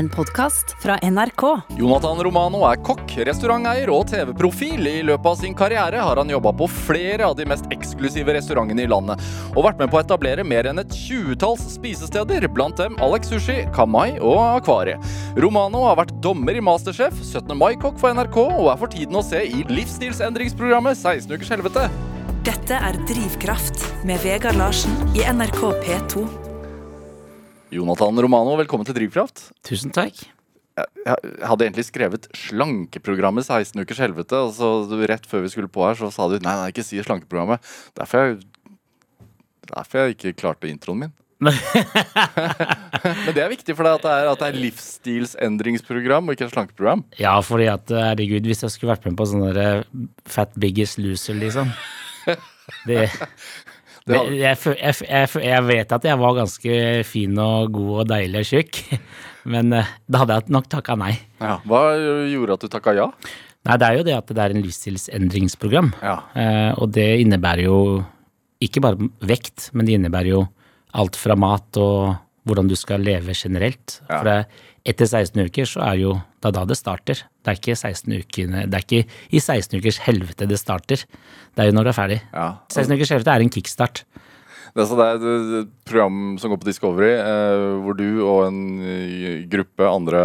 en 0.00 0.08
podkast 0.08 0.76
fra 0.82 0.96
NRK. 1.02 1.42
Jonathan 1.76 2.22
Romano 2.24 2.62
er 2.64 2.78
kokk, 2.80 3.12
restauranteier 3.28 3.90
og 3.92 4.06
TV-profil. 4.08 4.86
I 4.88 5.02
løpet 5.04 5.28
av 5.28 5.36
sin 5.36 5.56
karriere 5.56 6.00
har 6.00 6.16
han 6.16 6.32
jobba 6.32 6.54
på 6.56 6.68
flere 6.72 7.28
av 7.28 7.36
de 7.36 7.44
mest 7.48 7.68
eksklusive 7.74 8.32
restaurantene 8.32 8.86
i 8.86 8.88
landet, 8.88 9.20
og 9.52 9.66
vært 9.68 9.82
med 9.82 9.92
på 9.92 10.00
å 10.00 10.02
etablere 10.04 10.46
mer 10.46 10.70
enn 10.70 10.80
et 10.80 10.96
tjuetalls 10.96 11.66
spisesteder, 11.74 12.48
blant 12.48 12.80
dem 12.80 12.96
Alex 13.04 13.28
Sushi, 13.28 13.60
Kamai 13.76 14.16
og 14.16 14.40
Akvariet. 14.40 15.04
Romano 15.36 15.84
har 15.90 16.00
vært 16.00 16.16
dommer 16.24 16.56
i 16.56 16.64
Masterchef, 16.64 17.20
17. 17.20 17.52
mai-kokk 17.60 18.00
for 18.00 18.16
NRK, 18.16 18.40
og 18.56 18.72
er 18.72 18.80
for 18.80 18.96
tiden 18.96 19.20
å 19.20 19.26
se 19.26 19.44
i 19.44 19.66
livsstilsendringsprogrammet 19.68 20.96
16 20.96 21.36
ukers 21.36 21.56
helvete. 21.58 21.90
Dette 22.48 22.84
er 22.88 22.96
Drivkraft 23.04 23.84
med 24.08 24.24
Vegard 24.24 24.56
Larsen 24.56 24.96
i 25.12 25.28
NRK 25.28 25.66
P2. 25.84 26.39
Jonathan 27.70 28.18
Romano, 28.18 28.56
velkommen 28.58 28.86
til 28.86 28.96
Drivkraft. 28.96 29.44
Tusen 29.66 29.92
takk. 29.94 30.16
Jeg 30.80 31.18
hadde 31.46 31.66
egentlig 31.66 31.84
skrevet 31.86 32.26
slankeprogrammet 32.34 33.46
16 33.46 33.78
ukers 33.84 34.00
helvete, 34.02 34.38
og 34.42 34.50
så 34.56 34.98
rett 35.06 35.28
før 35.30 35.44
vi 35.44 35.52
skulle 35.52 35.70
på 35.70 35.84
her, 35.84 35.94
så 35.98 36.10
sa 36.10 36.26
du 36.30 36.40
nei, 36.42 36.54
nei, 36.58 36.70
ikke 36.72 36.82
si 36.86 36.98
slankeprogrammet. 37.04 37.62
Derfor 37.98 38.24
jeg, 38.24 38.40
derfor 39.70 40.02
jeg 40.02 40.16
ikke 40.16 40.34
klarte 40.40 40.70
introen 40.70 41.04
min. 41.04 41.14
Men 41.46 43.30
det 43.36 43.44
er 43.44 43.52
viktig 43.52 43.76
for 43.78 43.86
deg 43.86 44.00
at 44.00 44.02
det 44.04 44.16
er, 44.16 44.26
at 44.32 44.42
det 44.42 44.48
er 44.50 44.60
livsstilsendringsprogram 44.66 46.26
og 46.26 46.34
ikke 46.34 46.48
et 46.50 46.56
slankeprogram? 46.56 47.06
Ja, 47.22 47.38
fordi 47.44 47.70
at 47.70 47.94
herregud, 47.94 48.50
hvis 48.50 48.66
jeg 48.66 48.74
skulle 48.74 48.96
vært 48.96 49.06
med 49.06 49.16
på 49.16 49.30
sånn 49.30 49.46
derre 49.46 49.86
Fat 50.28 50.58
Biggest 50.60 50.98
Loser, 51.00 51.38
liksom 51.38 51.70
det, 52.90 53.06
jeg, 54.10 54.56
jeg, 54.76 54.94
jeg, 55.06 55.28
jeg, 55.44 55.66
vet 55.68 55.92
at 55.96 56.06
jeg 56.08 56.20
var 56.20 56.38
ganske 56.38 56.78
fin 57.08 57.42
og 57.42 57.74
god 57.74 57.92
og 58.02 58.08
deilig 58.10 58.42
og 58.42 58.48
tjukk, 58.50 58.80
men 59.54 59.76
eh, 59.76 59.92
da 60.10 60.22
hadde 60.22 60.38
jeg 60.38 60.56
nok 60.56 60.70
takka 60.72 60.96
nei. 61.00 61.14
Ja, 61.40 61.58
hva 61.68 61.84
gjorde 62.30 62.58
at 62.58 62.66
du 62.66 62.72
takka 62.72 62.96
ja? 62.96 63.10
Nei, 63.68 63.76
Det 63.76 63.86
er 63.86 63.98
jo 63.98 64.06
det 64.06 64.16
at 64.16 64.32
det 64.32 64.40
er 64.40 64.54
en 64.54 64.64
livsstilsendringsprogram. 64.64 65.92
Ja. 66.00 66.16
Eh, 66.32 66.70
og 66.80 66.94
det 66.96 67.10
innebærer 67.20 67.66
jo 67.66 67.76
ikke 68.64 68.82
bare 68.84 69.10
vekt, 69.28 69.68
men 69.76 69.88
det 69.88 69.98
innebærer 69.98 70.32
jo 70.32 70.44
alt 70.96 71.16
fra 71.16 71.36
mat 71.38 71.76
og 71.80 72.16
hvordan 72.48 72.70
du 72.70 72.76
skal 72.78 73.04
leve 73.04 73.34
generelt. 73.36 74.00
Ja. 74.08 74.14
For 74.14 74.28
det, 74.28 74.38
etter 74.88 75.08
16 75.08 75.36
uker 75.50 75.68
så 75.68 75.82
er 75.84 76.00
jo 76.00 76.14
det 76.40 76.48
er 76.48 76.56
da 76.56 76.64
det 76.68 76.78
starter. 76.78 77.20
Det 77.44 77.52
er 77.52 77.58
ikke 77.58 77.76
16 77.76 78.14
ukene, 78.16 78.64
det 78.70 78.78
er 78.78 78.86
ikke 78.86 79.02
i 79.28 79.40
16 79.40 79.76
ukers 79.76 80.00
helvete 80.06 80.48
det 80.48 80.58
starter. 80.60 81.04
Det 81.54 81.62
er 81.62 81.68
jo 81.68 81.76
når 81.76 81.88
det 81.88 81.92
er 81.92 81.98
ferdig. 81.98 82.20
Ja. 82.32 82.48
16 82.72 82.96
ukers 82.96 83.12
helvete 83.12 83.34
er 83.34 83.44
en 83.44 83.52
kickstart. 83.52 84.04
Det 84.70 84.84
er, 84.86 85.24
et 85.64 85.70
program 85.88 86.36
som 86.38 86.52
går 86.52 86.60
på 86.62 86.68
Discovery, 86.68 87.10
eh, 87.18 87.62
hvor 87.82 87.96
du 87.98 88.22
og 88.22 88.44
en 88.46 88.60
eh, 88.86 89.40
gruppe 89.50 89.88
andre 89.88 90.20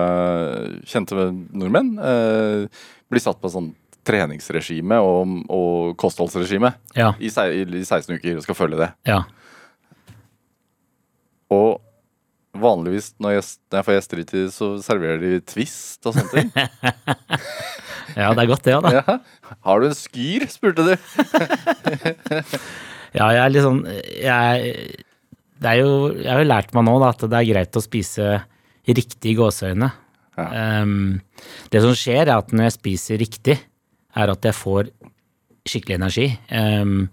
kjente 0.86 1.31
nordmenn 1.50 1.95
eh, 1.97 2.84
blir 3.09 3.23
satt 3.23 3.42
på 3.42 3.50
sånn 3.50 3.72
treningsregime 4.06 5.00
og, 5.02 5.31
og 5.50 5.95
kostholdsregime 5.97 6.75
ja. 6.94 7.16
i, 7.17 7.31
i, 7.31 7.81
16 7.81 8.19
uker 8.19 8.38
og 8.38 8.45
skal 8.45 8.59
følge 8.59 8.84
det. 8.84 8.92
Ja. 9.09 9.23
Og 11.56 11.81
vanligvis 12.61 13.08
når 13.22 13.38
jeg, 13.38 13.45
når 13.72 13.80
jeg 13.80 13.88
får 13.88 13.98
gjester 13.98 14.22
hit, 14.22 14.34
så 14.56 14.70
serverer 14.84 15.22
de 15.22 15.42
Twist 15.48 16.08
og 16.08 16.17
sånne 16.17 16.31
ting. 16.34 16.50
ja, 18.20 18.30
det 18.31 18.44
er 18.44 18.52
godt 18.52 18.67
det 18.67 18.78
òg, 18.78 18.88
da. 18.88 18.92
Ja. 19.00 19.17
Har 19.67 19.81
du 19.81 19.89
en 19.89 19.97
skyr, 19.97 20.47
spurte 20.52 20.88
du. 20.88 20.94
ja, 23.17 23.28
jeg 23.28 23.44
er 23.44 23.53
litt 23.53 23.66
sånn 23.66 23.84
jeg, 23.89 24.75
det 25.62 25.72
er 25.72 25.81
jo, 25.81 25.92
jeg 26.17 26.31
har 26.31 26.44
jo 26.44 26.50
lært 26.50 26.75
meg 26.75 26.88
nå 26.88 26.97
da, 27.03 27.14
at 27.14 27.25
det 27.25 27.39
er 27.39 27.52
greit 27.53 27.80
å 27.80 27.84
spise 27.84 28.42
riktig 28.86 29.34
i 29.34 29.40
gåseøyne. 29.40 29.90
Ja. 30.36 30.45
Um, 30.84 31.22
det 31.72 31.81
som 31.84 31.95
skjer, 31.97 32.28
er 32.28 32.38
at 32.38 32.52
når 32.53 32.67
jeg 32.67 32.78
spiser 32.78 33.22
riktig, 33.22 33.58
er 34.16 34.31
at 34.31 34.45
jeg 34.45 34.56
får 34.56 34.92
skikkelig 35.66 35.97
energi. 35.97 36.28
Um, 36.52 37.08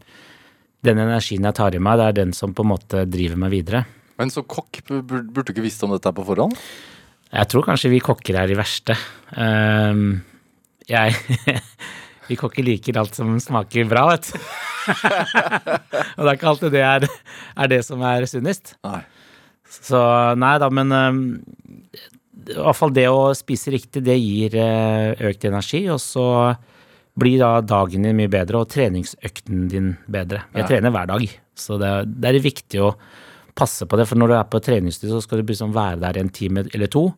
den 0.83 0.99
energien 0.99 1.47
jeg 1.47 1.57
tar 1.57 1.75
i 1.75 1.83
meg, 1.83 2.01
det 2.01 2.09
er 2.09 2.19
den 2.19 2.35
som 2.37 2.55
på 2.55 2.67
en 2.67 2.73
måte 2.75 3.05
driver 3.11 3.39
meg 3.41 3.55
videre. 3.55 3.85
Men 4.23 4.31
så 4.31 4.45
kokk, 4.47 4.85
burde 4.87 5.43
du 5.43 5.51
ikke 5.51 5.65
visst 5.65 5.83
om 5.83 5.91
dette 5.91 6.13
på 6.15 6.23
forhånd? 6.27 6.55
Jeg 7.33 7.49
tror 7.51 7.65
kanskje 7.67 7.91
vi 7.91 7.99
kokker 8.05 8.37
er 8.39 8.51
de 8.51 8.55
verste. 8.55 8.95
Um, 9.35 10.21
jeg 10.87 11.17
Vi 12.29 12.37
kokker 12.39 12.63
liker 12.65 12.97
alt 13.01 13.17
som 13.19 13.35
smaker 13.43 13.89
bra, 13.91 14.05
vet 14.13 14.29
du. 14.31 14.37
og 16.15 16.23
det 16.23 16.29
er 16.29 16.37
ikke 16.37 16.49
alltid 16.53 16.73
det 16.73 16.85
er, 16.87 17.07
er 17.59 17.71
det 17.73 17.81
som 17.85 18.05
er 18.07 18.25
sunnest. 18.31 18.77
Så 19.67 20.01
nei 20.39 20.53
da, 20.63 20.69
men 20.73 20.95
um, 20.95 21.19
i 21.99 22.55
hvert 22.55 22.79
fall 22.79 22.95
det 22.95 23.09
å 23.11 23.33
spise 23.37 23.75
riktig, 23.75 24.05
det 24.07 24.17
gir 24.21 24.55
uh, 24.55 25.19
økt 25.33 25.49
energi, 25.51 25.83
og 25.93 25.99
så 26.01 26.29
blir 27.19 27.43
da 27.43 27.57
dagen 27.67 28.07
din 28.07 28.17
mye 28.17 28.31
bedre, 28.33 28.63
og 28.63 28.71
treningsøkten 28.73 29.67
din 29.73 29.93
bedre. 30.07 30.47
Jeg 30.55 30.63
ja. 30.63 30.71
trener 30.71 30.95
hver 30.95 31.11
dag, 31.11 31.27
så 31.59 31.77
det, 31.83 31.93
det 32.23 32.31
er 32.31 32.43
viktig 32.47 32.87
å 32.87 32.95
passe 33.59 33.87
på 33.89 33.99
det. 33.99 34.07
For 34.11 34.21
når 34.21 34.33
du 34.33 34.37
er 34.39 34.49
på 34.51 34.63
treningsstudio, 34.65 35.17
så 35.17 35.27
skal 35.27 35.43
du 35.43 35.53
liksom 35.53 35.75
være 35.75 36.01
der 36.03 36.21
en 36.23 36.33
time 36.33 36.65
eller 36.73 36.91
to. 36.93 37.09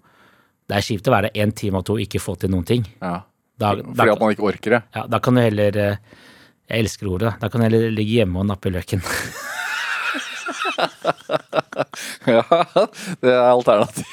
Det 0.64 0.78
er 0.78 0.86
kjipt 0.86 1.08
å 1.08 1.14
være 1.14 1.30
der 1.30 1.44
en 1.44 1.52
time 1.56 1.80
og 1.80 1.86
to 1.88 1.98
og 1.98 2.04
ikke 2.04 2.22
få 2.22 2.36
til 2.40 2.52
noen 2.54 2.66
ting. 2.68 2.86
Ja. 3.02 3.18
Da, 3.60 3.74
Fordi 3.76 3.96
da, 4.00 4.12
at 4.16 4.22
man 4.22 4.34
ikke 4.34 4.48
orker 4.48 4.70
det? 4.76 4.80
Ja, 4.96 5.04
da 5.06 5.20
kan 5.22 5.36
du 5.36 5.40
heller 5.44 5.76
eh, 5.78 5.98
Jeg 6.66 6.86
elsker 6.86 7.06
ordet. 7.12 7.34
Da 7.38 7.50
kan 7.52 7.60
du 7.60 7.68
heller 7.68 7.92
ligge 7.92 8.18
hjemme 8.18 8.40
og 8.40 8.48
nappe 8.48 8.72
løken. 8.72 9.04
ja, 12.34 12.42
det 13.20 13.30
er 13.30 13.44
alternativ. 13.44 14.08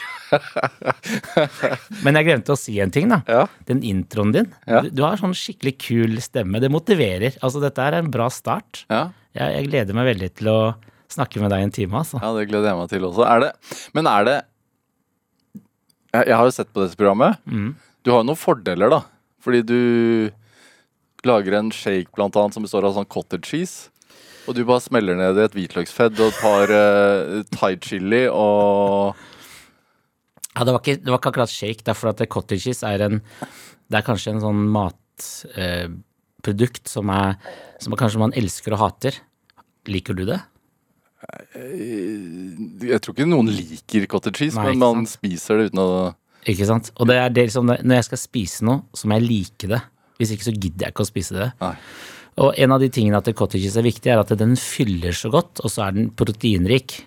Men 2.05 2.19
jeg 2.19 2.27
glemte 2.27 2.53
å 2.53 2.59
si 2.59 2.77
en 2.83 2.91
ting, 2.93 3.09
da. 3.11 3.21
Ja. 3.27 3.45
Den 3.67 3.81
introen 3.87 4.35
din. 4.35 4.51
Ja. 4.67 4.83
Du, 4.83 4.91
du, 4.93 5.01
har 5.05 5.19
sånn 5.19 5.35
skikkelig 5.37 5.75
kul 5.81 6.21
stemme. 6.23 6.61
Det 6.63 6.71
motiverer. 6.71 7.39
Altså, 7.41 7.63
dette 7.63 7.87
er 7.87 7.99
en 7.99 8.11
bra 8.13 8.29
start. 8.31 8.85
Ja. 8.91 9.07
Jeg, 9.35 9.55
jeg 9.57 9.69
gleder 9.71 9.97
meg 9.97 10.11
veldig 10.11 10.31
til 10.39 10.51
å 10.51 10.59
snakke 11.13 11.41
med 11.43 11.51
deg 11.53 11.65
en 11.65 11.73
time, 11.75 12.01
altså. 12.03 12.21
Ja, 12.21 12.31
det 12.37 12.47
gleder 12.49 12.71
jeg 12.71 12.79
meg 12.79 12.89
til 12.91 13.07
også. 13.07 13.23
Er 13.27 13.45
det, 13.45 13.51
men 13.97 14.09
er 14.09 14.27
det 14.27 14.37
jeg, 16.11 16.35
har 16.35 16.43
jo 16.43 16.51
sett 16.53 16.71
på 16.73 16.83
dette 16.83 16.99
programmet. 16.99 17.39
Mm. 17.47 17.75
Du 18.03 18.11
har 18.11 18.19
jo 18.21 18.27
noen 18.27 18.39
fordeler, 18.39 18.91
da. 18.91 19.01
Fordi 19.41 19.61
du 19.63 19.81
lager 21.27 21.53
en 21.57 21.71
shake 21.73 22.11
blant 22.17 22.35
annet 22.37 22.53
som 22.57 22.63
består 22.65 22.85
av 22.87 22.93
sånn 22.97 23.11
cottage 23.11 23.47
cheese. 23.47 23.75
Og 24.49 24.51
du 24.57 24.61
bare 24.65 24.81
smeller 24.83 25.15
ned 25.17 25.37
i 25.37 25.43
et 25.45 25.55
hvitløksfedd 25.55 26.15
og 26.19 26.27
et 26.31 26.39
par 26.41 26.65
uh, 26.73 27.43
thai 27.53 27.73
chili 27.83 28.23
og 28.27 29.15
Ja, 30.51 30.65
det 30.67 30.73
var, 30.73 30.81
ikke, 30.81 30.99
det 30.99 31.11
var 31.11 31.19
ikke 31.21 31.31
akkurat 31.31 31.53
shake, 31.53 31.85
derfor 31.87 32.05
at 32.11 32.29
cottage 32.33 32.63
cheese 32.65 32.83
er 32.87 32.99
en 33.05 33.15
Det 33.21 33.97
er 33.99 34.07
kanskje 34.07 34.31
en 34.33 34.43
sånn 34.43 34.61
matprodukt 34.73 35.95
uh, 36.87 36.91
som, 36.91 37.05
er, 37.13 37.37
som 37.79 37.95
kanskje 37.99 38.23
man 38.23 38.35
elsker 38.37 38.73
og 38.75 38.81
hater. 38.81 39.13
Liker 39.89 40.13
du 40.17 40.23
det? 40.29 40.41
Jeg 41.53 43.01
tror 43.01 43.15
ikke 43.15 43.29
noen 43.29 43.51
liker 43.53 44.07
cottage 44.09 44.43
cheese, 44.45 44.57
Nei, 44.57 44.71
men 44.73 44.81
man 44.81 45.09
spiser 45.09 45.59
det 45.59 45.71
uten 45.71 45.83
å 45.83 45.89
Ikke 46.49 46.65
sant. 46.69 46.89
Og 46.97 47.09
det 47.09 47.19
er 47.21 47.33
det 47.33 47.47
liksom, 47.49 47.69
når 47.69 47.99
jeg 47.99 48.07
skal 48.09 48.21
spise 48.21 48.65
noe, 48.65 48.85
så 48.97 49.09
må 49.09 49.19
jeg 49.19 49.27
like 49.27 49.69
det. 49.69 49.81
Hvis 50.17 50.33
ikke 50.35 50.47
så 50.47 50.55
gidder 50.55 50.87
jeg 50.87 50.95
ikke 50.95 51.05
å 51.05 51.11
spise 51.11 51.37
det. 51.37 51.51
Nei. 51.61 51.75
Og 52.41 52.57
en 52.63 52.73
av 52.73 52.81
de 52.81 52.89
tingene 52.93 53.19
at 53.19 53.29
cottage 53.35 53.65
cheese 53.65 53.79
er 53.81 53.85
viktig, 53.85 54.09
er 54.09 54.21
at 54.21 54.33
den 54.39 54.55
fyller 54.57 55.15
så 55.17 55.29
godt, 55.33 55.61
og 55.61 55.73
så 55.73 55.85
er 55.85 55.97
den 55.97 56.09
proteinrik. 56.17 57.01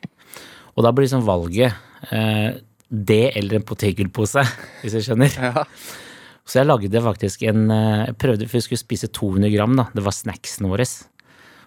Og 0.74 0.84
da 0.84 0.92
blir 0.94 1.06
liksom 1.06 1.24
valget 1.26 1.74
eh, 2.14 2.60
det 2.88 3.24
eller 3.38 3.58
en 3.58 3.66
potetgullpose, 3.66 4.44
hvis 4.82 4.98
jeg 4.98 5.08
skjønner. 5.08 5.38
Ja. 5.40 5.64
Så 6.44 6.60
jeg 6.60 6.68
lagde 6.68 7.00
faktisk 7.00 7.46
en 7.48 7.70
eh, 7.72 8.04
Jeg 8.10 8.18
prøvde, 8.20 8.48
for 8.50 8.60
vi 8.60 8.66
skulle 8.66 8.82
spise 8.82 9.08
200 9.08 9.52
gram, 9.54 9.76
da. 9.80 9.88
Det 9.96 10.04
var 10.04 10.14
snacksen 10.14 10.68
våre. 10.68 10.86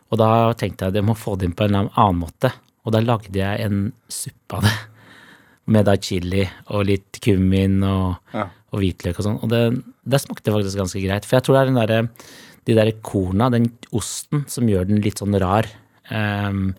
Og 0.08 0.20
da 0.22 0.30
tenkte 0.58 0.86
jeg 0.86 0.94
at 0.94 1.00
jeg 1.00 1.08
må 1.08 1.18
få 1.18 1.36
det 1.36 1.50
inn 1.50 1.58
på 1.58 1.68
en 1.68 1.82
annen 1.82 2.22
måte. 2.22 2.52
Og 2.88 2.94
da 2.96 3.04
lagde 3.04 3.36
jeg 3.36 3.64
en 3.66 3.90
suppe 4.12 4.60
av 4.60 4.68
det. 4.68 4.76
Med 5.74 5.84
da 5.84 5.98
chili 6.00 6.46
og 6.72 6.86
litt 6.88 7.20
kummin 7.24 7.82
og, 7.84 8.30
ja. 8.32 8.46
og 8.72 8.80
hvitløk 8.80 9.18
og 9.20 9.26
sånn. 9.26 9.42
Og 9.44 9.52
det, 9.52 9.64
det, 10.08 10.22
smakte 10.24 10.54
faktisk 10.56 10.80
ganske 10.80 11.02
greit. 11.04 11.28
For 11.28 11.38
jeg 11.38 11.44
tror 11.44 11.58
det 11.58 11.64
er 11.64 11.72
den 11.72 11.82
der, 11.82 12.30
de 12.70 12.78
der 12.78 12.94
korna, 13.04 13.50
den 13.52 13.68
osten, 13.92 14.46
som 14.48 14.70
gjør 14.72 14.88
den 14.88 15.04
litt 15.04 15.20
sånn 15.20 15.36
rar. 15.44 15.68
Um, 16.08 16.72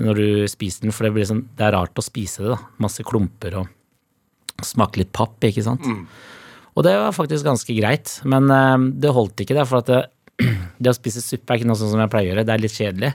når 0.00 0.22
du 0.22 0.28
spiser 0.48 0.86
den, 0.86 0.94
for 0.96 1.04
det, 1.04 1.12
blir 1.18 1.28
sånn, 1.28 1.44
det 1.58 1.68
er 1.68 1.76
rart 1.76 2.00
å 2.00 2.06
spise 2.06 2.46
det. 2.46 2.54
da. 2.54 2.72
Masse 2.82 3.04
klumper 3.04 3.60
og 3.60 4.64
smake 4.64 5.02
litt 5.02 5.12
papp, 5.12 5.36
ikke 5.44 5.66
sant. 5.66 5.84
Mm. 5.84 6.06
Og 6.74 6.88
det 6.88 6.96
var 6.96 7.12
faktisk 7.14 7.44
ganske 7.46 7.76
greit, 7.76 8.16
men 8.24 8.48
um, 8.48 8.88
det 8.98 9.12
holdt 9.14 9.44
ikke, 9.44 9.58
der, 9.60 9.68
for 9.68 9.84
at 9.84 9.92
det, 9.92 10.00
det 10.82 10.90
å 10.92 10.96
spise 10.96 11.22
suppe 11.24 11.54
er 11.54 11.60
ikke 11.60 11.70
noe 11.70 11.80
sånn 11.80 11.92
som 11.94 12.02
jeg 12.02 12.12
pleier 12.12 12.30
å 12.30 12.32
gjøre. 12.32 12.46
Det 12.48 12.54
er 12.54 12.62
litt 12.64 12.76
kjedelig. 12.76 13.12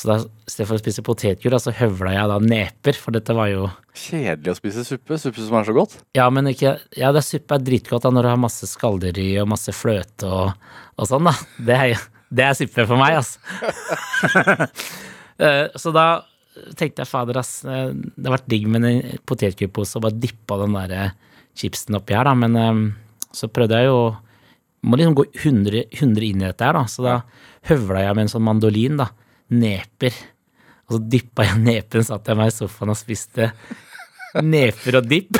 Så 0.00 0.06
da, 0.06 0.16
i 0.22 0.50
stedet 0.52 0.68
for 0.68 0.78
å 0.78 0.80
spise 0.80 1.02
potetgull, 1.04 1.56
så 1.60 1.72
høvla 1.74 2.12
jeg 2.14 2.30
da 2.30 2.36
neper, 2.40 2.96
for 2.96 3.14
dette 3.16 3.34
var 3.36 3.50
jo 3.50 3.66
Kjedelig 3.98 4.52
å 4.52 4.56
spise 4.56 4.84
suppe? 4.86 5.18
Suppe 5.18 5.42
som 5.42 5.56
er 5.58 5.66
så 5.66 5.74
godt? 5.76 5.96
Ja, 6.16 6.28
men 6.32 6.46
ikke 6.52 6.76
Ja, 6.96 7.10
det 7.12 7.24
suppe 7.26 7.58
er 7.58 7.64
dritgodt 7.66 8.06
da 8.06 8.12
når 8.14 8.28
du 8.28 8.30
har 8.30 8.40
masse 8.40 8.68
skalldyr 8.70 9.18
i 9.20 9.28
og 9.42 9.50
masse 9.50 9.74
fløte 9.74 10.30
og, 10.30 10.54
og 10.94 11.10
sånn, 11.10 11.26
da. 11.26 11.34
Det 11.66 11.76
er, 11.76 12.04
det 12.30 12.46
er 12.46 12.58
suppe 12.60 12.86
for 12.88 13.02
meg, 13.02 13.20
altså. 13.20 13.38
Eh, 15.40 15.70
så 15.80 15.88
da 15.88 16.02
tenkte 16.76 17.00
jeg 17.00 17.08
fader, 17.08 17.38
ass, 17.40 17.62
eh, 17.64 17.94
det 17.96 18.18
hadde 18.18 18.32
vært 18.34 18.48
digg 18.52 18.66
med 18.68 18.84
en 18.84 19.20
potetgullpose 19.24 19.96
og 19.96 20.02
bare 20.04 20.18
dippa 20.20 20.58
den 20.60 20.74
der 20.76 21.14
chipsen 21.56 21.96
oppi 21.96 22.12
her, 22.12 22.28
da. 22.28 22.34
Men 22.36 22.58
eh, 22.60 22.82
så 23.32 23.48
prøvde 23.48 23.78
jeg 23.80 23.88
jo 23.88 24.02
Må 24.82 24.96
liksom 24.96 25.16
gå 25.18 25.26
100, 25.34 25.84
100 25.92 26.26
inn 26.26 26.42
i 26.42 26.46
dette 26.48 26.64
her, 26.64 26.76
da. 26.78 26.84
Så 26.88 27.04
da 27.04 27.16
høvla 27.68 28.04
jeg 28.06 28.16
med 28.16 28.26
en 28.26 28.32
sånn 28.32 28.46
mandolin, 28.46 29.00
da. 29.00 29.10
Neper. 29.52 30.16
Og 30.88 30.96
så 30.96 31.00
dyppa 31.12 31.46
jeg 31.46 31.62
nepen, 31.62 32.06
satt 32.06 32.28
jeg 32.30 32.38
meg 32.38 32.50
i 32.50 32.54
sofaen 32.54 32.92
og 32.94 32.98
spiste 32.98 33.50
neper 34.46 35.00
og 35.00 35.10
dipp. 35.10 35.38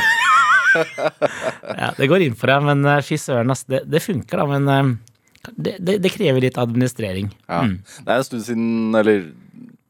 ja, 1.80 1.92
det 1.96 2.10
går 2.10 2.26
inn 2.26 2.36
for 2.38 2.52
deg, 2.52 2.66
men 2.68 2.84
eh, 2.86 3.04
fy 3.06 3.18
søren, 3.20 3.52
altså. 3.54 3.70
Det, 3.74 3.84
det 3.90 4.02
funker, 4.04 4.42
da. 4.42 4.48
Men 4.50 4.70
eh, 4.74 5.50
det, 5.56 5.78
det, 5.80 5.98
det 6.04 6.12
krever 6.14 6.44
litt 6.44 6.60
administrering. 6.60 7.32
Ja. 7.48 7.64
Det 7.64 8.12
er 8.12 8.20
en 8.20 8.26
stund 8.26 8.44
siden 8.44 8.98
Eller 8.98 9.30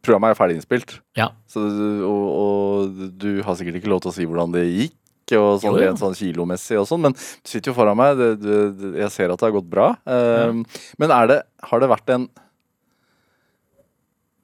programmet 0.04 0.32
er 0.32 0.38
ferdig 0.38 0.56
innspilt. 0.58 0.96
Ja. 1.18 1.30
Så, 1.50 1.64
og, 2.06 2.26
og 2.40 3.10
du 3.20 3.42
har 3.44 3.58
sikkert 3.58 3.80
ikke 3.80 3.90
lov 3.92 4.04
til 4.04 4.12
å 4.12 4.16
si 4.16 4.28
hvordan 4.28 4.54
det 4.54 4.64
gikk, 4.68 4.96
og 5.38 5.62
sånn 5.62 5.76
Jo, 5.76 5.80
rent 5.84 6.00
sånn 6.02 6.16
kilomessig 6.18 6.78
og 6.80 6.86
sånn, 6.90 7.04
men 7.06 7.16
du 7.16 7.48
sitter 7.52 7.70
jo 7.70 7.78
foran 7.78 7.98
meg. 7.98 8.18
Det, 8.18 8.30
det, 8.42 8.92
jeg 9.04 9.14
ser 9.14 9.32
at 9.32 9.40
det 9.40 9.50
har 9.50 9.58
gått 9.58 9.70
bra. 9.70 9.90
Um, 10.04 10.64
Men 11.00 11.12
er 11.14 11.28
det, 11.30 11.42
har 11.70 11.82
det 11.82 11.90
vært 11.90 12.12
en 12.14 12.24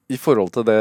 I 0.07 0.19
forhold 0.23 0.53
til 0.55 0.63
det 0.69 0.77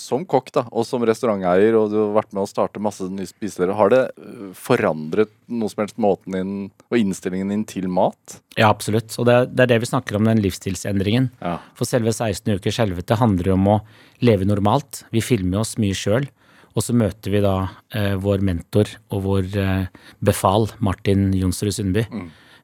som 0.00 0.22
kokk 0.24 0.48
da, 0.56 0.62
og 0.72 0.86
som 0.88 1.02
restauranteier, 1.04 1.76
og 1.76 1.90
du 1.92 1.98
har 1.98 2.14
vært 2.22 2.30
med 2.32 2.46
å 2.46 2.48
starte 2.48 2.80
masse 2.80 3.04
nye 3.12 3.28
spisesteder, 3.28 3.74
har 3.76 3.92
det 3.92 4.00
uh, 4.16 4.48
forandret 4.56 5.32
noe 5.52 5.68
som 5.68 5.82
helst 5.84 6.00
måten 6.00 6.38
din 6.38 6.54
og 6.88 6.96
innstillingen 6.96 7.52
din 7.52 7.66
til 7.68 7.90
mat? 7.92 8.40
Ja, 8.56 8.70
absolutt. 8.70 9.12
Og 9.20 9.28
det, 9.28 9.38
det 9.52 9.66
er 9.66 9.74
det 9.74 9.82
vi 9.84 9.92
snakker 9.92 10.16
om, 10.16 10.24
den 10.30 10.40
livsstilsendringen. 10.40 11.28
Ja. 11.44 11.58
For 11.76 11.88
selve 11.88 12.16
16 12.16 12.56
ukers 12.56 12.80
helvete 12.80 13.20
handler 13.20 13.52
jo 13.52 13.60
om 13.60 13.72
å 13.76 13.80
leve 14.24 14.48
normalt. 14.48 15.04
Vi 15.12 15.20
filmer 15.24 15.60
oss 15.66 15.76
mye 15.80 15.96
sjøl. 15.96 16.30
Og 16.76 16.84
så 16.86 16.94
møter 16.94 17.32
vi 17.34 17.42
da 17.42 17.54
eh, 17.96 18.14
vår 18.20 18.44
mentor 18.46 18.92
og 19.10 19.24
vår 19.24 19.48
eh, 19.58 20.04
befal, 20.22 20.68
Martin 20.78 21.30
Jonsrud 21.34 21.74
Sundby. 21.74 22.04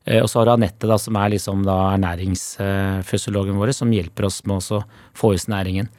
Eh, 0.07 0.21
og 0.21 0.29
så 0.31 0.41
har 0.41 0.49
du 0.49 0.53
Anette, 0.55 0.87
da, 0.87 0.99
som 1.03 1.19
er 1.19 1.33
liksom 1.35 1.65
da 1.67 1.77
ernæringsfysiologen 1.97 3.59
vår, 3.59 3.75
som 3.75 3.91
hjelper 3.95 4.29
oss 4.29 4.45
med 4.47 4.63
å 4.63 4.83
få 5.17 5.33
i 5.35 5.41
oss 5.41 5.49
næringen. 5.51 5.91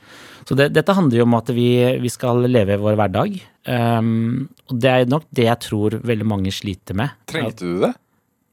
Så 0.48 0.56
det, 0.56 0.70
dette 0.78 0.96
handler 0.96 1.20
jo 1.20 1.28
om 1.28 1.36
at 1.36 1.52
vi, 1.52 1.68
vi 2.00 2.12
skal 2.12 2.46
leve 2.48 2.80
vår 2.80 2.96
hverdag. 2.96 3.34
Um, 3.68 4.46
og 4.72 4.78
det 4.80 4.94
er 4.94 5.10
nok 5.12 5.26
det 5.36 5.50
jeg 5.50 5.60
tror 5.66 5.98
veldig 6.08 6.28
mange 6.30 6.54
sliter 6.56 6.96
med. 6.96 7.18
Trengte 7.28 7.68
du 7.68 7.82
det? 7.84 7.92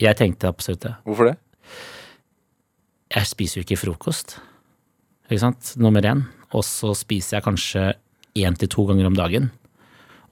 Jeg 0.03 0.19
tenkte 0.19 0.51
absolutt 0.51 0.83
det. 0.89 0.97
Hvorfor 1.07 1.31
det? 1.31 1.37
jeg 3.15 3.31
spiser 3.31 3.61
jo 3.61 3.65
ikke 3.65 3.81
frokost. 3.81 4.39
Ikke 5.29 5.43
sant? 5.43 5.75
Nummer 5.81 6.05
én. 6.05 6.25
Og 6.55 6.65
så 6.67 6.93
spiser 6.99 7.39
jeg 7.39 7.47
kanskje 7.47 7.85
én 8.35 8.57
til 8.59 8.71
to 8.71 8.87
ganger 8.89 9.09
om 9.09 9.19
dagen. 9.19 9.51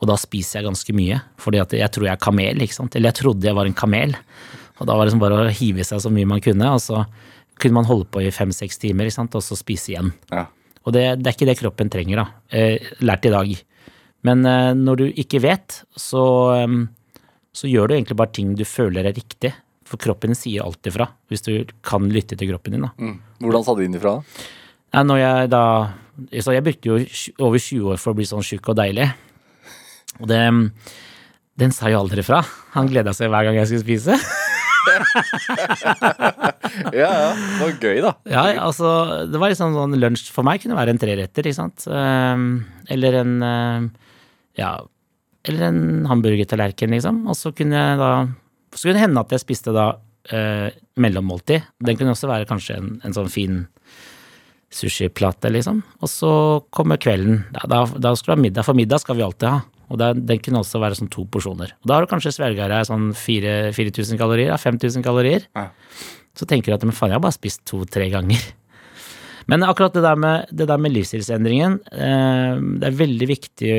Og 0.03 0.09
da 0.11 0.17
spiser 0.19 0.59
jeg 0.59 0.67
ganske 0.67 0.95
mye, 0.99 1.21
fordi 1.39 1.61
jeg 1.63 1.91
tror 1.95 2.09
jeg 2.09 2.17
er 2.17 2.23
kamel. 2.23 2.63
ikke 2.65 2.75
sant? 2.75 2.97
Eller 2.99 3.13
jeg 3.13 3.21
trodde 3.21 3.47
jeg 3.47 3.55
var 3.55 3.69
en 3.69 3.79
kamel. 3.79 4.17
Og 4.81 4.89
da 4.89 4.97
var 4.97 5.05
det 5.05 5.13
liksom 5.13 5.23
bare 5.23 5.45
å 5.45 5.53
hive 5.55 5.83
i 5.83 5.87
seg 5.87 6.03
så 6.03 6.11
mye 6.11 6.27
man 6.27 6.43
kunne, 6.43 6.73
og 6.75 6.83
så 6.83 7.05
kunne 7.63 7.79
man 7.79 7.87
holde 7.87 8.09
på 8.11 8.25
i 8.25 8.33
fem-seks 8.35 8.81
timer, 8.83 9.07
ikke 9.07 9.21
sant? 9.21 9.37
og 9.39 9.45
så 9.47 9.55
spise 9.59 9.93
igjen. 9.93 10.11
Ja. 10.33 10.49
Og 10.83 10.97
det, 10.97 11.05
det 11.23 11.31
er 11.31 11.37
ikke 11.37 11.47
det 11.47 11.61
kroppen 11.61 11.93
trenger, 11.93 12.25
da. 12.25 12.27
Eh, 12.51 12.93
lært 13.07 13.29
i 13.29 13.31
dag. 13.31 13.53
Men 14.27 14.43
eh, 14.49 14.73
når 14.75 14.99
du 14.99 15.05
ikke 15.23 15.43
vet, 15.45 15.83
så, 15.95 16.25
eh, 16.57 16.79
så 17.55 17.71
gjør 17.71 17.93
du 17.93 17.95
egentlig 17.95 18.19
bare 18.19 18.35
ting 18.35 18.57
du 18.59 18.65
føler 18.67 19.07
er 19.07 19.15
riktig. 19.15 19.53
For 19.87 20.01
kroppen 20.03 20.35
sier 20.35 20.65
alltid 20.65 20.91
ifra, 20.91 21.07
hvis 21.31 21.47
du 21.47 21.53
kan 21.87 22.11
lytte 22.11 22.35
til 22.35 22.51
kroppen 22.51 22.75
din. 22.75 22.89
da. 22.89 22.91
Mm. 22.99 23.19
Hvordan 23.45 23.67
sa 23.67 23.77
du 23.79 23.85
inn 23.87 23.95
ifra? 23.95 24.17
da? 24.19 25.05
Når 25.07 25.23
jeg 25.23 25.53
da 25.53 25.65
Så 26.45 26.53
jeg 26.53 26.65
brukte 26.65 26.91
jo 26.91 26.99
over 27.41 27.59
20 27.59 27.93
år 27.95 28.01
for 28.01 28.13
å 28.13 28.19
bli 28.19 28.27
sånn 28.29 28.45
tjukk 28.45 28.73
og 28.73 28.79
deilig. 28.81 29.09
Og 30.21 30.29
det 30.29 30.43
Den 31.61 31.73
sa 31.73 31.91
jo 31.93 32.01
aldri 32.01 32.25
fra. 32.25 32.41
Han 32.77 32.89
gleda 32.89 33.13
seg 33.17 33.31
hver 33.33 33.45
gang 33.49 33.59
jeg 33.61 33.71
skulle 33.71 33.85
spise. 33.87 34.17
Ja, 36.93 37.09
ja. 37.09 37.29
Det 37.37 37.59
var 37.61 37.75
gøy, 37.85 37.99
da. 38.03 38.13
Ja, 38.33 38.43
altså, 38.65 38.89
det 39.31 39.39
var 39.41 39.53
liksom 39.53 39.75
sånn 39.77 39.99
lunsj 40.01 40.31
for 40.33 40.47
meg 40.47 40.63
kunne 40.63 40.79
være 40.79 40.95
en 40.95 41.01
treretter, 41.01 41.47
ikke 41.47 41.59
sant. 41.59 41.85
Ehm, 41.87 42.47
eller 42.91 43.19
en 43.21 43.35
ehm, 43.47 43.89
ja, 44.59 44.73
eller 45.49 45.67
en 45.69 45.83
hamburgertallerken, 46.11 46.95
liksom. 46.97 47.23
Og 47.31 47.37
så 47.39 47.53
kunne 47.57 47.77
jeg 47.79 48.01
da 48.01 48.13
Så 48.73 48.89
kunne 48.89 48.97
det 48.97 49.05
hende 49.05 49.21
at 49.21 49.33
jeg 49.35 49.43
spiste 49.43 49.75
da 49.77 49.87
eh, 50.33 50.71
mellommåltid. 50.97 51.67
Den 51.85 51.99
kunne 51.99 52.15
også 52.15 52.31
være 52.31 52.49
kanskje 52.49 52.79
en, 52.79 52.95
en 53.05 53.13
sånn 53.13 53.29
fin 53.29 53.67
sushiplate, 54.73 55.51
liksom. 55.53 55.83
Og 56.03 56.11
så 56.11 56.33
kommer 56.75 57.01
kvelden. 57.01 57.43
Da, 57.55 57.67
da, 57.71 57.83
da 58.01 58.15
skal 58.17 58.33
du 58.33 58.37
ha 58.37 58.43
middag, 58.47 58.67
for 58.67 58.79
middag 58.79 59.03
skal 59.03 59.19
vi 59.19 59.27
alltid 59.27 59.49
ha. 59.51 59.61
Og 59.93 60.01
da, 60.01 60.13
den 60.17 60.41
kunne 60.41 60.63
også 60.63 60.81
være 60.81 60.97
sånn 60.97 61.13
to 61.13 61.27
porsjoner. 61.29 61.75
Og 61.83 61.91
da 61.91 61.99
har 61.99 62.05
du 62.05 62.11
kanskje 62.11 62.33
svelga 62.33 62.71
deg 62.73 62.89
sånn 62.89 63.11
4 63.19 63.73
4000 63.77 64.21
kalorier, 64.21 64.53
ja, 64.55 64.59
5000 64.61 65.05
kalorier. 65.05 65.45
Ja. 65.59 65.69
Så 66.39 66.49
tenker 66.49 66.73
du 66.73 66.79
at 66.79 66.87
men 66.89 66.97
faen, 66.97 67.13
jeg 67.13 67.21
har 67.21 67.25
bare 67.25 67.37
spist 67.37 67.65
to-tre 67.69 68.09
ganger. 68.13 68.41
Men 69.51 69.65
akkurat 69.67 69.91
det 69.91 70.05
der 70.05 70.19
med, 70.23 70.51
det 70.55 70.69
der 70.71 70.79
med 70.79 70.93
livsstilsendringen, 70.95 71.81
eh, 71.91 72.61
det 72.79 72.87
er 72.87 72.99
veldig 73.01 73.27
viktig 73.27 73.73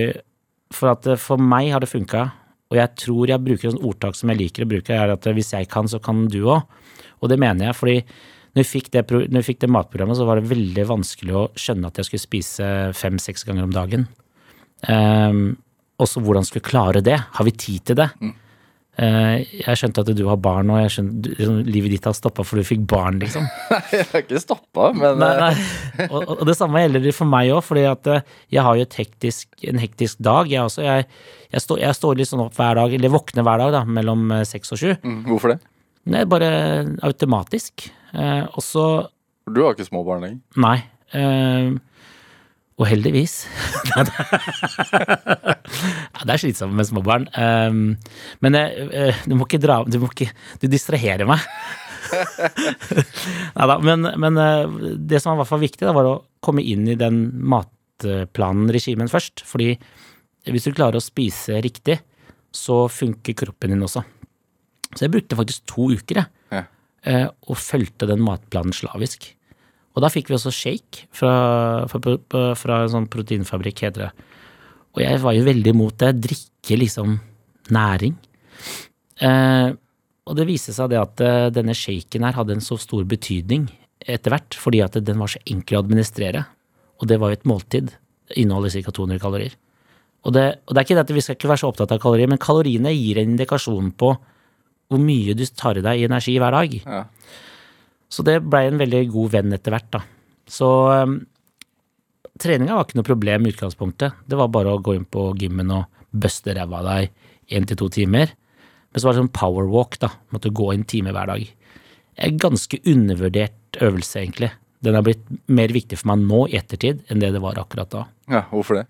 for 0.76 0.92
at 0.92 1.08
for 1.24 1.40
meg 1.40 1.70
har 1.72 1.80
det 1.80 1.88
funka. 1.88 2.26
Og 2.68 2.80
jeg 2.82 2.92
tror 3.00 3.32
jeg 3.32 3.46
bruker 3.46 3.70
et 3.70 3.86
ordtak 3.88 4.18
som 4.20 4.32
jeg 4.34 4.42
liker 4.42 4.66
å 4.66 4.70
bruke, 4.74 4.92
er 4.92 5.14
at 5.14 5.28
hvis 5.38 5.54
jeg 5.56 5.70
kan, 5.72 5.88
så 5.88 6.02
kan 6.04 6.26
du 6.28 6.42
òg. 6.44 6.68
Og 7.24 7.32
det 7.32 7.40
mener 7.40 7.70
jeg, 7.70 7.78
fordi 7.80 7.96
når 8.54 8.62
vi, 8.62 8.70
fikk 8.70 8.92
det, 8.94 9.04
når 9.10 9.42
vi 9.42 9.48
fikk 9.48 9.64
det 9.64 9.72
matprogrammet, 9.74 10.20
så 10.20 10.28
var 10.30 10.40
det 10.40 10.52
veldig 10.52 10.86
vanskelig 10.90 11.34
å 11.34 11.48
skjønne 11.58 11.90
at 11.90 11.98
jeg 12.00 12.10
skulle 12.10 12.26
spise 12.28 12.70
fem-seks 12.98 13.48
ganger 13.48 13.66
om 13.66 13.74
dagen. 13.74 14.08
Um, 14.86 15.44
også 16.02 16.22
hvordan 16.22 16.46
skulle 16.46 16.62
jeg 16.62 16.70
klare 16.70 17.02
det? 17.06 17.18
Har 17.38 17.48
vi 17.48 17.54
tid 17.56 17.86
til 17.90 17.98
det? 17.98 18.10
Eh, 18.94 19.40
jeg 19.64 19.78
skjønte 19.80 20.04
at 20.04 20.10
du 20.14 20.22
har 20.28 20.38
barn, 20.38 20.70
og 20.70 20.84
skjønte, 20.94 21.16
du, 21.26 21.30
liksom, 21.34 21.56
livet 21.66 21.96
ditt 21.96 22.06
har 22.06 22.14
stoppa 22.14 22.44
for 22.46 22.62
du 22.62 22.68
fikk 22.68 22.84
barn, 22.92 23.18
liksom. 23.24 23.48
Jeg 23.94 24.06
har 24.12 24.22
ikke 24.22 24.42
stoppa, 24.42 24.92
men 24.94 25.18
Nei, 25.22 25.32
eh, 25.34 25.64
nei. 25.98 26.08
Og, 26.12 26.36
og 26.36 26.44
det 26.46 26.56
samme 26.60 26.84
gjelder 26.84 27.08
for 27.18 27.30
meg 27.32 27.50
òg, 27.56 27.64
fordi 27.66 27.88
at 27.90 28.10
eh, 28.14 28.22
jeg 28.54 28.66
har 28.68 28.78
jo 28.78 28.86
hektisk, 29.00 29.50
en 29.72 29.82
hektisk 29.82 30.22
dag. 30.22 30.52
Jeg, 30.52 30.62
også, 30.70 30.86
jeg, 30.86 31.08
jeg, 31.50 31.66
står, 31.66 31.82
jeg 31.82 31.98
står 31.98 32.22
litt 32.22 32.30
sånn 32.30 32.46
opp 32.46 32.60
hver 32.60 32.78
dag, 32.84 32.94
eller 33.00 33.16
våkner 33.16 33.48
hver 33.48 33.64
dag, 33.66 33.74
da, 33.80 33.84
mellom 33.98 34.30
eh, 34.38 34.46
seks 34.50 34.76
og 34.76 34.84
sju. 34.84 34.94
mm, 35.02 35.20
Hvorfor 35.32 35.56
det? 35.56 35.60
Er 36.14 36.30
bare 36.30 36.54
automatisk. 37.08 37.88
Eh, 38.14 38.44
og 38.46 38.62
så 38.64 38.86
Du 39.50 39.64
har 39.64 39.74
ikke 39.74 39.90
små 39.90 40.04
barn 40.08 40.24
lenger. 40.24 40.40
Nei. 40.64 40.78
Eh, 41.14 41.74
og 42.74 42.88
heldigvis. 42.90 43.44
det 46.26 46.34
er 46.34 46.42
slitsomt 46.42 46.74
med 46.74 46.88
småbarn. 46.90 47.28
Um, 47.38 47.98
men 48.42 48.58
eh, 48.58 49.20
du 49.30 49.36
må 49.38 49.46
ikke 49.46 49.62
dra 49.62 49.84
Du 49.86 50.00
må 50.02 50.10
ikke 50.10 50.32
Du 50.62 50.66
distraherer 50.72 51.30
meg. 51.30 51.44
Neida, 53.58 53.78
men, 53.82 54.10
men 54.22 54.42
eh, 54.42 54.96
det 54.98 55.22
som 55.22 55.38
var 55.38 55.62
viktig, 55.62 55.86
da, 55.86 55.94
var 55.96 56.10
å 56.10 56.22
komme 56.44 56.66
inn 56.66 56.88
i 56.90 56.98
den 57.00 57.28
matplanen, 57.46 58.72
regimen, 58.74 59.12
først. 59.12 59.46
Fordi 59.48 59.76
hvis 60.50 60.66
du 60.68 60.74
klarer 60.74 60.98
å 61.00 61.04
spise 61.04 61.62
riktig, 61.64 62.00
så 62.54 62.88
funker 62.92 63.38
kroppen 63.38 63.74
din 63.74 63.86
også. 63.86 64.04
Så 64.94 65.06
jeg 65.06 65.14
brukte 65.14 65.38
faktisk 65.38 65.66
to 65.70 65.92
uker, 65.94 66.22
jeg 66.22 66.43
og 67.04 67.58
fulgte 67.60 68.08
den 68.08 68.22
matplanen 68.24 68.72
slavisk. 68.72 69.26
Og 69.94 70.02
da 70.02 70.10
fikk 70.10 70.32
vi 70.32 70.38
også 70.38 70.54
shake 70.54 71.08
fra, 71.14 71.34
fra, 71.92 72.44
fra 72.58 72.78
en 72.84 72.94
sånn 72.94 73.10
proteinfabrikk, 73.12 73.84
heter 73.86 74.08
det. 74.08 74.30
Og 74.94 75.02
jeg 75.02 75.22
var 75.22 75.36
jo 75.38 75.46
veldig 75.46 75.74
imot 75.74 76.00
det. 76.02 76.12
Drikke 76.24 76.78
liksom 76.80 77.16
næring. 77.74 78.16
Eh, 79.22 79.70
og 80.24 80.38
det 80.38 80.48
viste 80.48 80.74
seg 80.76 80.92
det 80.94 81.02
at 81.02 81.24
eh, 81.24 81.50
denne 81.54 81.76
shaken 81.78 82.26
her 82.28 82.38
hadde 82.38 82.58
en 82.58 82.64
så 82.64 82.78
stor 82.82 83.06
betydning 83.10 83.68
etter 84.04 84.34
hvert, 84.34 84.58
fordi 84.60 84.82
at 84.84 84.98
den 85.00 85.22
var 85.22 85.32
så 85.32 85.42
enkel 85.50 85.78
å 85.78 85.84
administrere. 85.84 86.46
Og 87.02 87.10
det 87.10 87.20
var 87.22 87.32
jo 87.32 87.40
et 87.40 87.50
måltid. 87.50 87.94
Det 88.30 88.40
Inneholder 88.42 88.74
ca. 88.74 88.94
200 88.96 89.22
kalorier. 89.22 89.56
Og 90.24 90.34
det, 90.36 90.46
og 90.66 90.74
det 90.74 90.80
er 90.80 90.86
ikke 90.88 90.96
det 90.98 91.06
at 91.06 91.16
vi 91.18 91.24
skal 91.24 91.38
ikke 91.38 91.50
være 91.52 91.62
så 91.62 91.70
opptatt 91.70 91.92
av 91.92 92.00
kalorier, 92.02 92.30
men 92.32 92.42
kaloriene 92.42 92.94
gir 92.96 93.20
en 93.20 93.34
indikasjon 93.34 93.92
på 94.00 94.14
hvor 94.94 95.02
mye 95.02 95.34
du 95.38 95.44
tar 95.50 95.76
i 95.80 95.86
deg 95.86 95.96
i 96.00 96.08
energi 96.08 96.34
hver 96.42 96.54
dag. 96.56 96.70
Ja. 96.84 97.02
Så 98.14 98.20
det 98.28 98.46
blei 98.46 98.64
en 98.70 98.82
veldig 98.82 99.04
god 99.14 99.30
venn 99.34 99.56
etter 99.56 99.72
hvert, 99.74 99.90
da. 99.96 100.02
Så 100.50 100.68
um, 100.92 101.14
treninga 102.42 102.76
var 102.78 102.84
ikke 102.86 103.00
noe 103.00 103.10
problem 103.10 103.42
i 103.46 103.52
utgangspunktet. 103.54 104.12
Det 104.30 104.36
var 104.38 104.50
bare 104.54 104.72
å 104.76 104.84
gå 104.84 104.92
inn 104.98 105.08
på 105.10 105.22
gymmen 105.40 105.70
og 105.74 105.84
buste 106.14 106.52
ræva 106.54 106.76
av 106.82 106.86
deg 106.92 107.04
én 107.58 107.66
til 107.68 107.78
to 107.80 107.88
timer. 107.94 108.28
Men 108.94 108.98
så 109.02 109.06
var 109.08 109.14
det 109.16 109.24
sånn 109.24 109.40
power 109.40 109.66
walk, 109.74 109.94
da. 110.04 110.10
Måtte 110.36 110.54
gå 110.54 110.66
en 110.74 110.90
time 110.90 111.12
hver 111.16 111.28
dag. 111.34 111.42
En 112.28 112.36
ganske 112.42 112.76
undervurdert 112.86 113.72
øvelse, 113.82 114.16
egentlig. 114.22 114.52
Den 114.86 114.96
har 114.98 115.04
blitt 115.06 115.26
mer 115.50 115.70
viktig 115.74 115.98
for 115.98 116.08
meg 116.12 116.20
nå 116.28 116.40
i 116.52 116.58
ettertid 116.60 116.96
enn 117.10 117.22
det 117.24 117.34
det 117.34 117.44
var 117.44 117.56
akkurat 117.62 117.90
da. 117.94 118.02
ja, 118.30 118.42
hvorfor 118.52 118.74
det? 118.82 118.88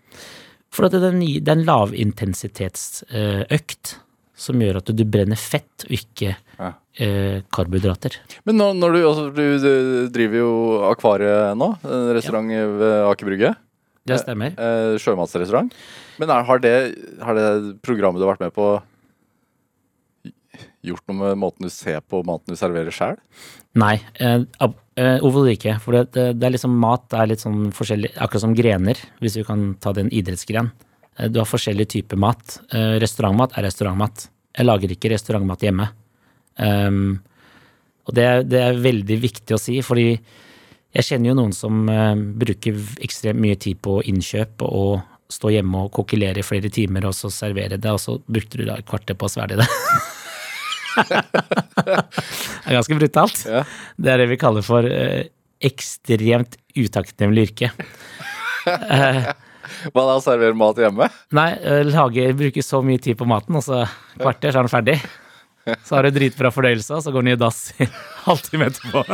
For 0.73 0.81
at 0.87 0.93
det 0.95 1.05
er 1.05 1.13
en, 1.13 1.21
det 1.21 1.51
er 1.51 1.57
en 1.59 1.67
lavintensitetsøkt 1.67 3.85
som 4.35 4.59
gjør 4.61 4.79
at 4.81 4.89
du 4.97 5.03
brenner 5.05 5.37
fett 5.39 5.85
og 5.85 5.93
ikke 5.93 6.35
Ja. 6.59 6.71
eh, 6.97 7.41
karbohydrater. 7.53 8.15
Men 8.45 8.57
når, 8.57 8.73
når 8.79 8.95
du, 8.95 9.01
altså, 9.09 9.25
du, 9.33 9.43
du 9.61 10.09
driver 10.13 10.39
jo 10.41 10.53
Akvariet 10.89 11.57
nå, 11.59 11.69
en 11.85 12.09
restaurant 12.17 12.49
ved 12.49 12.95
Aker 13.11 13.29
Brygge. 13.29 13.53
Det 14.03 14.17
stemmer. 14.19 14.55
Eh, 14.59 14.97
sjømatsrestaurant. 14.99 15.71
Men 16.19 16.29
er, 16.33 16.43
har, 16.49 16.59
det, 16.59 16.73
har 17.23 17.37
det 17.37 17.77
programmet 17.85 18.19
du 18.19 18.25
har 18.27 18.33
vært 18.35 18.43
med 18.49 18.55
på 18.57 18.71
gjort 20.83 21.05
noe 21.07 21.15
med 21.21 21.39
måten 21.39 21.63
du 21.65 21.71
ser 21.71 22.01
på 22.11 22.19
maten 22.27 22.51
du 22.53 22.59
serverer 22.59 22.91
sjøl? 22.93 23.15
Nei, 23.79 23.95
eh, 24.19 24.41
eh, 24.99 25.19
overhodet 25.23 25.55
ikke. 25.57 25.77
For 25.81 25.95
det, 25.95 26.01
det, 26.17 26.25
det 26.41 26.49
er 26.49 26.55
liksom 26.57 26.75
mat 26.81 27.15
er 27.15 27.29
litt 27.31 27.43
sånn 27.43 27.69
forskjellig, 27.75 28.11
akkurat 28.21 28.43
som 28.43 28.55
grener, 28.57 28.99
hvis 29.23 29.37
vi 29.39 29.45
kan 29.47 29.69
ta 29.81 29.93
det 29.95 30.03
en 30.05 30.11
idrettsgren. 30.13 30.73
Eh, 31.19 31.29
du 31.29 31.39
har 31.41 31.49
forskjellige 31.49 31.91
typer 31.97 32.19
mat. 32.19 32.59
Eh, 32.73 32.95
restaurantmat 33.03 33.57
er 33.57 33.67
restaurantmat. 33.67 34.27
Jeg 34.57 34.65
lager 34.67 34.93
ikke 34.93 35.09
restaurantmat 35.13 35.63
hjemme. 35.65 35.87
Um, 36.61 37.19
og 38.05 38.13
det, 38.13 38.23
er- 38.29 38.43
det 38.45 38.59
er 38.61 38.81
veldig 38.83 39.15
viktig 39.23 39.55
å 39.55 39.57
si, 39.61 39.79
fordi 39.81 40.11
jeg 40.93 41.07
kjenner 41.07 41.31
jo 41.31 41.37
noen 41.39 41.53
som 41.57 41.87
eh, 41.89 42.13
bruker 42.43 42.77
ekstremt 43.01 43.41
mye 43.41 43.57
tid 43.57 43.79
på 43.81 43.95
innkjøp 44.11 44.61
og 44.67 45.01
stå 45.33 45.49
hjemme 45.55 45.85
og 45.87 45.91
kokkelere 45.95 46.43
i 46.43 46.45
flere 46.45 46.69
timer 46.69 47.07
og 47.09 47.15
så 47.17 47.31
servere 47.33 47.79
det, 47.81 47.89
og 47.89 47.97
så 48.03 48.19
brukte 48.29 48.59
du 48.61 48.67
da 48.67 48.75
et 48.77 48.85
kvarter 48.85 49.17
på 49.17 49.25
å 49.25 49.31
svelge 49.33 49.57
det. 49.63 49.65
det 51.09 52.69
er 52.69 52.75
ganske 52.77 52.99
brutalt. 52.99 53.41
Ja. 53.49 53.63
Det 53.97 54.13
er 54.13 54.21
det 54.21 54.29
vi 54.29 54.37
kaller 54.41 54.61
for 54.65 54.85
ekstremt 55.63 56.59
utakknemlig 56.77 57.47
yrke. 57.49 57.71
Hva 59.91 60.05
da, 60.07 60.15
servere 60.23 60.55
mat 60.57 60.79
hjemme? 60.79 61.09
Nei, 61.35 61.49
lage, 61.89 62.29
bruke 62.39 62.63
så 62.63 62.79
mye 62.85 63.01
tid 63.03 63.19
på 63.19 63.27
maten, 63.29 63.59
og 63.59 63.65
så 63.65 63.83
kvarter, 64.15 64.53
så 64.53 64.61
er 64.61 64.67
den 64.67 64.73
ferdig. 64.73 64.97
Så 65.87 65.95
har 65.95 66.07
du 66.07 66.11
dritbra 66.15 66.51
fordøyelse, 66.53 66.95
og 66.95 67.03
så 67.05 67.11
går 67.13 67.25
den 67.25 67.33
i 67.35 67.39
dass 67.39 67.65
i 67.79 67.87
halvtime 68.27 68.71
etterpå. 68.71 69.03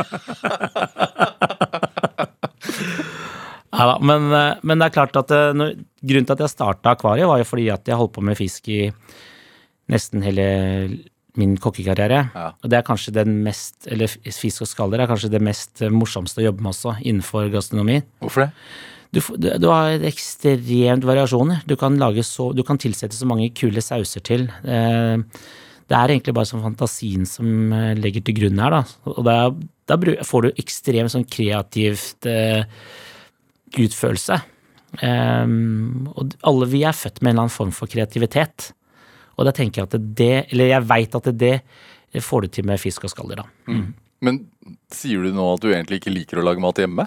Ja 3.80 3.86
da, 3.86 3.96
men, 4.02 4.28
eh, 4.34 4.58
men 4.66 4.80
det 4.80 4.90
er 4.90 4.96
klart 4.96 5.16
at 5.16 5.30
eh, 5.32 5.52
når, 5.56 5.78
grunnen 6.04 6.26
til 6.28 6.36
at 6.36 6.44
jeg 6.44 6.52
starta 6.52 6.92
akvariet, 6.92 7.28
var 7.30 7.40
jo 7.40 7.48
fordi 7.48 7.70
at 7.72 7.88
jeg 7.88 7.96
holdt 7.96 8.12
på 8.16 8.24
med 8.26 8.38
fisk 8.38 8.68
i 8.72 8.82
nesten 9.90 10.24
hele 10.26 10.46
min 11.38 11.54
kokkekarriere. 11.62 12.20
Ja. 12.34 12.46
Og 12.60 12.70
det 12.72 12.80
er 12.80 12.86
kanskje 12.86 13.14
den 13.14 13.38
mest, 13.46 13.86
eller 13.88 14.10
fisk 14.10 14.66
og 14.66 14.70
skaller 14.70 15.00
er 15.00 15.10
kanskje 15.10 15.30
det 15.32 15.42
mest 15.44 15.84
eh, 15.84 15.92
morsomste 15.94 16.42
å 16.42 16.48
jobbe 16.50 16.66
med 16.66 16.74
også, 16.74 16.96
innenfor 17.00 17.48
gastronomi. 17.54 18.00
Hvorfor 18.24 18.48
det? 18.48 18.50
Du, 19.10 19.18
du, 19.42 19.48
du 19.58 19.66
har 19.70 20.04
ekstremt 20.06 21.06
variasjoner. 21.06 21.64
Du 21.66 21.74
kan, 21.78 21.96
lage 21.98 22.22
så, 22.26 22.50
du 22.54 22.62
kan 22.66 22.78
tilsette 22.78 23.16
så 23.16 23.26
mange 23.26 23.50
kule 23.58 23.82
sauser 23.82 24.22
til. 24.26 24.46
Eh, 24.62 25.18
det 25.90 25.98
er 25.98 26.14
egentlig 26.14 26.36
bare 26.36 26.46
sånn 26.46 26.62
fantasien 26.62 27.26
som 27.26 27.74
eh, 27.74 27.96
legger 27.98 28.22
til 28.26 28.36
grunn 28.38 28.62
her, 28.62 28.76
da. 28.76 28.82
Og 29.10 29.24
da, 29.26 29.36
da 29.90 29.98
får 30.26 30.46
du 30.46 30.62
ekstremt 30.62 31.14
sånn 31.14 31.26
kreativt 31.26 32.28
eh, 32.30 32.62
utførelse. 33.78 34.38
Og 34.90 36.32
alle 36.50 36.66
vi 36.66 36.80
er 36.82 36.96
født 36.98 37.20
med 37.20 37.30
en 37.30 37.34
eller 37.34 37.44
annen 37.44 37.54
form 37.54 37.70
for 37.74 37.90
kreativitet. 37.90 38.72
Og 39.38 39.46
da 39.46 39.52
tenker 39.54 39.80
jeg 39.80 39.86
at 39.86 40.08
det, 40.18 40.32
eller 40.50 40.72
jeg 40.72 40.86
veit 40.90 41.14
at 41.14 41.28
det 41.38 41.52
får 42.26 42.42
du 42.42 42.54
til 42.56 42.66
med 42.66 42.82
fisk 42.82 43.06
og 43.06 43.12
skaller, 43.12 43.44
da. 43.44 43.46
Men 44.24 44.42
sier 44.92 45.24
du 45.24 45.32
nå 45.32 45.46
at 45.54 45.62
du 45.64 45.70
egentlig 45.72 46.00
ikke 46.02 46.12
liker 46.12 46.40
å 46.40 46.44
lage 46.44 46.62
mat 46.62 46.80
hjemme? 46.80 47.06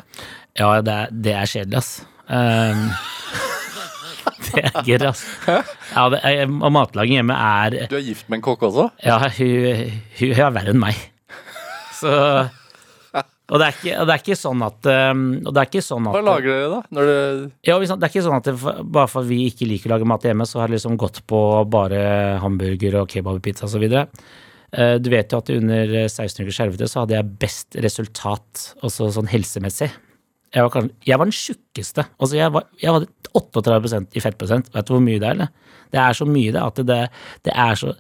Ja, 0.57 0.69
det 0.85 0.93
er, 0.93 1.13
det 1.13 1.35
er 1.37 1.49
kjedelig, 1.49 1.81
ass. 1.81 1.91
Um, 2.23 2.87
det 4.47 4.63
er 4.63 4.87
gørr, 4.87 5.05
ass. 5.11 5.23
Ja, 5.45 6.07
det 6.13 6.23
er, 6.25 6.43
og 6.49 6.73
matlaging 6.73 7.19
hjemme 7.19 7.37
er 7.37 7.77
Du 7.91 7.97
er 7.99 8.05
gift 8.05 8.29
med 8.31 8.39
en 8.39 8.45
kokk 8.45 8.65
også? 8.69 8.89
Ja, 9.05 9.19
hun, 9.21 9.95
hun, 10.19 10.33
er 10.33 10.53
verre 10.55 10.73
enn 10.73 10.81
meg. 10.81 10.99
Så 11.99 12.13
Og 13.53 13.59
det 13.61 13.67
ikke, 13.75 13.97
og 13.99 14.07
det 14.07 14.15
er 14.15 14.21
ikke 14.23 14.37
sånn 14.39 14.63
at 14.65 14.87
ehm, 14.89 15.25
Og 15.43 15.51
det 15.53 15.61
er 15.61 15.69
ikke 15.69 15.83
sånn 15.85 16.07
at 16.09 16.15
Hva 16.15 16.23
lager 16.25 16.49
dere 16.49 16.69
da? 16.71 16.79
Når 16.95 17.09
det, 17.09 17.17
Ja, 17.67 17.75
det 17.77 17.93
er 17.93 18.09
ikke 18.09 18.25
sånn 18.25 18.39
at 18.39 18.49
det, 18.49 18.55
bare 18.97 19.11
for 19.11 19.27
vi 19.27 19.43
ikke 19.51 19.67
liker 19.69 19.91
å 19.91 19.93
lage 19.97 20.07
mat 20.09 20.25
hjemme, 20.25 20.47
så 20.49 20.63
har 20.63 20.71
det 20.71 20.79
liksom 20.79 20.97
gått 20.99 21.21
på 21.29 21.41
bare 21.71 22.01
hamburger 22.43 23.03
og 23.03 23.13
kebab 23.13 23.37
og 23.37 23.45
pizza. 23.45 23.69
Eh, 23.69 24.09
Du 24.73 25.09
vet 25.13 25.29
jo 25.29 25.37
at 25.37 25.51
under 25.53 25.91
16 26.09 26.41
uker 26.41 26.55
skjervete 26.55 26.87
så 26.89 27.03
hadde 27.03 27.13
jeg 27.13 27.35
best 27.41 27.75
resultat, 27.83 28.63
også 28.81 29.11
sånn 29.13 29.29
helsemessig. 29.29 29.91
Jeg 30.53 30.65
var, 30.65 30.87
jeg 31.05 31.17
var 31.19 31.29
den 31.29 31.35
tjukkeste. 31.37 32.05
Altså 32.17 32.37
jeg 32.37 32.53
var, 32.53 32.65
jeg 32.81 32.93
var 32.93 33.05
38% 33.37 34.17
i 34.17 34.21
fettprosent. 34.21 34.69
Vet 34.73 34.89
du 34.89 34.93
hvor 34.95 35.03
mye 35.05 35.21
det 35.21 35.29
er, 35.29 35.37
eller? 35.37 35.77
Det 35.93 36.01
er 36.01 36.17
så 36.17 36.27
mye 36.29 36.53
det 36.53 36.61
at 36.61 36.81
det, 36.89 36.99
det 37.45 37.53
er 37.53 37.77
så 37.77 37.93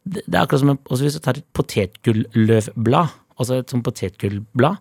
Det, 0.00 0.22
det 0.24 0.32
er 0.32 0.44
akkurat 0.46 0.62
som 0.62 0.70
en, 0.72 0.78
også 0.88 1.04
hvis 1.04 1.16
du 1.18 1.20
tar 1.20 1.36
et 1.36 1.48
potetgulløvblad, 1.52 3.16
altså 3.36 3.58
et 3.60 3.68
sånt 3.68 3.84
potetgullblad, 3.84 4.78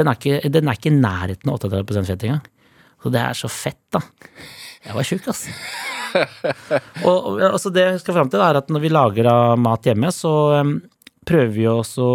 den 0.00 0.08
er 0.08 0.16
ikke, 0.16 0.48
den 0.48 0.70
er 0.70 0.78
ikke 0.78 0.88
i 0.88 0.96
nærheten 0.96 1.52
av 1.52 1.58
38 1.60 2.06
fett 2.08 2.24
engang. 2.24 2.46
Så 3.02 3.12
det 3.12 3.20
er 3.20 3.36
så 3.36 3.50
fett, 3.52 3.82
da. 3.92 4.00
Jeg 4.86 4.96
var 4.96 5.08
tjukk, 5.10 5.28
ass. 5.34 5.44
Og, 7.08 7.40
altså 7.50 7.72
det 7.74 7.86
jeg 7.86 8.02
skal 8.02 8.18
fram 8.18 8.30
til, 8.32 8.42
er 8.42 8.60
at 8.60 8.70
når 8.72 8.84
vi 8.84 8.92
lager 8.92 9.30
mat 9.60 9.88
hjemme, 9.88 10.12
så 10.14 10.32
um, 10.60 10.76
prøver 11.26 11.52
vi 11.54 11.66
også 11.70 12.06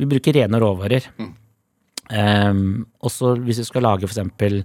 Vi 0.00 0.08
bruker 0.10 0.36
rene 0.38 0.60
råvarer. 0.62 1.08
Um, 2.10 2.84
også 3.04 3.34
hvis 3.44 3.62
vi 3.62 3.68
skal 3.68 3.86
lage 3.86 4.04
eksempel 4.08 4.60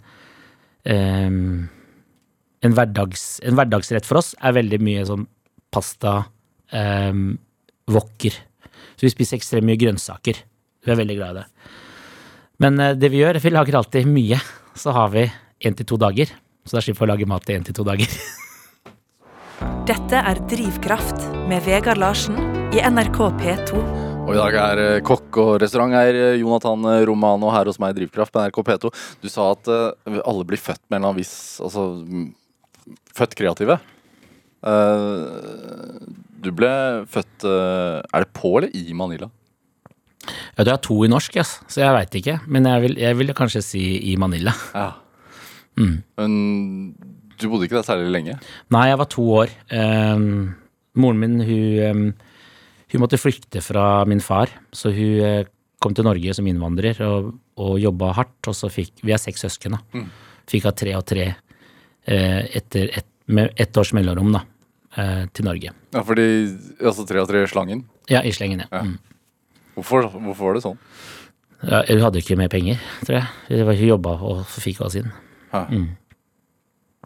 um, 0.84 1.70
en, 2.60 2.76
hverdags, 2.76 3.40
en 3.48 3.56
hverdagsrett 3.56 4.08
for 4.08 4.20
oss 4.20 4.34
er 4.44 4.58
veldig 4.58 4.82
mye 4.84 5.06
sånn 5.08 5.26
pasta, 5.72 6.22
um, 6.76 7.38
wokker. 7.90 8.36
Så 9.00 9.08
vi 9.08 9.14
spiser 9.14 9.40
ekstremt 9.40 9.68
mye 9.70 9.80
grønnsaker. 9.80 10.42
Vi 10.84 10.92
er 10.92 11.00
veldig 11.00 11.16
glad 11.20 11.32
i 11.38 11.40
det. 11.40 11.48
Men 12.64 12.80
eh, 12.84 12.98
det 13.00 13.12
vi 13.14 13.22
gjør, 13.22 13.40
vi 13.44 13.54
lager 13.54 13.80
alltid 13.80 14.10
mye. 14.10 14.40
Så 14.76 14.92
har 14.96 15.12
vi 15.14 15.26
én 15.66 15.76
til 15.76 15.88
to 15.88 16.00
dager. 16.00 16.32
Så 16.68 16.78
da 16.78 16.84
slipper 16.84 17.06
vi 17.06 17.10
å 17.10 17.14
lage 17.14 17.30
mat 17.30 17.50
i 17.50 17.58
én 17.58 17.66
til 17.68 17.76
to 17.78 17.88
dager. 17.88 18.08
Dette 19.90 20.20
er 20.22 20.38
Drivkraft 20.46 21.24
med 21.50 21.64
Vegard 21.66 21.98
Larsen 21.98 22.36
i 22.78 22.82
NRK 22.86 23.16
P2. 23.40 23.80
og 23.80 24.28
i 24.36 24.38
dag 24.38 24.58
er 24.62 24.82
eh, 24.84 24.98
kokk 25.02 25.40
og 25.42 25.50
restauranteier 25.64 26.18
eh, 26.28 26.36
Jonathan 26.38 26.86
Romano 27.10 27.50
her 27.50 27.66
hos 27.66 27.80
meg 27.82 27.96
i 27.96 28.04
Drivkraft 28.04 28.36
på 28.36 28.44
NRK 28.44 28.60
P2. 28.68 28.92
Du 29.24 29.26
sa 29.34 29.48
at 29.56 29.72
eh, 29.74 30.20
alle 30.30 30.46
blir 30.46 30.62
født 30.62 30.84
med 30.86 31.00
en 31.00 31.00
eller 31.00 31.10
annen 31.10 31.22
viss 31.24 31.34
Altså 31.66 31.88
mm, 32.06 32.30
født 33.18 33.34
kreative. 33.40 33.80
Eh, 34.62 36.06
du 36.38 36.54
ble 36.54 36.74
født 37.10 37.50
eh, 37.50 37.98
Er 38.06 38.28
det 38.28 38.34
på 38.38 38.60
eller 38.60 38.70
i 38.78 38.94
Manila? 38.94 39.34
Ja, 40.54 40.68
du 40.68 40.76
er 40.76 40.84
to 40.86 41.02
i 41.02 41.10
norsk, 41.10 41.42
yes. 41.42 41.64
så 41.66 41.88
jeg 41.88 41.98
veit 41.98 42.22
ikke. 42.22 42.38
Men 42.46 42.70
jeg 42.70 42.86
vil, 42.86 43.00
jeg 43.10 43.24
vil 43.24 43.34
kanskje 43.34 43.66
si 43.66 43.88
i 44.14 44.20
Manila. 44.22 44.54
Ja. 44.78 44.92
Men 45.80 46.38
du 47.40 47.48
bodde 47.50 47.68
ikke 47.68 47.80
der 47.80 47.88
særlig 47.88 48.12
lenge? 48.14 48.38
Nei, 48.74 48.88
jeg 48.90 49.00
var 49.00 49.10
to 49.12 49.26
år. 49.42 49.54
Um, 49.72 50.56
moren 51.00 51.22
min, 51.22 51.38
hun, 51.46 51.80
um, 51.90 52.04
hun 52.94 53.04
måtte 53.04 53.20
flykte 53.22 53.64
fra 53.64 54.04
min 54.10 54.24
far, 54.24 54.52
så 54.76 54.92
hun 54.96 55.20
uh, 55.24 55.50
kom 55.80 55.96
til 55.96 56.08
Norge 56.08 56.36
som 56.36 56.48
innvandrer 56.50 57.00
og, 57.08 57.34
og 57.60 57.78
jobba 57.80 58.14
hardt. 58.18 58.52
Og 58.52 58.58
så 58.58 58.72
fikk 58.74 59.04
Vi 59.06 59.16
er 59.16 59.22
seks 59.22 59.46
søsken, 59.48 59.78
da. 59.78 60.06
Fikk 60.50 60.68
av 60.70 60.76
tre 60.80 60.96
og 60.98 61.06
tre 61.08 61.30
uh, 61.32 62.42
etter 62.60 62.92
et, 63.00 63.08
med 63.30 63.54
ett 63.62 63.78
års 63.78 63.94
mellomrom, 63.96 64.34
da, 64.36 64.44
uh, 64.98 65.24
til 65.34 65.48
Norge. 65.48 65.76
Ja, 65.94 66.04
fordi 66.04 66.28
altså 66.82 67.08
tre 67.08 67.24
og 67.24 67.30
tre 67.32 67.46
i 67.46 67.52
slangen. 67.52 67.86
Ja, 68.10 68.24
i 68.26 68.34
slengen, 68.36 68.66
ja. 68.66 68.84
Mm. 68.84 68.98
Hvorfor, 69.78 70.10
hvorfor 70.12 70.50
var 70.50 70.58
det 70.58 70.66
sånn? 70.66 70.80
ja. 71.64 71.82
Hun 71.88 72.02
hadde 72.04 72.20
ikke 72.20 72.38
mer 72.40 72.52
penger, 72.52 72.80
tror 73.06 73.20
jeg. 73.20 73.64
Hun 73.64 73.88
jobba 73.88 74.16
og 74.28 74.46
fikk 74.60 74.82
hva 74.82 74.90
sin. 74.92 75.12
Hæ? 75.54 75.66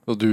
Og 0.07 0.17
du 0.19 0.29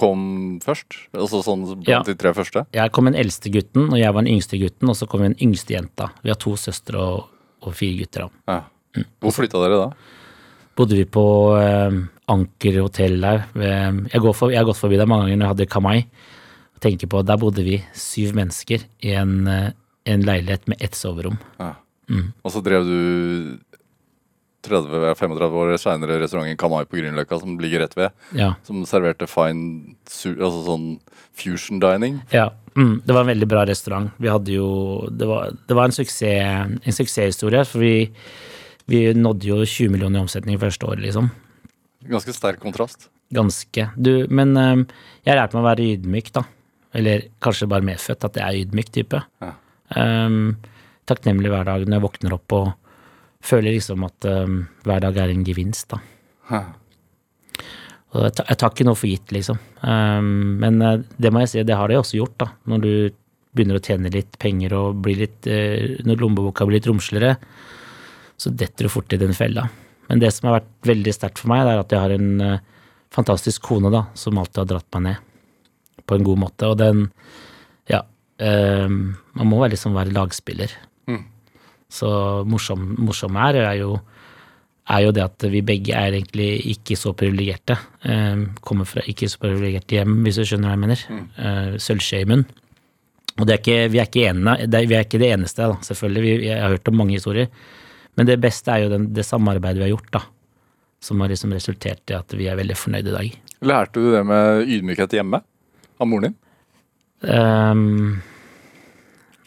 kom 0.00 0.58
først? 0.64 0.96
Altså 1.16 1.42
sånn 1.44 1.64
blant 1.66 1.88
Ja. 1.88 2.02
de 2.06 2.14
tre 2.14 2.32
første? 2.36 2.66
Jeg 2.72 2.92
kom 2.92 3.04
den 3.10 3.14
eldste 3.20 3.50
gutten, 3.52 3.90
og 3.92 3.98
jeg 3.98 4.12
var 4.14 4.22
den 4.24 4.32
yngste 4.34 4.58
gutten, 4.60 4.88
og 4.88 4.96
så 4.96 5.06
kom 5.08 5.20
den 5.26 5.34
yngste 5.40 5.74
jenta. 5.76 6.10
Vi 6.22 6.30
har 6.32 6.36
to 6.40 6.54
søstre 6.56 6.96
og, 7.00 7.28
og 7.62 7.74
fire 7.74 7.98
gutter. 7.98 8.30
Ja. 8.48 8.62
Hvor 9.20 9.32
flytta 9.36 9.60
dere 9.62 9.84
da? 9.86 9.90
bodde 10.80 10.96
vi 10.96 11.04
på 11.04 11.22
eh, 11.60 11.92
Anker 12.32 12.78
hotell 12.80 13.20
der. 13.20 13.42
Jeg, 13.54 14.20
går 14.22 14.32
for, 14.32 14.48
jeg 14.50 14.58
har 14.62 14.64
gått 14.64 14.78
forbi 14.80 14.96
der 14.96 15.04
mange 15.10 15.26
ganger 15.26 15.36
når 15.36 15.44
jeg 15.44 15.52
hadde 15.52 15.66
Kamai. 15.74 15.98
Og 16.74 16.80
tenker 16.80 17.10
på, 17.10 17.20
Der 17.26 17.36
bodde 17.36 17.64
vi 17.66 17.82
syv 17.92 18.32
mennesker 18.38 18.86
i 19.04 19.12
en, 19.12 19.46
eh, 19.46 19.72
en 20.06 20.22
leilighet 20.24 20.68
med 20.68 20.80
ett 20.80 20.94
soverom. 20.96 21.36
Ja. 21.58 21.74
Og 22.42 22.50
så 22.54 22.62
drev 22.64 22.86
du 22.88 23.58
30-35 24.66 25.58
år 25.62 25.72
seinere 25.80 26.18
restauranten 26.20 26.58
Kanai 26.60 26.84
på 26.88 26.98
Grünerløkka, 26.98 27.38
som 27.40 27.56
ligger 27.62 27.84
rett 27.84 27.96
ved. 27.96 28.16
Ja. 28.36 28.52
Som 28.66 28.82
serverte 28.88 29.28
fine 29.30 29.94
altså 30.36 30.64
sånn 30.66 30.88
fusion 31.36 31.80
dining. 31.82 32.20
ja. 32.34 32.50
Mm, 32.78 33.00
det 33.02 33.12
var 33.12 33.24
en 33.24 33.32
veldig 33.32 33.48
bra 33.50 33.64
restaurant. 33.66 34.12
Vi 34.22 34.28
hadde 34.30 34.52
jo 34.54 35.08
Det 35.10 35.26
var, 35.26 35.50
det 35.66 35.74
var 35.74 35.88
en, 35.88 35.92
suksess, 35.92 36.78
en 36.86 36.94
suksesshistorie, 36.94 37.64
for 37.66 37.82
vi, 37.82 38.06
vi 38.86 39.00
nådde 39.14 39.48
jo 39.48 39.56
20 39.64 39.90
millioner 39.90 40.20
i 40.20 40.22
omsetning 40.22 40.60
første 40.60 40.86
året, 40.86 41.02
liksom. 41.02 41.32
Ganske 42.06 42.32
sterk 42.36 42.60
kontrast. 42.62 43.08
Ganske. 43.34 43.88
Du, 43.96 44.26
men 44.30 44.54
eh, 44.56 44.84
jeg 45.26 45.38
lærte 45.40 45.58
meg 45.58 45.64
å 45.64 45.66
være 45.66 45.88
ydmyk, 45.96 46.30
da. 46.38 46.44
Eller 46.94 47.26
kanskje 47.42 47.68
bare 47.70 47.86
medfødt 47.86 48.28
at 48.30 48.38
jeg 48.38 48.46
er 48.46 48.62
ydmyk 48.64 48.94
type. 48.94 49.20
Ja. 49.42 49.50
Um, 49.98 50.56
takknemlig 51.10 51.50
hver 51.50 51.66
dag 51.66 51.84
når 51.86 51.98
jeg 51.98 52.06
våkner 52.06 52.38
opp 52.38 52.54
og 52.54 52.70
føler 53.44 53.74
liksom 53.76 54.04
at 54.06 54.28
um, 54.28 54.62
hver 54.84 55.02
dag 55.04 55.16
er 55.22 55.32
en 55.32 55.44
gevinst, 55.46 55.90
da. 55.94 56.00
Hæ. 56.50 56.60
Og 58.10 58.24
jeg, 58.26 58.34
jeg 58.42 58.58
tar 58.58 58.72
ikke 58.72 58.86
noe 58.88 58.98
for 58.98 59.10
gitt, 59.10 59.32
liksom. 59.34 59.58
Um, 59.86 60.58
men 60.62 60.80
uh, 60.82 60.96
det 61.20 61.30
må 61.32 61.44
jeg 61.44 61.52
si, 61.52 61.64
det 61.66 61.78
har 61.78 61.90
det 61.90 62.00
også 62.00 62.18
gjort, 62.18 62.36
da. 62.42 62.50
Når 62.70 62.84
du 62.84 62.92
begynner 63.54 63.78
å 63.78 63.84
tjene 63.84 64.12
litt 64.14 64.38
penger 64.42 64.74
og 64.78 65.00
blir 65.02 65.18
litt 65.24 65.46
uh, 65.50 65.96
Når 66.06 66.20
lommeboka 66.22 66.66
blir 66.66 66.78
litt 66.78 66.90
romsligere, 66.90 67.36
så 68.40 68.52
detter 68.54 68.86
du 68.86 68.92
fort 68.92 69.12
i 69.14 69.20
den 69.20 69.34
fella. 69.36 69.66
Men 70.10 70.22
det 70.22 70.32
som 70.34 70.48
har 70.48 70.60
vært 70.60 70.90
veldig 70.90 71.14
sterkt 71.14 71.42
for 71.42 71.52
meg, 71.52 71.64
det 71.66 71.74
er 71.74 71.82
at 71.84 71.94
jeg 71.94 72.02
har 72.02 72.14
en 72.16 72.30
uh, 72.42 72.84
fantastisk 73.14 73.64
kone, 73.68 73.92
da, 73.94 74.04
som 74.18 74.38
alltid 74.40 74.64
har 74.64 74.70
dratt 74.74 74.98
meg 74.98 75.06
ned. 75.06 75.26
På 76.08 76.16
en 76.16 76.26
god 76.26 76.44
måte. 76.48 76.70
Og 76.70 76.78
den 76.80 77.10
Ja. 77.90 78.04
man 78.40 79.48
må 79.50 79.58
liksom 79.68 79.92
være 79.92 80.14
lagspiller. 80.16 80.72
Så 81.90 82.08
morsom, 82.46 82.94
morsom 83.02 83.38
er, 83.48 83.62
er 83.66 83.78
jo 83.82 83.98
er 84.90 85.04
jo 85.04 85.12
det 85.14 85.22
at 85.22 85.44
vi 85.52 85.62
begge 85.62 85.94
er 85.94 86.16
egentlig 86.16 86.48
ikke 86.72 86.96
så 86.98 87.12
privilegerte. 87.16 87.76
Eh, 88.02 88.46
kommer 88.66 88.88
fra 88.88 89.04
ikke 89.08 89.28
så 89.30 89.40
privilegerte 89.42 90.00
hjem, 90.00 90.16
hvis 90.24 90.40
du 90.40 90.46
skjønner 90.48 90.70
hva 90.70 90.74
jeg 90.76 90.82
mener. 90.84 91.04
Mm. 91.10 91.22
Eh, 91.44 91.76
Sølvskje 91.82 92.22
i 92.24 92.28
munn. 92.30 92.44
Og 93.38 93.46
det 93.46 93.54
er 93.54 93.60
ikke, 93.62 93.78
vi, 93.92 94.00
er 94.00 94.08
ikke 94.08 94.26
ene, 94.28 94.56
vi 94.66 94.96
er 94.96 95.06
ikke 95.06 95.20
det 95.22 95.30
eneste, 95.36 95.68
da, 95.70 95.78
selvfølgelig. 95.86 96.24
Vi, 96.24 96.48
jeg 96.48 96.58
har 96.60 96.74
hørt 96.74 96.90
om 96.90 96.98
mange 97.00 97.16
historier. 97.16 97.48
Men 98.18 98.28
det 98.28 98.40
beste 98.42 98.74
er 98.74 98.84
jo 98.84 98.92
den, 98.92 99.06
det 99.16 99.24
samarbeidet 99.24 99.80
vi 99.80 99.86
har 99.86 99.94
gjort, 99.94 100.10
da. 100.18 100.24
Som 101.00 101.22
har 101.22 101.30
liksom 101.32 101.54
resultert 101.56 102.12
i 102.12 102.18
at 102.18 102.34
vi 102.36 102.50
er 102.50 102.58
veldig 102.58 102.76
fornøyde 102.76 103.12
i 103.12 103.16
dag. 103.16 103.38
Lærte 103.70 104.02
du 104.02 104.10
det 104.12 104.24
med 104.26 104.66
ydmykhet 104.66 105.16
hjemme? 105.16 105.40
Av 106.00 106.08
moren 106.08 106.30
din? 106.30 106.36
Um, 107.30 108.20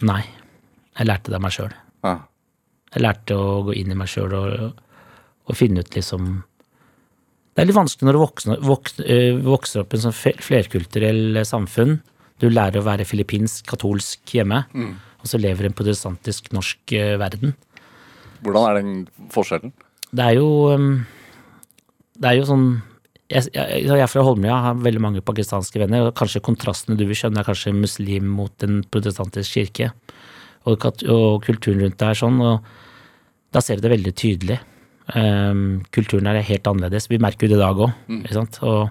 nei. 0.06 0.22
Jeg 0.94 1.10
lærte 1.10 1.34
det 1.34 1.38
av 1.38 1.44
meg 1.44 1.54
sjøl. 1.54 1.76
Ja. 2.06 2.16
Jeg 2.94 3.04
lærte 3.04 3.38
å 3.38 3.62
gå 3.68 3.76
inn 3.80 3.94
i 3.94 3.98
meg 3.98 4.10
sjøl 4.12 4.34
og, 4.38 4.82
og, 5.48 5.56
finne 5.58 5.82
ut 5.82 5.96
liksom 5.98 6.44
Det 7.54 7.64
er 7.64 7.70
litt 7.70 7.78
vanskelig 7.78 8.08
når 8.08 8.18
du 8.18 8.22
vokser, 8.22 8.64
vokser, 8.66 9.10
øh, 9.16 9.42
vokser 9.46 9.84
opp 9.84 9.94
i 9.94 10.00
en 10.00 10.06
sånn 10.08 10.38
flerkulturell 10.42 11.42
samfunn. 11.46 12.00
Du 12.42 12.48
lærer 12.50 12.82
å 12.82 12.86
være 12.88 13.06
filippinsk, 13.06 13.66
katolsk 13.70 14.34
hjemme, 14.34 14.66
Mm. 14.74 14.96
og 15.22 15.30
så 15.30 15.40
lever 15.40 15.66
i 15.66 15.70
en 15.70 15.78
protestantisk 15.78 16.52
norsk 16.52 16.96
øh, 16.98 17.18
verden. 17.22 17.54
Hvordan 18.44 18.70
er 18.70 18.82
den 18.82 18.96
forskjellen? 19.32 19.74
Det 20.14 20.24
er 20.24 20.36
jo 20.38 20.50
um, 20.74 21.06
Det 22.20 22.30
er 22.30 22.36
jo 22.38 22.46
sånn 22.46 22.68
jeg, 23.32 23.50
jeg, 23.56 23.86
jeg 23.88 24.04
er 24.04 24.10
fra 24.12 24.24
Holmlia, 24.26 24.60
har 24.68 24.82
veldig 24.82 25.02
mange 25.02 25.24
pakistanske 25.26 25.80
venner. 25.82 26.10
og 26.10 26.18
Kanskje 26.18 26.44
kontrastene 26.44 26.98
du 27.00 27.06
vil 27.08 27.18
skjønne, 27.18 27.42
er 27.42 27.48
kanskje 27.48 27.74
muslim 27.74 28.28
mot 28.36 28.66
en 28.66 28.84
protestantisk 28.94 29.58
kirke. 29.58 29.92
Og, 30.70 30.86
og 31.10 31.44
kulturen 31.44 31.82
rundt 31.84 31.98
det 32.00 32.10
er 32.10 32.20
sånn, 32.20 32.40
og 32.44 32.68
da 33.54 33.62
ser 33.62 33.80
du 33.80 33.86
det 33.86 33.94
veldig 33.94 34.14
tydelig. 34.18 34.60
Um, 35.14 35.84
kulturen 35.94 36.30
er 36.32 36.44
helt 36.48 36.68
annerledes. 36.70 37.10
Vi 37.12 37.20
merker 37.22 37.48
jo 37.48 37.54
det 37.54 37.60
i 37.60 37.64
dag 37.64 37.82
òg. 37.86 37.96
sant? 38.34 38.60
Og 38.64 38.90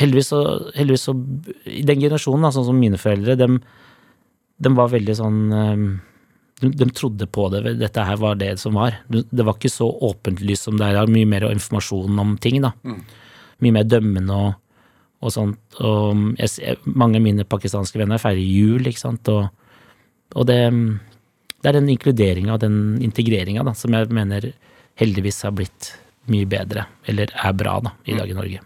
heldigvis 0.00 0.30
så, 0.30 0.42
heldigvis 0.76 1.08
så 1.08 1.16
I 1.66 1.82
den 1.86 2.02
generasjonen, 2.02 2.46
da, 2.46 2.52
sånn 2.54 2.68
som 2.68 2.78
mine 2.78 3.00
foreldre, 3.00 3.34
dem, 3.40 3.58
dem 4.62 4.78
var 4.78 4.92
veldig 4.92 5.16
sånn 5.18 5.40
um, 5.50 5.90
de, 6.60 6.70
de 6.76 6.88
trodde 6.94 7.26
på 7.32 7.48
det. 7.52 7.76
Dette 7.80 8.04
her 8.04 8.18
var 8.20 8.38
det 8.40 8.54
som 8.60 8.76
var. 8.76 9.00
Det 9.08 9.44
var 9.46 9.56
ikke 9.56 9.72
så 9.72 9.88
åpenlyst 10.10 10.68
som 10.68 10.76
det 10.78 10.86
er 10.86 10.94
i 10.94 10.98
dag. 11.00 11.12
Mye 11.12 11.28
mer 11.28 11.48
informasjon 11.50 12.20
om 12.20 12.34
ting, 12.42 12.60
da. 12.64 12.74
Mye 13.64 13.76
mer 13.76 13.86
dømmende 13.88 14.36
og, 14.36 14.50
og 15.24 15.32
sånt. 15.34 15.60
Og 15.80 16.26
jeg, 16.40 16.76
mange 16.84 17.20
av 17.20 17.24
mine 17.24 17.48
pakistanske 17.48 18.00
venner 18.00 18.20
feirer 18.20 18.44
jul, 18.44 18.84
ikke 18.86 19.02
sant. 19.02 19.32
Og, 19.32 19.48
og 20.36 20.48
det, 20.48 20.60
det 21.60 21.68
er 21.70 21.76
den 21.76 21.90
inkluderinga 21.92 22.54
og 22.56 22.62
den 22.62 22.76
integreringa 23.04 23.64
som 23.76 23.92
jeg 23.96 24.08
mener 24.14 24.50
heldigvis 25.00 25.42
har 25.46 25.52
blitt 25.56 25.92
mye 26.30 26.46
bedre, 26.48 26.86
eller 27.08 27.26
er 27.32 27.52
bra, 27.56 27.78
da, 27.84 27.90
i 28.08 28.16
dag 28.16 28.28
i 28.30 28.36
Norge. 28.36 28.60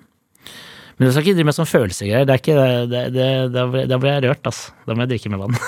Men 0.94 1.08
du 1.08 1.10
skal 1.10 1.24
ikke 1.24 1.34
drive 1.38 1.48
med 1.48 1.56
sånn 1.56 1.66
følelsesgreier. 1.66 2.26
Det 2.28 2.34
er 2.34 2.40
ikke 2.42 2.54
det, 2.54 2.66
det, 3.14 3.28
det, 3.74 3.84
da 3.90 3.96
ble- 3.98 4.12
jeg 4.12 4.22
rørt, 4.28 4.44
altså. 4.46 4.74
Da 4.86 4.94
må 4.94 5.02
jeg 5.02 5.10
drikke 5.14 5.30
med 5.32 5.40
vann. 5.42 5.56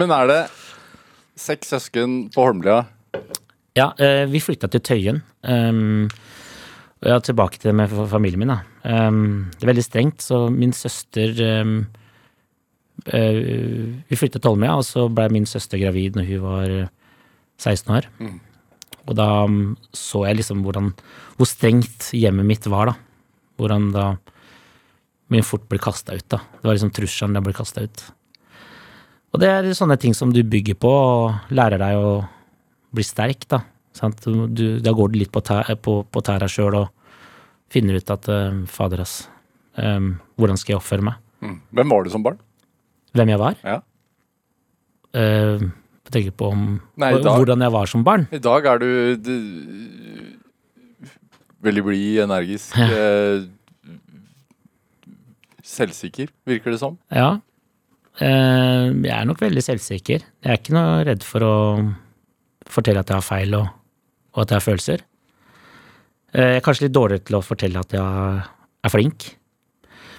Men 0.00 0.12
er 0.12 0.24
det 0.28 0.40
seks 1.38 1.70
søsken 1.72 2.18
på 2.34 2.44
Holmlia? 2.44 2.82
Ja, 3.78 3.92
eh, 4.02 4.24
vi 4.28 4.40
flytta 4.42 4.68
til 4.72 4.82
Tøyen. 4.84 5.20
Um, 5.46 6.08
og 6.98 7.06
ja, 7.12 7.18
tilbake 7.22 7.60
til 7.60 7.70
det 7.70 7.76
med 7.78 7.92
familien 8.10 8.40
min, 8.42 8.52
da. 8.52 8.58
Um, 8.84 9.46
det 9.54 9.62
er 9.64 9.70
veldig 9.72 9.86
strengt, 9.86 10.20
så 10.24 10.48
min 10.52 10.74
søster 10.76 11.28
um, 11.62 11.76
eh, 11.86 11.90
Vi 13.06 14.16
flyttet 14.18 14.42
til 14.42 14.50
Holmlia, 14.50 14.74
og 14.76 14.84
så 14.86 15.06
ble 15.12 15.28
min 15.32 15.46
søster 15.46 15.78
gravid 15.80 16.16
når 16.18 16.26
hun 16.32 16.42
var 16.44 16.70
eh, 16.70 16.88
16 17.58 17.94
år. 17.94 18.08
Og 19.08 19.16
da 19.16 19.26
um, 19.46 19.76
så 19.96 20.26
jeg 20.26 20.36
liksom 20.40 20.60
hvordan, 20.66 20.90
hvor 21.38 21.48
strengt 21.48 22.10
hjemmet 22.12 22.44
mitt 22.48 22.66
var, 22.68 22.90
da. 22.90 22.94
Hvordan 23.58 23.90
da 23.94 24.04
min 25.32 25.44
fort 25.44 25.64
ble 25.68 25.78
kasta 25.80 26.14
ut, 26.16 26.26
da. 26.28 26.38
Det 26.58 26.64
var 26.68 26.76
liksom 26.76 26.92
trusselen 26.96 27.36
jeg 27.38 27.46
ble 27.46 27.54
kasta 27.56 27.84
ut. 27.86 28.04
Og 29.32 29.40
det 29.42 29.48
er 29.52 29.66
sånne 29.76 29.96
ting 30.00 30.14
som 30.16 30.30
du 30.32 30.42
bygger 30.44 30.76
på 30.80 30.88
og 30.92 31.50
lærer 31.52 31.80
deg 31.80 31.96
å 32.00 32.12
bli 32.96 33.04
sterk, 33.04 33.46
da. 33.48 33.62
Du- 34.24 34.78
da 34.80 34.92
går 34.94 35.10
du 35.12 35.18
litt 35.18 35.32
på, 35.32 35.40
tæ, 35.42 35.62
på, 35.82 36.04
på 36.06 36.20
tæra 36.22 36.46
sjøl 36.48 36.76
og 36.84 36.88
finner 37.72 37.96
ut 37.98 38.10
at 38.14 38.28
eh, 38.32 38.60
fader, 38.70 39.00
ass, 39.02 39.28
um, 39.76 40.14
hvordan 40.38 40.56
skal 40.60 40.74
jeg 40.76 40.80
oppføre 40.82 41.04
meg? 41.08 41.18
Mm. 41.42 41.56
Hvem 41.74 41.90
var 41.92 42.04
du 42.06 42.10
som 42.12 42.22
barn? 42.24 42.38
Hvem 43.18 43.32
jeg 43.32 43.40
var? 43.40 43.58
Ja. 43.66 43.80
Uh, 45.16 45.64
jeg 46.06 46.14
tenker 46.14 46.34
på 46.38 46.50
om 46.54 46.60
Nei, 47.00 47.10
dag, 47.18 47.34
hvordan 47.34 47.64
jeg 47.64 47.74
var 47.74 47.90
som 47.90 48.04
barn. 48.06 48.28
I 48.32 48.40
dag 48.40 48.66
er 48.70 48.80
du, 48.80 48.90
du 49.18 49.34
veldig 51.66 51.82
blid, 51.84 52.20
energisk, 52.22 52.76
uh, 52.78 53.42
selvsikker, 55.66 56.30
virker 56.48 56.74
det 56.74 56.80
som. 56.80 56.96
Ja. 57.10 57.40
Uh, 58.18 58.94
jeg 59.02 59.14
er 59.14 59.26
nok 59.28 59.42
veldig 59.42 59.64
selvsikker. 59.66 60.22
Jeg 60.44 60.52
er 60.52 60.60
ikke 60.60 60.76
noe 60.76 61.02
redd 61.08 61.26
for 61.26 61.44
å 61.46 61.56
fortelle 62.68 63.02
at 63.02 63.10
jeg 63.10 63.18
har 63.18 63.26
feil 63.26 63.58
og, 63.58 63.66
og 64.36 64.44
at 64.44 64.52
jeg 64.52 64.60
har 64.60 64.66
følelser. 64.68 65.04
Jeg 66.38 66.58
er 66.60 66.64
kanskje 66.64 66.86
litt 66.86 66.94
dårligere 66.94 67.24
til 67.24 67.38
å 67.38 67.42
fortelle 67.44 67.82
at 67.82 67.94
jeg 67.96 68.46
er 68.84 68.92
flink. 68.92 69.30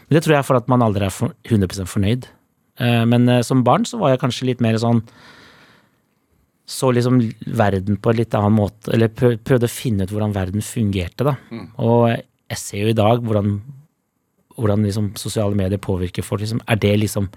Men 0.10 0.18
det 0.18 0.24
tror 0.26 0.36
jeg 0.36 0.42
er 0.42 0.48
for 0.48 0.58
at 0.58 0.70
man 0.72 0.84
aldri 0.84 1.06
er 1.06 1.14
for, 1.14 1.36
100 1.46 1.86
fornøyd. 1.88 2.26
Eh, 2.80 3.04
men 3.10 3.28
eh, 3.30 3.44
som 3.46 3.66
barn 3.68 3.88
så 3.88 4.00
var 4.02 4.14
jeg 4.14 4.24
kanskje 4.24 4.48
litt 4.52 4.64
mer 4.64 4.78
sånn 4.80 5.04
Så 6.70 6.92
liksom 6.94 7.18
verden 7.58 7.98
på 7.98 8.12
en 8.12 8.20
litt 8.20 8.36
annen 8.38 8.54
måte, 8.54 8.92
eller 8.94 9.10
prøvde 9.10 9.66
å 9.66 9.74
finne 9.74 10.06
ut 10.06 10.12
hvordan 10.14 10.36
verden 10.36 10.62
fungerte, 10.62 11.26
da. 11.26 11.34
Og 11.82 12.12
jeg 12.14 12.60
ser 12.62 12.84
jo 12.84 12.92
i 12.94 12.98
dag 12.98 13.24
hvordan 13.26 13.56
hvordan 14.60 14.86
liksom 14.86 15.14
sosiale 15.20 15.58
medier 15.58 15.82
påvirker 15.82 16.26
folk. 16.26 16.44
Liksom. 16.44 16.62
Er 16.68 16.76
det 16.76 17.00
liksom 17.00 17.30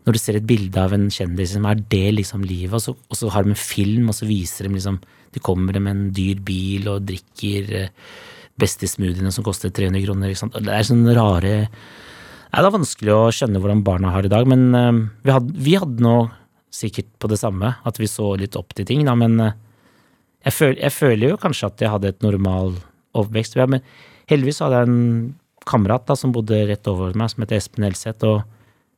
Når 0.00 0.16
du 0.16 0.18
ser 0.18 0.36
et 0.38 0.46
bilde 0.48 0.80
av 0.80 0.94
en 0.96 1.10
kjendis, 1.12 1.50
liksom, 1.50 1.66
er 1.68 1.80
det 1.92 2.14
liksom 2.14 2.40
livet? 2.42 2.72
Og 2.72 2.80
så, 2.80 2.94
og 2.96 3.16
så 3.18 3.28
har 3.28 3.44
de 3.44 3.50
en 3.52 3.56
film, 3.56 4.08
og 4.08 4.14
så 4.16 4.24
viser 4.24 4.64
de 4.64 4.74
liksom 4.74 4.96
De 5.34 5.40
kommer 5.40 5.78
med 5.78 5.90
en 5.90 6.06
dyr 6.10 6.40
bil 6.40 6.88
og 6.88 7.04
drikker 7.04 7.74
eh, 7.76 7.90
beste 8.58 8.88
smoothiene 8.88 9.30
som 9.30 9.44
koster 9.44 9.70
300 9.70 10.02
kroner. 10.04 10.32
Det 10.32 10.72
er 10.72 10.88
sånne 10.88 11.14
rare 11.14 11.68
Nei, 12.50 12.62
Det 12.62 12.66
er 12.66 12.74
vanskelig 12.74 13.14
å 13.14 13.30
skjønne 13.34 13.62
hvordan 13.62 13.82
barna 13.86 14.10
har 14.10 14.24
det 14.26 14.30
i 14.30 14.34
dag, 14.34 14.46
men 14.50 14.74
eh, 14.74 15.00
vi 15.22 15.34
hadde, 15.34 15.54
vi 15.54 15.74
hadde 15.78 16.02
nå 16.02 16.14
sikkert 16.74 17.10
på 17.22 17.30
det 17.30 17.38
samme, 17.38 17.76
at 17.86 17.98
vi 17.98 18.08
så 18.10 18.32
litt 18.38 18.56
opp 18.58 18.74
til 18.74 18.86
ting, 18.88 19.04
da, 19.06 19.14
men 19.18 19.38
eh, 19.42 19.58
jeg, 20.46 20.56
føl, 20.56 20.74
jeg 20.78 20.94
føler 20.94 21.34
jo 21.34 21.40
kanskje 21.40 21.70
at 21.70 21.84
jeg 21.84 21.92
hadde 21.92 22.10
et 22.10 22.24
normal 22.26 22.74
overvekst. 23.14 23.58
Men 23.70 23.84
heldigvis 24.30 24.62
hadde 24.64 24.80
jeg 24.80 24.90
en 24.90 25.02
kamerat 25.68 26.06
da, 26.08 26.16
som 26.18 26.32
bodde 26.34 26.58
rett 26.66 26.90
over 26.90 27.14
meg, 27.18 27.30
som 27.30 27.44
het 27.44 27.54
Espen 27.54 27.86
Elseth, 27.86 28.26
og 28.26 28.42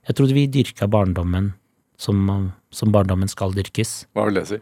jeg 0.08 0.18
trodde 0.18 0.36
vi 0.36 0.46
dyrka 0.50 0.88
barndommen 0.90 1.52
som, 2.00 2.24
som 2.74 2.94
barndommen 2.94 3.30
skal 3.30 3.52
dyrkes. 3.54 4.06
Hva 4.16 4.26
vil 4.28 4.40
det 4.40 4.46
si? 4.48 4.58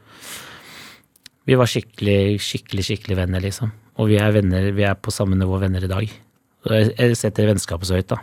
Vi 1.48 1.56
var 1.56 1.70
skikkelig, 1.70 2.40
skikkelig, 2.44 2.84
skikkelig 2.86 3.16
venner, 3.22 3.42
liksom. 3.44 3.70
Og 4.00 4.10
vi 4.10 4.18
er 4.20 4.34
venner, 4.34 4.70
vi 4.76 4.84
er 4.86 4.98
på 4.98 5.12
samme 5.14 5.38
nivå 5.38 5.60
venner 5.62 5.84
i 5.84 5.90
dag. 5.90 6.12
Jeg 6.68 7.16
setter 7.16 7.48
vennskapet 7.48 7.88
så 7.88 7.96
høyt, 7.96 8.10
da. 8.12 8.20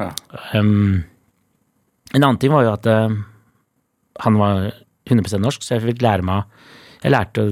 Ja. 0.00 0.10
Um, 0.56 1.02
en 2.14 2.24
annen 2.24 2.40
ting 2.40 2.52
var 2.52 2.64
jo 2.64 2.72
at 2.74 2.88
uh, 2.88 3.12
han 4.24 4.38
var 4.40 4.70
100% 5.10 5.42
norsk, 5.42 5.64
så 5.64 5.76
jeg 5.76 5.86
fikk 5.86 6.04
lære 6.04 6.26
meg 6.26 6.48
Jeg 7.00 7.12
lærte 7.14 7.44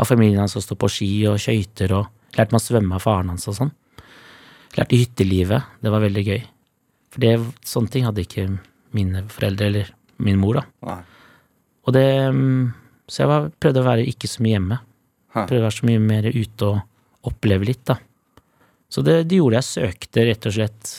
av 0.00 0.08
familien 0.08 0.42
hans 0.42 0.56
å 0.56 0.62
stå 0.64 0.76
på 0.80 0.90
ski 0.90 1.08
og 1.30 1.40
skøyter, 1.42 1.92
og 1.94 2.38
lærte 2.38 2.54
meg 2.54 2.62
å 2.62 2.64
svømme 2.64 2.96
av 2.96 3.04
faren 3.04 3.30
hans 3.30 3.44
og 3.50 3.58
sånn. 3.58 3.72
Lærte 4.74 4.98
hyttelivet. 4.98 5.74
Det 5.84 5.92
var 5.92 6.02
veldig 6.02 6.24
gøy. 6.24 6.40
For 7.14 7.22
det, 7.22 7.34
sånne 7.68 7.92
ting 7.92 8.06
hadde 8.08 8.24
ikke 8.24 8.46
mine 8.96 9.22
foreldre, 9.30 9.68
eller 9.68 9.92
min 10.24 10.40
mor, 10.40 10.58
da. 10.58 10.64
Nei. 10.88 11.02
Og 11.84 11.94
det 11.94 12.08
mm, 12.32 12.72
Så 13.06 13.22
jeg 13.22 13.28
var, 13.28 13.50
prøvde 13.60 13.82
å 13.82 13.86
være 13.86 14.08
ikke 14.08 14.30
så 14.30 14.42
mye 14.42 14.56
hjemme. 14.56 14.80
Hæ. 15.34 15.44
Prøvde 15.44 15.60
å 15.60 15.66
være 15.66 15.76
så 15.76 15.88
mye 15.90 16.02
mer 16.02 16.28
ute 16.32 16.70
og 16.70 17.28
oppleve 17.28 17.68
litt, 17.68 17.84
da. 17.90 17.98
Så 18.88 19.04
det, 19.04 19.24
det 19.28 19.38
gjorde 19.40 19.60
jeg 19.60 19.68
søkte 19.68 20.24
rett 20.24 20.48
og 20.48 20.54
slett 20.56 20.94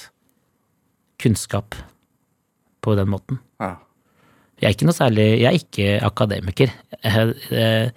kunnskap 1.21 1.75
på 2.85 2.95
den 2.97 3.09
måten. 3.11 3.41
Ja. 3.61 3.75
Jeg 4.61 4.69
er 4.69 4.75
ikke 4.77 4.87
noe 4.87 4.95
særlig 4.95 5.23
Jeg 5.41 5.47
er 5.49 5.57
ikke 5.59 5.87
akademiker. 6.07 6.71
Jeg, 7.01 7.35
jeg, 7.51 7.91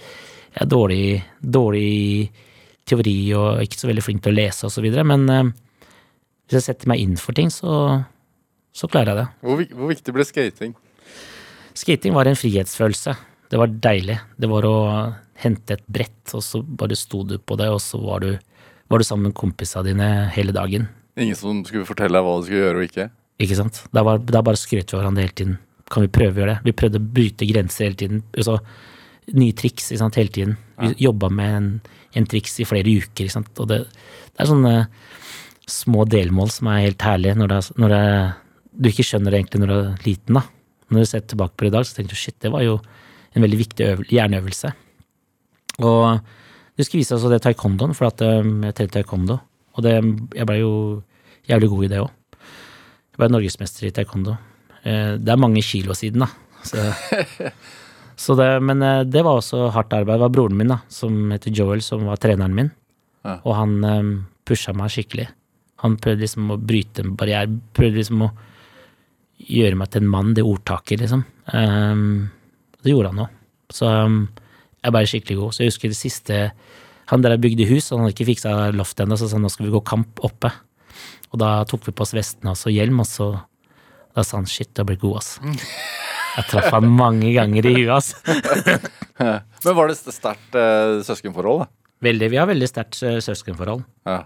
jeg 0.55 0.63
er 0.65 0.71
dårlig, 0.71 1.23
dårlig 1.39 2.31
teori 2.89 3.17
og 3.37 3.63
ikke 3.63 3.79
så 3.79 3.91
veldig 3.91 4.05
flink 4.05 4.25
til 4.25 4.33
å 4.33 4.39
lese 4.39 4.71
videre, 4.83 5.05
men 5.07 5.27
eh, 5.33 5.51
hvis 6.49 6.59
jeg 6.59 6.67
setter 6.71 6.91
meg 6.91 7.03
inn 7.05 7.19
for 7.21 7.37
ting, 7.37 7.51
så, 7.53 8.01
så 8.73 8.89
klarer 8.91 9.13
jeg 9.13 9.21
det. 9.21 9.27
Hvor, 9.45 9.65
hvor 9.77 9.93
viktig 9.93 10.15
ble 10.17 10.27
skating? 10.27 10.77
Skating 11.77 12.17
var 12.17 12.27
en 12.27 12.39
frihetsfølelse. 12.39 13.15
Det 13.53 13.61
var 13.61 13.75
deilig. 13.85 14.17
Det 14.41 14.49
var 14.51 14.67
å 14.67 14.77
hente 15.39 15.77
et 15.77 15.85
brett, 15.87 16.25
og 16.35 16.43
så 16.45 16.63
bare 16.63 16.97
sto 16.99 17.23
du 17.29 17.37
på 17.39 17.59
det, 17.61 17.69
og 17.71 17.81
så 17.85 18.01
var 18.03 18.25
du, 18.25 18.33
var 18.89 19.01
du 19.01 19.07
sammen 19.07 19.31
med 19.31 19.39
kompisene 19.39 19.87
dine 19.87 20.09
hele 20.35 20.57
dagen. 20.57 20.89
Ingen 21.19 21.39
som 21.39 21.63
skulle 21.67 21.89
fortelle 21.89 22.15
deg 22.15 22.27
hva 22.27 22.37
du 22.39 22.47
skulle 22.47 22.63
gjøre 22.63 22.83
og 22.83 22.87
ikke? 22.87 23.09
Ikke 23.43 23.59
sant? 23.59 23.81
Da, 23.95 24.05
var, 24.07 24.21
da 24.23 24.43
bare 24.47 24.59
skrøt 24.59 24.93
vi 24.93 24.99
hverandre 24.99 25.25
hele 25.27 25.37
tiden. 25.41 25.59
Kan 25.89 26.05
vi 26.05 26.13
prøve 26.13 26.35
å 26.35 26.43
gjøre 26.43 26.57
det? 26.57 26.67
Vi 26.67 26.77
prøvde 26.79 27.01
å 27.01 27.09
bryte 27.19 27.49
grenser 27.49 27.89
hele 27.89 27.99
tiden. 27.99 28.23
Altså, 28.37 28.59
nye 29.39 29.57
triks 29.57 29.89
ikke 29.91 30.03
sant, 30.03 30.19
hele 30.21 30.35
tiden. 30.35 30.57
Vi 30.79 30.93
jobba 31.07 31.31
med 31.33 31.55
en, 31.57 31.71
en 32.19 32.29
triks 32.29 32.59
i 32.63 32.67
flere 32.69 32.93
uker. 33.03 33.31
Og 33.47 33.71
det, 33.71 33.81
det 33.89 34.45
er 34.45 34.51
sånne 34.51 34.75
små 35.69 36.07
delmål 36.09 36.53
som 36.53 36.71
er 36.73 36.87
helt 36.87 37.05
herlige 37.05 37.37
når, 37.37 37.53
det 37.53 37.81
når 37.83 37.95
det, 37.95 38.05
du 38.79 38.91
ikke 38.91 39.07
skjønner 39.07 39.35
det 39.35 39.43
egentlig 39.43 39.63
når 39.63 39.73
du 39.73 39.79
er 39.79 40.07
liten. 40.07 40.39
da. 40.39 40.45
Når 40.89 41.05
du 41.05 41.11
ser 41.11 41.25
tilbake 41.27 41.57
på 41.57 41.67
det 41.67 41.73
i 41.73 41.77
dag, 41.77 41.87
så 41.87 41.97
tenker 41.99 42.15
du 42.15 42.21
shit, 42.21 42.39
det 42.41 42.53
var 42.55 42.65
jo 42.65 42.79
en 43.37 43.45
veldig 43.45 43.59
viktig 43.61 43.89
hjerneøvelse. 44.09 44.73
Og 45.85 46.05
du 46.79 46.85
skulle 46.85 47.03
vise 47.03 47.17
oss 47.17 47.27
det 47.29 47.43
taekwondoen, 47.45 47.95
for 47.97 48.09
at 48.09 48.23
jeg 48.25 48.73
trente 48.79 48.95
taekwondo. 48.97 49.39
Og 49.79 49.85
det, 49.87 49.95
jeg 50.35 50.49
ble 50.49 50.59
jo 50.59 50.73
jævlig 51.49 51.71
god 51.73 51.87
i 51.87 51.91
det 51.93 52.01
òg. 52.03 52.11
Jeg 52.35 53.21
blei 53.23 53.31
norgesmester 53.33 53.87
i 53.89 53.93
taekwondo. 53.95 54.35
Eh, 54.83 55.15
Det 55.23 55.33
er 55.33 55.41
mange 55.41 55.63
kilo 55.63 55.95
siden, 55.95 56.27
da. 56.27 56.29
Så, 56.67 56.83
så 58.25 58.35
det, 58.39 58.49
men 58.63 58.83
eh, 58.83 59.05
det 59.07 59.23
var 59.25 59.39
også 59.39 59.69
hardt 59.75 59.95
arbeid. 59.95 60.19
Det 60.19 60.25
var 60.27 60.35
broren 60.35 60.59
min, 60.59 60.75
da, 60.75 60.81
som 60.93 61.31
heter 61.35 61.55
Joel, 61.55 61.83
som 61.85 62.05
var 62.11 62.19
treneren 62.23 62.57
min. 62.59 62.73
Ja. 63.27 63.39
Og 63.45 63.55
han 63.59 63.79
um, 63.85 64.13
pusha 64.47 64.75
meg 64.77 64.91
skikkelig. 64.95 65.29
Han 65.85 65.97
prøvde 66.03 66.25
liksom 66.25 66.51
å 66.55 66.59
bryte 66.59 67.05
en 67.05 67.15
barriere. 67.19 67.51
Prøvde 67.77 68.01
liksom 68.01 68.27
å 68.27 68.33
gjøre 69.39 69.79
meg 69.79 69.91
til 69.93 70.03
en 70.03 70.11
mann, 70.11 70.35
det 70.35 70.43
ordtaket, 70.47 71.05
liksom. 71.05 71.23
Um, 71.55 72.31
det 72.83 72.91
gjorde 72.95 73.13
han 73.15 73.25
òg. 73.27 73.35
Så 73.75 73.87
um, 73.87 74.21
jeg 74.83 74.95
ble 74.95 75.03
skikkelig 75.11 75.39
god. 75.39 75.55
Så 75.55 75.63
jeg 75.63 75.73
husker 75.73 75.93
det 75.93 75.99
siste 75.99 76.41
Han 77.09 77.23
der 77.25 77.39
bygde 77.41 77.65
hus, 77.71 77.91
og 77.91 77.99
han 77.99 78.07
hadde 78.07 78.15
ikke 78.17 78.29
fiksa 78.35 78.55
loftet 78.77 79.07
ennå, 79.07 79.17
så 79.17 79.29
sa 79.31 79.39
han 79.39 79.45
nå 79.47 79.51
skal 79.53 79.67
vi 79.69 79.73
gå 79.75 79.81
kamp 79.89 80.21
oppe. 80.27 80.51
Og 81.33 81.41
da 81.41 81.53
tok 81.69 81.87
vi 81.89 81.95
på 81.97 82.05
oss 82.05 82.13
vestene 82.17 82.53
og 82.53 82.59
så 82.61 82.73
hjelm, 82.73 83.01
og 83.01 83.09
så 83.09 83.31
da 84.17 84.25
sa 84.27 84.39
han 84.41 84.49
shit, 84.51 84.71
du 84.75 84.81
har 84.83 84.89
blitt 84.89 85.01
god, 85.03 85.19
ass. 85.21 85.35
Jeg 86.39 86.47
traff 86.51 86.69
han 86.75 86.87
mange 86.91 87.31
ganger 87.37 87.67
i 87.69 87.75
huet, 87.77 87.93
ass. 87.95 88.15
Men 89.65 89.77
var 89.77 89.91
det 89.91 89.97
st- 89.99 90.15
sterkt 90.15 90.57
uh, 90.59 90.99
søskenforhold, 91.07 91.65
da? 91.65 91.69
Veldig, 92.07 92.29
vi 92.31 92.39
har 92.39 92.47
veldig 92.51 92.69
sterkt 92.71 92.99
uh, 93.03 93.17
søskenforhold. 93.25 93.83
Ja. 94.07 94.19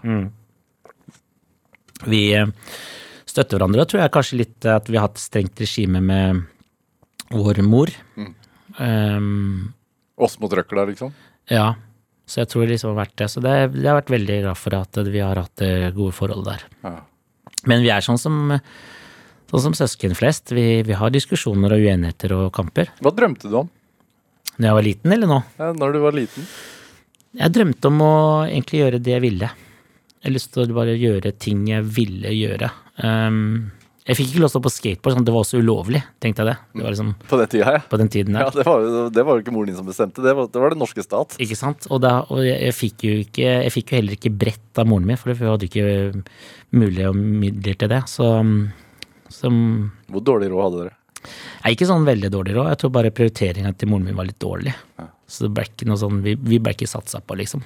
Vi 2.09 2.21
uh, 2.37 2.49
støtter 3.29 3.57
hverandre, 3.57 3.85
og 3.85 3.89
tror 3.91 4.03
jeg 4.03 4.13
kanskje 4.17 4.39
litt 4.41 4.67
at 4.69 4.89
vi 4.91 4.99
har 4.99 5.07
hatt 5.07 5.21
strengt 5.21 5.61
regime 5.63 6.01
med 6.03 6.43
vår 7.33 7.61
mor. 7.65 7.89
Um, 8.77 9.73
Oss 10.21 10.35
mot 10.41 10.53
røkla, 10.53 10.85
liksom? 10.91 11.13
ja, 11.51 11.71
så 12.25 12.41
jeg 12.41 12.49
tror 12.51 12.63
det 12.65 12.75
liksom 12.75 12.93
har 12.93 13.01
vært 13.03 13.15
det. 13.19 13.29
Så 13.31 13.43
det, 13.43 13.53
jeg 13.53 13.87
har 13.89 13.99
vært 13.99 14.13
veldig 14.13 14.37
glad 14.45 14.59
for 14.59 14.77
at 14.77 14.99
vi 15.11 15.21
har 15.23 15.41
hatt 15.41 15.55
det 15.59 15.93
gode 15.97 16.15
forholdet 16.15 16.53
der. 16.53 16.67
Ja. 16.87 16.93
Men 17.69 17.83
vi 17.83 17.91
er 17.93 18.03
sånn 18.03 18.19
som, 18.19 18.55
sånn 19.51 19.65
som 19.67 19.75
søsken 19.77 20.15
flest. 20.17 20.53
Vi, 20.55 20.65
vi 20.87 20.97
har 20.99 21.13
diskusjoner 21.13 21.75
og 21.75 21.83
uenigheter 21.83 22.35
og 22.37 22.47
kamper. 22.55 22.93
Hva 23.03 23.13
drømte 23.15 23.51
du 23.51 23.59
om 23.63 23.69
Når 24.57 24.67
jeg 24.69 24.77
var 24.79 24.87
liten, 24.87 25.15
eller 25.15 25.31
nå? 25.31 25.41
ja, 25.59 25.69
når 25.75 25.95
du 25.95 25.99
var 26.03 26.17
liten? 26.17 26.47
Jeg 27.33 27.53
drømte 27.55 27.89
om 27.89 28.01
å 28.05 28.15
egentlig 28.45 28.83
gjøre 28.83 28.99
det 29.03 29.15
jeg 29.15 29.23
ville. 29.23 29.47
Jeg 30.23 30.29
har 30.29 30.35
lyst 30.35 30.51
til 30.53 30.69
å 30.69 30.75
bare 30.77 30.93
gjøre 30.95 31.31
ting 31.41 31.63
jeg 31.67 31.87
ville 31.95 32.29
gjøre. 32.31 32.69
Um, 33.03 33.71
jeg 34.03 34.17
fikk 34.19 34.33
ikke 34.33 34.41
lov 34.43 34.49
til 34.49 34.51
å 34.51 34.53
stå 34.57 34.61
på 34.65 34.71
skateboard, 34.73 35.15
sånn, 35.15 35.25
det 35.27 35.33
var 35.33 35.45
også 35.45 35.59
ulovlig, 35.63 36.01
tenkte 36.23 36.43
jeg 36.43 36.49
det. 36.49 36.55
Det 36.75 36.83
var 36.83 36.91
liksom 36.91 37.11
På 37.29 37.37
den 37.39 37.51
tida, 37.53 37.75
ja. 37.77 37.81
på 37.87 37.99
den 38.01 38.09
tiden 38.11 38.35
ja 38.35 38.47
der. 38.49 38.57
det, 38.57 38.65
var, 38.67 38.87
det 39.15 39.23
var 39.23 39.37
jo 39.37 39.43
ikke 39.45 39.53
moren 39.55 39.71
din 39.71 39.77
som 39.77 39.87
bestemte, 39.87 40.23
det 40.25 40.33
var 40.35 40.49
det 40.51 40.63
var 40.63 40.75
den 40.75 40.83
norske 40.83 41.05
stat. 41.05 41.37
Ikke 41.43 41.55
sant? 41.55 41.87
Og, 41.87 42.01
da, 42.03 42.17
og 42.27 42.41
jeg, 42.43 42.57
jeg 42.67 42.75
fikk 42.75 43.05
ikke 43.13 43.53
Jeg 43.63 43.71
fikk 43.75 43.93
jo 43.93 43.99
heller 44.01 44.17
ikke 44.17 44.33
brett 44.43 44.81
av 44.81 44.89
moren 44.91 45.07
min, 45.07 45.19
for 45.19 45.31
vi 45.31 45.47
hadde 45.47 45.69
ikke 45.69 45.85
mulighet 46.75 47.13
og 47.13 47.21
midler 47.45 47.79
til 47.79 47.93
det. 47.93 48.01
Så, 48.11 48.27
så 49.31 49.53
Hvor 49.53 50.27
dårlig 50.33 50.51
råd 50.51 50.65
hadde 50.67 50.83
dere? 50.83 50.97
Jeg 51.23 51.69
er 51.69 51.77
ikke 51.77 51.87
sånn 51.87 52.07
veldig 52.07 52.33
dårlig 52.33 52.57
råd. 52.57 52.69
Jeg 52.73 52.81
tror 52.81 52.93
bare 52.97 53.13
prioriteringa 53.15 53.71
til 53.79 53.91
moren 53.93 54.09
min 54.09 54.19
var 54.19 54.27
litt 54.27 54.41
dårlig. 54.43 54.75
Så 55.31 55.47
det 55.47 55.53
ble 55.55 55.63
ikke 55.69 55.87
noe 55.87 56.01
sånn 56.01 56.19
Vi, 56.25 56.35
vi 56.35 56.59
ble 56.59 56.75
ikke 56.75 56.91
satsa 56.91 57.23
på, 57.23 57.37
liksom. 57.39 57.63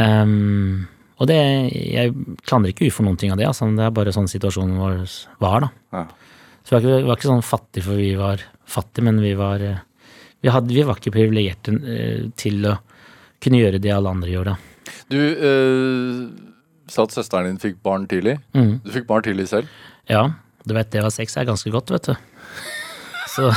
Ehm, 0.00 0.86
og 1.22 1.28
det 1.30 1.38
Jeg 1.38 2.12
klandrer 2.42 2.72
ikke 2.72 2.90
for 2.90 3.06
noen 3.06 3.18
ting 3.20 3.30
av 3.30 3.38
det, 3.38 3.46
altså. 3.46 3.68
Det 3.70 3.86
er 3.86 3.94
bare 3.94 4.14
sånn 4.14 4.30
situasjonen 4.30 4.80
vår 4.80 5.02
var, 5.42 5.68
da. 5.68 5.70
Ja. 5.94 6.04
Så 6.62 6.74
vi 6.74 6.74
var, 6.74 6.82
ikke, 6.82 6.96
vi 6.96 7.08
var 7.10 7.20
ikke 7.20 7.30
sånn 7.30 7.46
fattige 7.46 7.86
for 7.86 8.00
vi 8.00 8.12
var 8.18 8.42
fattige, 8.66 9.06
men 9.06 9.22
vi 9.22 9.34
var 9.38 9.62
Vi, 10.42 10.50
hadde, 10.50 10.74
vi 10.74 10.82
var 10.82 10.98
ikke 10.98 11.14
privilegerte 11.14 11.76
eh, 11.86 12.22
til 12.34 12.64
å 12.66 12.74
kunne 13.42 13.60
gjøre 13.60 13.78
det 13.82 13.92
alle 13.94 14.10
andre 14.10 14.30
gjør, 14.30 14.48
da. 14.50 14.56
Du 15.12 15.18
øh, 15.18 16.24
sa 16.90 17.04
at 17.06 17.14
søsteren 17.14 17.46
din 17.46 17.60
fikk 17.62 17.78
barn 17.86 18.08
tidlig. 18.10 18.40
Mm. 18.56 18.80
Du 18.82 18.90
fikk 18.94 19.06
barn 19.06 19.22
tidlig 19.22 19.46
selv. 19.52 19.70
Ja, 20.10 20.24
du 20.66 20.74
vet 20.74 20.90
det 20.90 21.02
å 21.02 21.06
ha 21.06 21.12
sex 21.14 21.36
er 21.38 21.46
ganske 21.46 21.70
godt, 21.70 21.92
vet 21.94 22.10
du. 22.10 22.14
Så, 23.30 23.52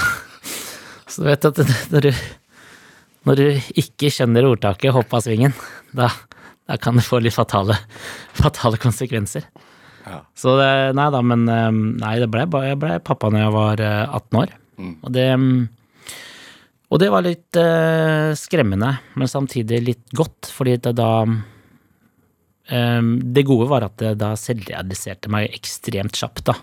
så 1.10 1.24
du 1.24 1.30
vet 1.32 1.50
at 1.50 1.62
når 1.94 2.08
du, 2.08 2.22
når 3.26 3.42
du 3.42 3.46
ikke 3.82 4.14
skjønner 4.14 4.48
ordtaket 4.52 4.94
'hopp 4.94 5.18
av 5.18 5.26
svingen', 5.26 5.58
da, 5.96 6.12
da 6.66 6.78
kan 6.82 6.98
det 6.98 7.06
få 7.06 7.22
litt 7.22 7.36
fatale, 7.36 7.78
fatale 8.44 8.80
konsekvenser. 8.82 9.48
Ja. 10.06 10.20
Så 10.38 10.54
det, 10.60 10.70
nei 10.98 11.08
da, 11.14 11.24
men 11.26 11.48
eh, 11.50 11.72
nei, 12.04 12.18
det 12.22 12.30
ble, 12.34 12.46
jeg 12.66 12.82
ble 12.82 13.00
pappa 13.06 13.32
når 13.34 13.46
jeg 13.46 13.56
var 13.56 13.84
eh, 13.86 14.04
18 14.06 14.40
år. 14.44 14.56
Og 14.86 15.10
det 15.16 15.32
mm, 15.34 15.58
og 16.94 17.00
det 17.02 17.08
var 17.10 17.24
litt 17.26 17.58
eh, 17.58 18.30
skremmende, 18.38 18.92
men 19.18 19.28
samtidig 19.28 19.80
litt 19.82 20.14
godt, 20.16 20.52
fordi 20.54 20.76
det 20.86 20.92
da 21.00 21.10
Ehm, 22.68 23.20
det 23.34 23.46
gode 23.46 23.68
var 23.70 23.86
at 23.86 23.98
det 24.02 24.16
da 24.22 24.34
selvrealiserte 24.40 25.30
meg 25.32 25.54
ekstremt 25.54 26.18
kjapt, 26.18 26.48
da. 26.50 26.58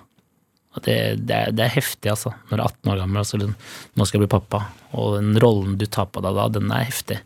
Og 0.72 0.84
det, 0.86 0.96
det, 1.28 1.36
er, 1.36 1.52
det 1.54 1.66
er 1.66 1.74
heftig, 1.76 2.10
altså. 2.14 2.32
Når 2.48 2.56
du 2.56 2.62
er 2.62 2.66
18 2.66 2.92
år 2.92 3.02
gammel 3.02 3.20
og 3.20 3.26
altså, 3.26 3.50
nå 3.92 4.06
skal 4.08 4.18
jeg 4.18 4.24
bli 4.24 4.32
pappa. 4.32 4.64
Og 4.96 5.18
den 5.18 5.36
rollen 5.42 5.76
du 5.78 5.84
tar 5.86 6.08
på 6.10 6.22
deg 6.24 6.38
da, 6.38 6.48
den 6.52 6.72
er 6.72 6.88
heftig. 6.88 7.20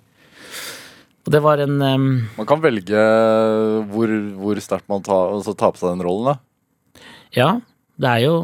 Og 1.26 1.32
det 1.34 1.42
var 1.42 1.58
en 1.58 1.80
um, 1.82 2.10
Man 2.36 2.46
kan 2.48 2.62
velge 2.62 3.06
hvor, 3.90 4.12
hvor 4.38 4.60
sterkt 4.62 4.86
man 4.90 5.02
tar, 5.06 5.32
altså, 5.34 5.56
tar 5.58 5.74
på 5.74 5.82
seg 5.82 5.96
den 5.96 6.04
rollen, 6.06 6.36
da. 6.36 7.02
Ja, 7.34 7.48
det 8.00 8.12
er 8.12 8.22
jo 8.28 8.36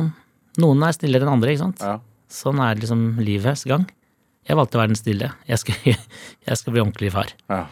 Noen 0.61 0.83
er 0.85 0.93
snillere 0.93 1.25
enn 1.25 1.33
andre, 1.33 1.55
ikke 1.55 1.63
sant. 1.63 1.81
Ja. 1.81 1.95
Sånn 2.29 2.59
er 2.61 2.77
liksom 2.77 3.23
livets 3.25 3.63
gang. 3.65 3.87
Jeg 4.45 4.59
valgte 4.59 4.77
å 4.77 4.83
være 4.83 4.93
den 4.93 4.99
stille. 5.01 5.31
Jeg 5.49 5.61
skal, 5.63 5.79
jeg 6.49 6.59
skal 6.61 6.75
bli 6.75 6.83
ordentlig 6.83 7.13
far. 7.15 7.33
Ja. 7.49 7.63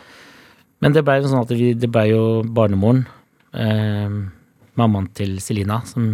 Men 0.80 0.94
det 0.96 1.02
blei 1.04 1.18
sånn 1.26 1.42
at 1.42 1.52
vi, 1.52 1.74
det 1.76 1.90
blei 1.92 2.06
jo 2.08 2.40
barnemoren, 2.56 3.02
eh, 3.52 4.16
mammaen 4.80 5.10
til 5.16 5.36
Selina, 5.44 5.82
som, 5.84 6.06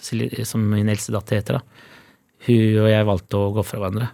som 0.00 0.64
min 0.72 0.88
eldste 0.88 1.12
datter 1.12 1.42
heter, 1.42 1.60
da. 1.60 1.88
Hun 2.46 2.80
og 2.80 2.88
jeg 2.88 3.08
valgte 3.10 3.36
å 3.36 3.52
gå 3.58 3.66
fra 3.66 3.82
hverandre. 3.82 4.08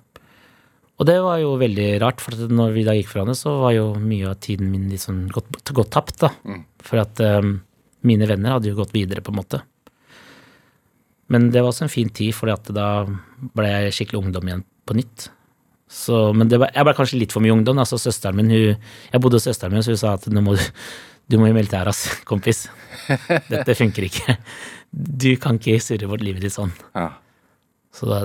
Og 0.96 1.04
det 1.04 1.16
var 1.20 1.40
jo 1.42 1.56
veldig 1.61 1.88
rart, 2.00 2.22
for 2.24 2.48
når 2.48 2.72
vi 2.72 2.85
da 2.87 2.94
gikk 2.96 3.11
fra 3.11 3.20
hverandre, 3.20 3.37
så 3.37 3.52
var 3.61 3.74
jo 3.76 3.87
mye 4.00 4.30
av 4.30 4.38
tiden 4.40 4.70
min 4.72 4.87
liksom 4.88 5.26
gått, 5.32 5.72
gått 5.76 5.92
tapt, 5.92 6.22
da. 6.22 6.30
For 6.85 7.02
at 7.02 7.20
um, 7.20 7.59
mine 8.09 8.28
venner 8.28 8.56
hadde 8.56 8.70
jo 8.70 8.78
gått 8.78 8.94
videre, 8.96 9.20
på 9.24 9.35
en 9.35 9.40
måte. 9.42 9.61
Men 11.32 11.50
det 11.52 11.61
var 11.61 11.72
også 11.72 11.85
en 11.85 11.92
fin 11.92 12.09
tid, 12.09 12.32
for 12.37 12.48
da 12.72 12.88
ble 13.56 13.68
jeg 13.68 13.96
skikkelig 13.98 14.22
ungdom 14.22 14.48
igjen 14.48 14.64
på 14.88 14.96
nytt. 14.96 15.26
Så, 15.90 16.30
men 16.32 16.48
det 16.48 16.62
ble, 16.62 16.70
jeg 16.72 16.88
ble 16.88 16.94
kanskje 16.96 17.20
litt 17.20 17.35
for 17.35 17.44
mye 17.44 17.54
ungdom. 17.54 17.78
altså 17.82 17.98
søsteren 18.00 18.38
min, 18.38 18.50
hun, 18.50 18.88
Jeg 19.12 19.22
bodde 19.22 19.37
hos 19.37 19.46
søsteren 19.50 19.76
min, 19.76 19.85
så 19.85 19.92
hun 19.92 20.00
sa 20.00 20.14
at 20.16 20.24
nå 20.32 20.42
må 20.42 20.56
du, 20.56 20.64
du 21.28 21.38
må 21.42 21.50
i 21.50 21.54
militæret, 21.54 21.92
ass, 21.92 22.09
kompis. 22.30 22.64
Dette 23.50 23.76
funker 23.76 24.09
ikke. 24.09 24.38
Du 24.90 25.28
kan 25.42 25.61
ikke 25.61 25.76
surre 25.82 26.09
bort 26.09 26.24
livet 26.24 26.46
ditt 26.46 26.56
sånn. 26.56 26.72
Ja. 26.96 27.11
Så 27.92 28.09
da, 28.09 28.24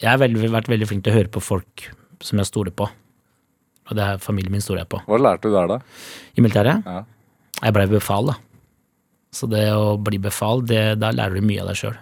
jeg 0.00 0.10
har 0.10 0.20
vært 0.20 0.68
veldig 0.72 0.90
flink 0.90 1.06
til 1.06 1.14
å 1.14 1.20
høre 1.20 1.30
på 1.30 1.44
folk 1.44 1.90
som 2.24 2.40
jeg 2.40 2.48
stoler 2.50 2.74
på. 2.76 2.88
Og 3.90 3.96
det 3.98 4.04
er 4.06 4.22
familien 4.22 4.54
min 4.54 4.62
stoler 4.62 4.84
jeg 4.84 4.92
på. 4.92 5.00
Hva 5.08 5.18
lærte 5.18 5.48
du 5.48 5.56
der, 5.56 5.70
da? 5.70 5.80
I 6.36 6.44
militæret? 6.44 6.86
Ja. 6.86 7.02
Jeg 7.60 7.76
blei 7.76 7.88
befal, 7.90 8.30
da. 8.30 8.36
Så 9.34 9.46
det 9.50 9.64
å 9.74 9.96
bli 10.00 10.18
befal, 10.22 10.64
det, 10.66 11.00
da 11.02 11.12
lærer 11.14 11.38
du 11.38 11.46
mye 11.46 11.62
av 11.62 11.70
deg 11.70 11.80
sjøl. 11.82 11.98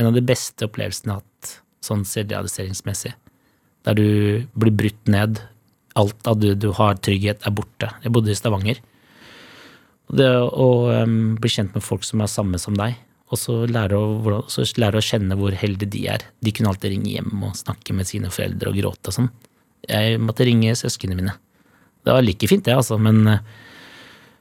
En 0.00 0.08
av 0.10 0.16
de 0.16 0.22
beste 0.24 0.68
opplevelsene 0.68 1.12
jeg 1.12 1.16
har 1.18 1.24
hatt 1.24 1.56
sånn 1.84 2.04
serialiseringsmessig. 2.08 3.12
Der 3.88 3.96
du 3.96 4.06
blir 4.60 4.76
brutt 4.76 5.10
ned. 5.10 5.42
Alt 5.98 6.28
av 6.28 6.38
du, 6.40 6.52
du 6.54 6.70
har 6.76 7.00
trygghet, 7.02 7.44
er 7.44 7.54
borte. 7.56 7.90
Jeg 8.04 8.14
bodde 8.14 8.32
i 8.32 8.38
Stavanger. 8.38 8.80
Det 10.10 10.30
å 10.40 10.68
um, 10.90 11.36
bli 11.40 11.52
kjent 11.52 11.76
med 11.76 11.84
folk 11.86 12.04
som 12.06 12.22
er 12.22 12.30
samme 12.30 12.58
som 12.60 12.76
deg, 12.78 12.96
og 13.30 13.38
så 13.38 13.60
lære, 13.70 13.94
å, 13.94 14.40
så 14.50 14.64
lære 14.80 14.98
å 14.98 15.04
kjenne 15.04 15.36
hvor 15.38 15.54
heldige 15.54 15.92
de 15.94 16.06
er. 16.10 16.24
De 16.42 16.52
kunne 16.54 16.72
alltid 16.72 16.96
ringe 16.96 17.12
hjem 17.12 17.44
og 17.46 17.58
snakke 17.58 17.94
med 17.94 18.08
sine 18.08 18.32
foreldre 18.34 18.72
og 18.72 18.80
gråte 18.80 19.12
og 19.12 19.16
sånn. 19.20 19.30
Jeg 19.90 20.20
måtte 20.22 20.46
ringe 20.46 20.76
søsknene 20.78 21.18
mine. 21.18 21.34
Det 22.00 22.14
var 22.14 22.24
like 22.24 22.48
fint, 22.48 22.64
det, 22.64 22.76
altså, 22.76 22.98
men 22.98 23.24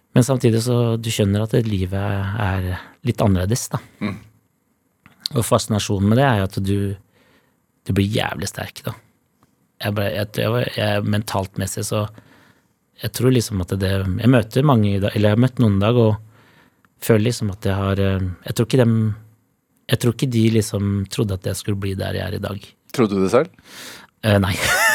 Men 0.10 0.26
samtidig 0.26 0.64
så 0.66 0.98
du 0.98 1.12
skjønner 1.14 1.44
at 1.44 1.54
livet 1.68 1.94
er 1.94 2.80
litt 3.06 3.22
annerledes, 3.22 3.68
da. 3.70 3.78
Mm. 4.02 4.16
Og 5.38 5.46
fascinasjonen 5.46 6.10
med 6.10 6.18
det 6.18 6.26
er 6.26 6.40
jo 6.40 6.48
at 6.48 6.58
du, 6.66 6.80
du 7.86 7.92
blir 7.94 8.10
jævlig 8.10 8.50
sterk, 8.50 8.82
da. 8.88 8.96
Jeg, 9.80 9.96
ble, 9.96 10.08
jeg, 10.12 10.32
jeg, 10.42 10.72
jeg 10.76 11.06
mentalt 11.08 11.62
messig 11.62 11.86
så 11.88 12.02
Jeg 13.00 13.14
tror 13.16 13.32
liksom 13.32 13.62
at 13.64 13.72
det 13.80 13.94
Jeg 13.94 14.32
møter 14.34 14.66
mange 14.68 14.90
i 14.90 15.00
dag, 15.00 15.14
eller 15.16 15.30
jeg 15.30 15.38
har 15.38 15.46
møtt 15.46 15.62
noen 15.64 15.78
i 15.78 15.86
dag, 15.86 15.96
og 15.96 17.06
føler 17.06 17.30
liksom 17.30 17.54
at 17.54 17.70
jeg 17.70 17.78
har 17.80 18.02
Jeg 18.02 18.58
tror 18.58 18.68
ikke 18.68 18.82
dem 18.82 18.98
Jeg 19.94 20.02
tror 20.02 20.18
ikke 20.18 20.32
de 20.36 20.44
liksom 20.58 20.92
trodde 21.14 21.40
at 21.40 21.48
jeg 21.48 21.62
skulle 21.62 21.80
bli 21.80 21.96
der 21.96 22.20
jeg 22.20 22.28
er 22.28 22.36
i 22.42 22.44
dag. 22.44 22.70
Trodde 22.92 23.16
du 23.16 23.24
det 23.24 23.32
selv? 23.32 23.56
Eh, 24.26 24.40
nei. 24.42 24.58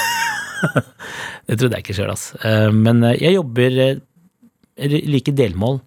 det 1.47 1.57
trodde 1.61 1.77
jeg 1.79 1.85
ikke 1.85 1.97
sjøl, 1.99 2.13
altså. 2.15 2.39
Eh, 2.47 2.71
men 2.75 3.03
eh, 3.09 3.17
jeg 3.23 3.37
jobber 3.37 3.79
eh, 3.85 4.97
like 5.09 5.35
delmål. 5.37 5.81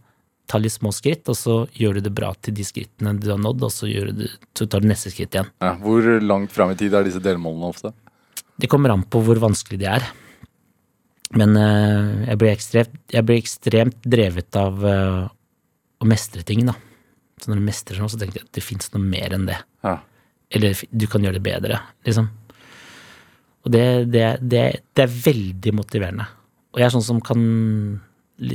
Ta 0.48 0.62
litt 0.63 0.72
små 0.78 0.94
skritt, 0.96 1.28
og 1.28 1.36
så 1.36 1.56
gjør 1.76 1.98
du 1.98 2.06
det 2.06 2.13
bra 2.16 2.30
til 2.40 2.56
de 2.56 2.63
skrittene 2.63 3.18
du 3.20 3.28
har 3.34 3.42
nådd, 3.44 3.66
og 3.68 3.74
så, 3.74 3.90
du, 3.92 4.13
det- 4.24 4.32
så 4.56 4.68
tar 4.72 4.84
du 4.84 4.88
neste 4.88 5.12
skritt 5.12 5.36
igjen. 5.36 5.50
Ja. 5.63 5.74
Hvor 5.82 6.08
langt 6.24 6.54
fram 6.56 6.72
i 6.72 6.78
tid 6.80 6.96
er 6.96 7.04
disse 7.08 7.20
delmålene 7.24 7.68
ofte? 7.74 7.92
Det 8.58 8.70
kommer 8.72 8.94
an 8.96 9.04
på 9.12 9.20
hvor 9.26 9.38
vanskelig 9.44 9.82
de 9.84 9.90
er. 9.92 10.06
Men 11.36 11.52
jeg 11.60 12.38
blir 12.40 12.54
ekstremt, 12.56 12.94
jeg 13.12 13.26
blir 13.28 13.42
ekstremt 13.42 13.98
drevet 14.08 14.56
av 14.58 14.80
å 14.88 16.08
mestre 16.08 16.46
ting, 16.48 16.63
da. 16.70 16.78
Så 17.44 17.52
når 17.52 17.60
du 17.60 17.66
mestrer 17.68 18.00
sånn, 18.00 18.10
så 18.10 18.18
tenker 18.22 18.40
jeg 18.40 18.48
at 18.48 18.56
det 18.58 18.63
fins 18.66 18.88
noe 18.94 19.04
mer 19.04 19.36
enn 19.36 19.44
det. 19.50 19.58
Ja. 19.86 19.98
Eller 20.56 20.80
du 20.96 21.06
kan 21.12 21.22
gjøre 21.28 21.38
det 21.38 21.44
bedre, 21.46 21.82
liksom. 22.08 22.32
Og 23.67 23.71
det, 23.73 23.86
det, 24.13 24.25
det, 24.39 24.63
det 24.95 25.03
er 25.03 25.15
veldig 25.27 25.73
motiverende. 25.75 26.27
Og 26.71 26.80
jeg 26.80 26.88
er 26.88 26.93
sånn 26.93 27.03
som 27.03 27.19
kan 27.23 27.41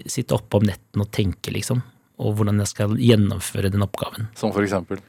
sitte 0.09 0.37
oppe 0.37 0.57
om 0.57 0.64
netten 0.64 1.03
og 1.05 1.11
tenke, 1.12 1.53
liksom. 1.53 1.83
Og 2.22 2.37
hvordan 2.38 2.62
jeg 2.62 2.70
skal 2.70 2.94
gjennomføre 2.96 3.72
den 3.75 3.85
oppgaven. 3.85 4.31
Som 4.38 4.55
for 4.55 4.64
eksempel? 4.64 5.03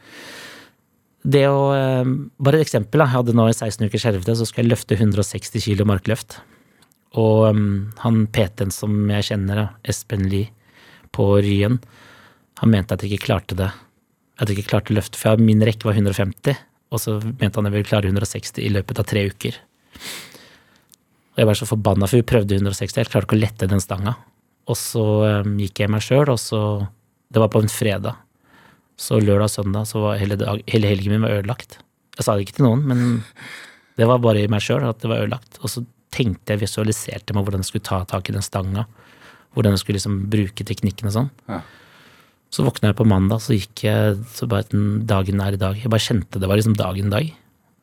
Det 1.24 1.46
å, 1.48 1.72
eh, 1.78 2.04
Bare 2.40 2.60
et 2.60 2.68
eksempel. 2.68 3.00
da. 3.00 3.06
Jeg 3.06 3.16
hadde 3.16 3.36
nå 3.38 3.48
i 3.48 3.54
16 3.54 3.88
uker 3.88 4.02
skjervete, 4.02 4.36
så 4.36 4.46
skal 4.46 4.66
jeg 4.66 4.72
løfte 4.74 4.98
160 4.98 5.62
kilo 5.62 5.86
markløft. 5.86 6.42
Og 7.16 7.54
um, 7.54 7.94
han 8.02 8.28
PT-en 8.28 8.74
som 8.74 8.92
jeg 9.08 9.30
kjenner, 9.30 9.70
Espen 9.86 10.28
Lie 10.28 10.50
på 11.14 11.38
Ryen, 11.40 11.80
han 12.60 12.70
mente 12.74 12.94
at 12.94 13.04
jeg 13.04 13.14
ikke 13.14 13.28
klarte 13.30 13.56
det. 13.56 13.70
At 14.42 14.50
jeg 14.50 14.58
ikke 14.58 14.74
klarte 14.74 14.96
løftet, 14.98 15.16
for 15.22 15.38
min 15.38 15.62
rekke 15.62 15.86
var 15.86 15.94
150, 15.94 16.58
og 16.92 17.00
så 17.00 17.20
mente 17.22 17.56
han 17.56 17.70
jeg 17.70 17.76
ville 17.78 17.88
klare 17.88 18.10
160 18.10 18.66
i 18.66 18.74
løpet 18.74 19.00
av 19.00 19.06
tre 19.06 19.28
uker. 19.30 19.60
Og 21.34 21.42
jeg 21.42 21.50
var 21.50 21.58
så 21.58 21.68
forbanna, 21.68 22.10
for 22.10 22.20
vi 22.20 22.28
prøvde 22.30 22.60
160, 22.60 23.00
jeg 23.00 23.10
klarte 23.10 23.26
ikke 23.26 23.40
å 23.40 23.42
lette 23.42 23.70
den 23.70 23.82
stanga. 23.82 24.14
Og 24.70 24.78
så 24.80 25.06
um, 25.42 25.56
gikk 25.60 25.82
jeg 25.84 25.92
meg 25.92 26.04
sjøl, 26.06 26.30
og 26.32 26.40
så 26.40 26.60
Det 27.34 27.42
var 27.42 27.50
på 27.50 27.64
en 27.64 27.72
fredag. 27.72 28.20
Så 29.00 29.18
lørdag 29.18 29.48
og 29.48 29.52
søndag 29.52 29.88
så 29.90 30.04
var 30.04 30.20
hele, 30.22 30.38
dag, 30.38 30.62
hele 30.70 30.92
helgen 30.92 31.16
min 31.16 31.24
var 31.26 31.40
ødelagt. 31.40 31.80
Jeg 32.14 32.26
sa 32.26 32.36
det 32.36 32.46
ikke 32.46 32.60
til 32.60 32.68
noen, 32.68 32.84
men 32.86 33.00
det 33.98 34.06
var 34.06 34.22
bare 34.22 34.44
i 34.44 34.52
meg 34.52 34.62
sjøl 34.62 34.86
at 34.86 35.00
det 35.02 35.10
var 35.10 35.24
ødelagt. 35.24 35.58
Og 35.66 35.72
så 35.74 35.82
tenkte 36.14 36.54
jeg, 36.54 36.62
visualiserte 36.62 37.34
meg 37.34 37.48
hvordan 37.48 37.64
jeg 37.66 37.72
skulle 37.72 37.88
ta 37.88 38.04
tak 38.06 38.30
i 38.30 38.36
den 38.36 38.46
stanga. 38.46 38.86
Hvordan 39.58 39.74
jeg 39.74 39.82
skulle 39.82 39.98
liksom 39.98 40.20
bruke 40.30 40.68
teknikken 40.70 41.10
og 41.10 41.16
sånn. 41.16 41.32
Ja. 41.50 41.64
Så 42.54 42.66
våkna 42.68 42.92
jeg 42.92 43.00
på 43.00 43.10
mandag, 43.10 43.42
så 43.42 43.58
gikk 43.58 43.82
jeg 43.88 44.20
så 44.30 44.46
bare 44.50 44.70
den 44.70 45.08
dagen 45.10 45.42
er 45.42 45.58
i 45.58 45.62
dag. 45.62 45.80
Jeg 45.82 45.90
bare 45.90 46.06
kjente 46.06 46.42
det 46.42 46.50
var 46.50 46.62
liksom 46.62 46.78
dagen 46.78 47.10
dag. 47.10 47.34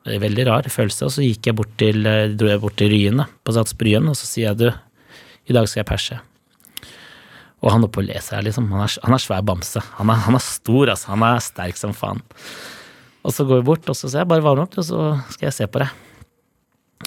Veldig 0.08 0.46
rar 0.48 0.68
følelse. 0.72 1.06
Og 1.06 1.12
så 1.14 1.24
gikk 1.24 1.50
jeg 1.50 1.56
bort 1.58 1.72
til, 1.80 2.06
eh, 2.06 2.32
dro 2.32 2.48
jeg 2.48 2.60
bort 2.62 2.76
til 2.80 2.90
Ryen, 2.92 3.20
da, 3.20 3.26
på 3.44 3.52
Sats 3.52 3.76
Bryen, 3.76 4.08
og 4.08 4.16
så 4.16 4.26
sier 4.26 4.50
jeg 4.50 4.58
du, 4.58 4.68
i 5.50 5.52
dag 5.56 5.68
skal 5.68 5.82
jeg 5.82 5.90
perse. 5.90 6.20
Og 7.60 7.72
han 7.74 7.84
oppe 7.84 8.00
og 8.00 8.08
leser 8.08 8.38
her, 8.38 8.44
liksom. 8.46 8.70
Han 8.72 8.86
er, 8.86 8.94
han 9.04 9.14
er 9.14 9.20
svær 9.20 9.42
bamse. 9.44 9.82
Han 9.98 10.08
er, 10.08 10.22
han 10.24 10.38
er 10.38 10.44
stor, 10.44 10.88
altså. 10.88 11.10
Han 11.12 11.24
er 11.26 11.42
sterk 11.44 11.76
som 11.76 11.92
faen. 11.92 12.22
Og 13.20 13.34
så 13.36 13.44
går 13.44 13.60
vi 13.60 13.68
bort, 13.68 13.88
og 13.88 13.96
så 13.96 14.08
sier 14.08 14.22
jeg 14.22 14.30
bare 14.30 14.44
varm 14.44 14.64
opp, 14.64 14.78
og 14.80 14.86
så 14.86 15.10
skal 15.34 15.50
jeg 15.50 15.58
se 15.58 15.68
på 15.68 15.82
det. 15.82 15.90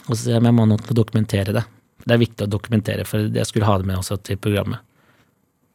Og 0.04 0.14
så 0.14 0.20
sier 0.22 0.36
jeg 0.38 0.44
men 0.44 0.52
jeg 0.52 0.60
må 0.60 0.68
nok 0.70 0.86
til 0.86 0.94
å 0.94 1.02
dokumentere 1.02 1.56
det. 1.58 1.66
Det 2.04 2.14
er 2.14 2.22
viktig 2.22 2.46
å 2.46 2.52
dokumentere, 2.52 3.06
for 3.10 3.26
jeg 3.34 3.50
skulle 3.50 3.66
ha 3.66 3.80
det 3.80 3.90
med 3.90 3.98
også 3.98 4.20
til 4.22 4.38
programmet. 4.38 4.84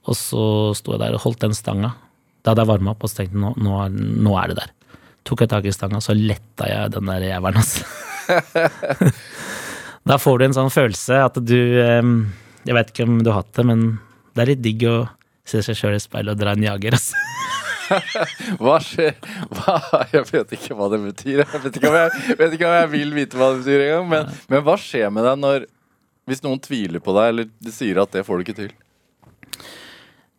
Og 0.07 0.14
så 0.14 0.42
sto 0.78 0.94
jeg 0.94 1.02
der 1.02 1.16
og 1.18 1.24
holdt 1.24 1.42
den 1.42 1.57
stanga. 1.57 1.96
Da 2.44 2.52
hadde 2.52 2.62
jeg 2.62 2.70
varma 2.70 2.94
opp, 2.94 3.02
og 3.02 3.11
så 3.11 3.24
tenkte 3.24 3.42
nå, 3.42 3.57
nå, 3.59 3.81
nå 4.22 4.38
er 4.38 4.52
det 4.52 4.61
der. 4.61 4.74
Tok 5.29 5.45
jeg 5.45 5.53
tak 5.53 5.69
i 5.69 5.75
stanga, 5.75 6.01
så 6.01 6.17
letta 6.17 6.69
jeg 6.71 6.95
den 6.95 7.11
der 7.11 7.27
jævelen, 7.27 7.61
altså. 7.61 7.85
da 10.09 10.17
får 10.21 10.38
du 10.38 10.47
en 10.47 10.57
sånn 10.57 10.73
følelse 10.73 11.21
at 11.25 11.37
du 11.41 11.57
Jeg 11.57 12.75
vet 12.77 12.91
ikke 12.93 13.07
om 13.09 13.23
du 13.25 13.31
har 13.33 13.43
hatt 13.43 13.53
det, 13.57 13.64
men 13.69 13.87
det 14.37 14.45
er 14.45 14.51
litt 14.53 14.64
digg 14.64 14.85
å 14.88 14.99
se 15.49 15.62
seg 15.64 15.77
sjøl 15.77 15.97
i 15.97 16.03
speilet 16.03 16.37
og 16.37 16.41
dra 16.41 16.57
en 16.57 16.64
jager, 16.64 16.97
altså. 16.99 17.17
Hva 18.61 18.77
skjer 18.85 19.14
hva? 19.49 19.79
Jeg 20.12 20.27
vet 20.29 20.51
ikke 20.59 20.77
hva 20.77 20.91
det 20.93 20.99
betyr. 21.07 21.41
Jeg 21.41 21.61
vet 21.64 21.79
ikke 21.79 21.88
om 21.88 21.97
jeg, 21.97 22.35
ikke 22.59 22.69
om 22.69 22.75
jeg 22.77 22.91
vil 22.93 23.14
vite 23.17 23.41
hva 23.41 23.49
det 23.55 23.62
betyr 23.62 23.85
engang. 23.87 24.11
Men, 24.12 24.35
men 24.53 24.64
hva 24.67 24.75
skjer 24.81 25.12
med 25.14 25.25
deg 25.25 25.41
når 25.41 25.64
hvis 26.29 26.45
noen 26.45 26.61
tviler 26.61 27.01
på 27.01 27.14
deg, 27.17 27.31
eller 27.33 27.49
de 27.64 27.73
sier 27.73 28.01
at 28.03 28.12
det 28.12 28.27
får 28.27 28.37
du 28.37 28.45
ikke 28.45 28.59
til? 28.59 28.75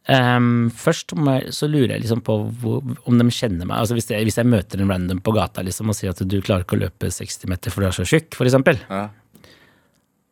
Ehm, 0.09 0.69
først 0.73 1.13
jeg, 1.13 1.53
så 1.53 1.67
lurer 1.69 1.93
jeg 1.95 2.03
liksom 2.05 2.21
på 2.25 2.35
hvor, 2.61 2.81
om 3.05 3.19
de 3.19 3.27
kjenner 3.33 3.67
meg. 3.67 3.77
Altså 3.77 3.97
hvis, 3.97 4.09
jeg, 4.09 4.25
hvis 4.25 4.39
jeg 4.39 4.49
møter 4.49 4.81
en 4.81 4.89
random 4.89 5.19
på 5.21 5.33
gata 5.35 5.61
liksom, 5.65 5.91
og 5.91 5.97
sier 5.97 6.13
at 6.15 6.23
du 6.25 6.37
klarer 6.41 6.65
ikke 6.65 6.77
å 6.79 6.83
løpe 6.85 7.11
60 7.13 7.49
meter 7.51 7.73
for 7.73 7.83
du 7.85 7.89
er 7.89 7.97
så 7.97 8.07
tjukk, 8.09 8.31
eksempel, 8.49 8.79
Ja. 8.89 9.03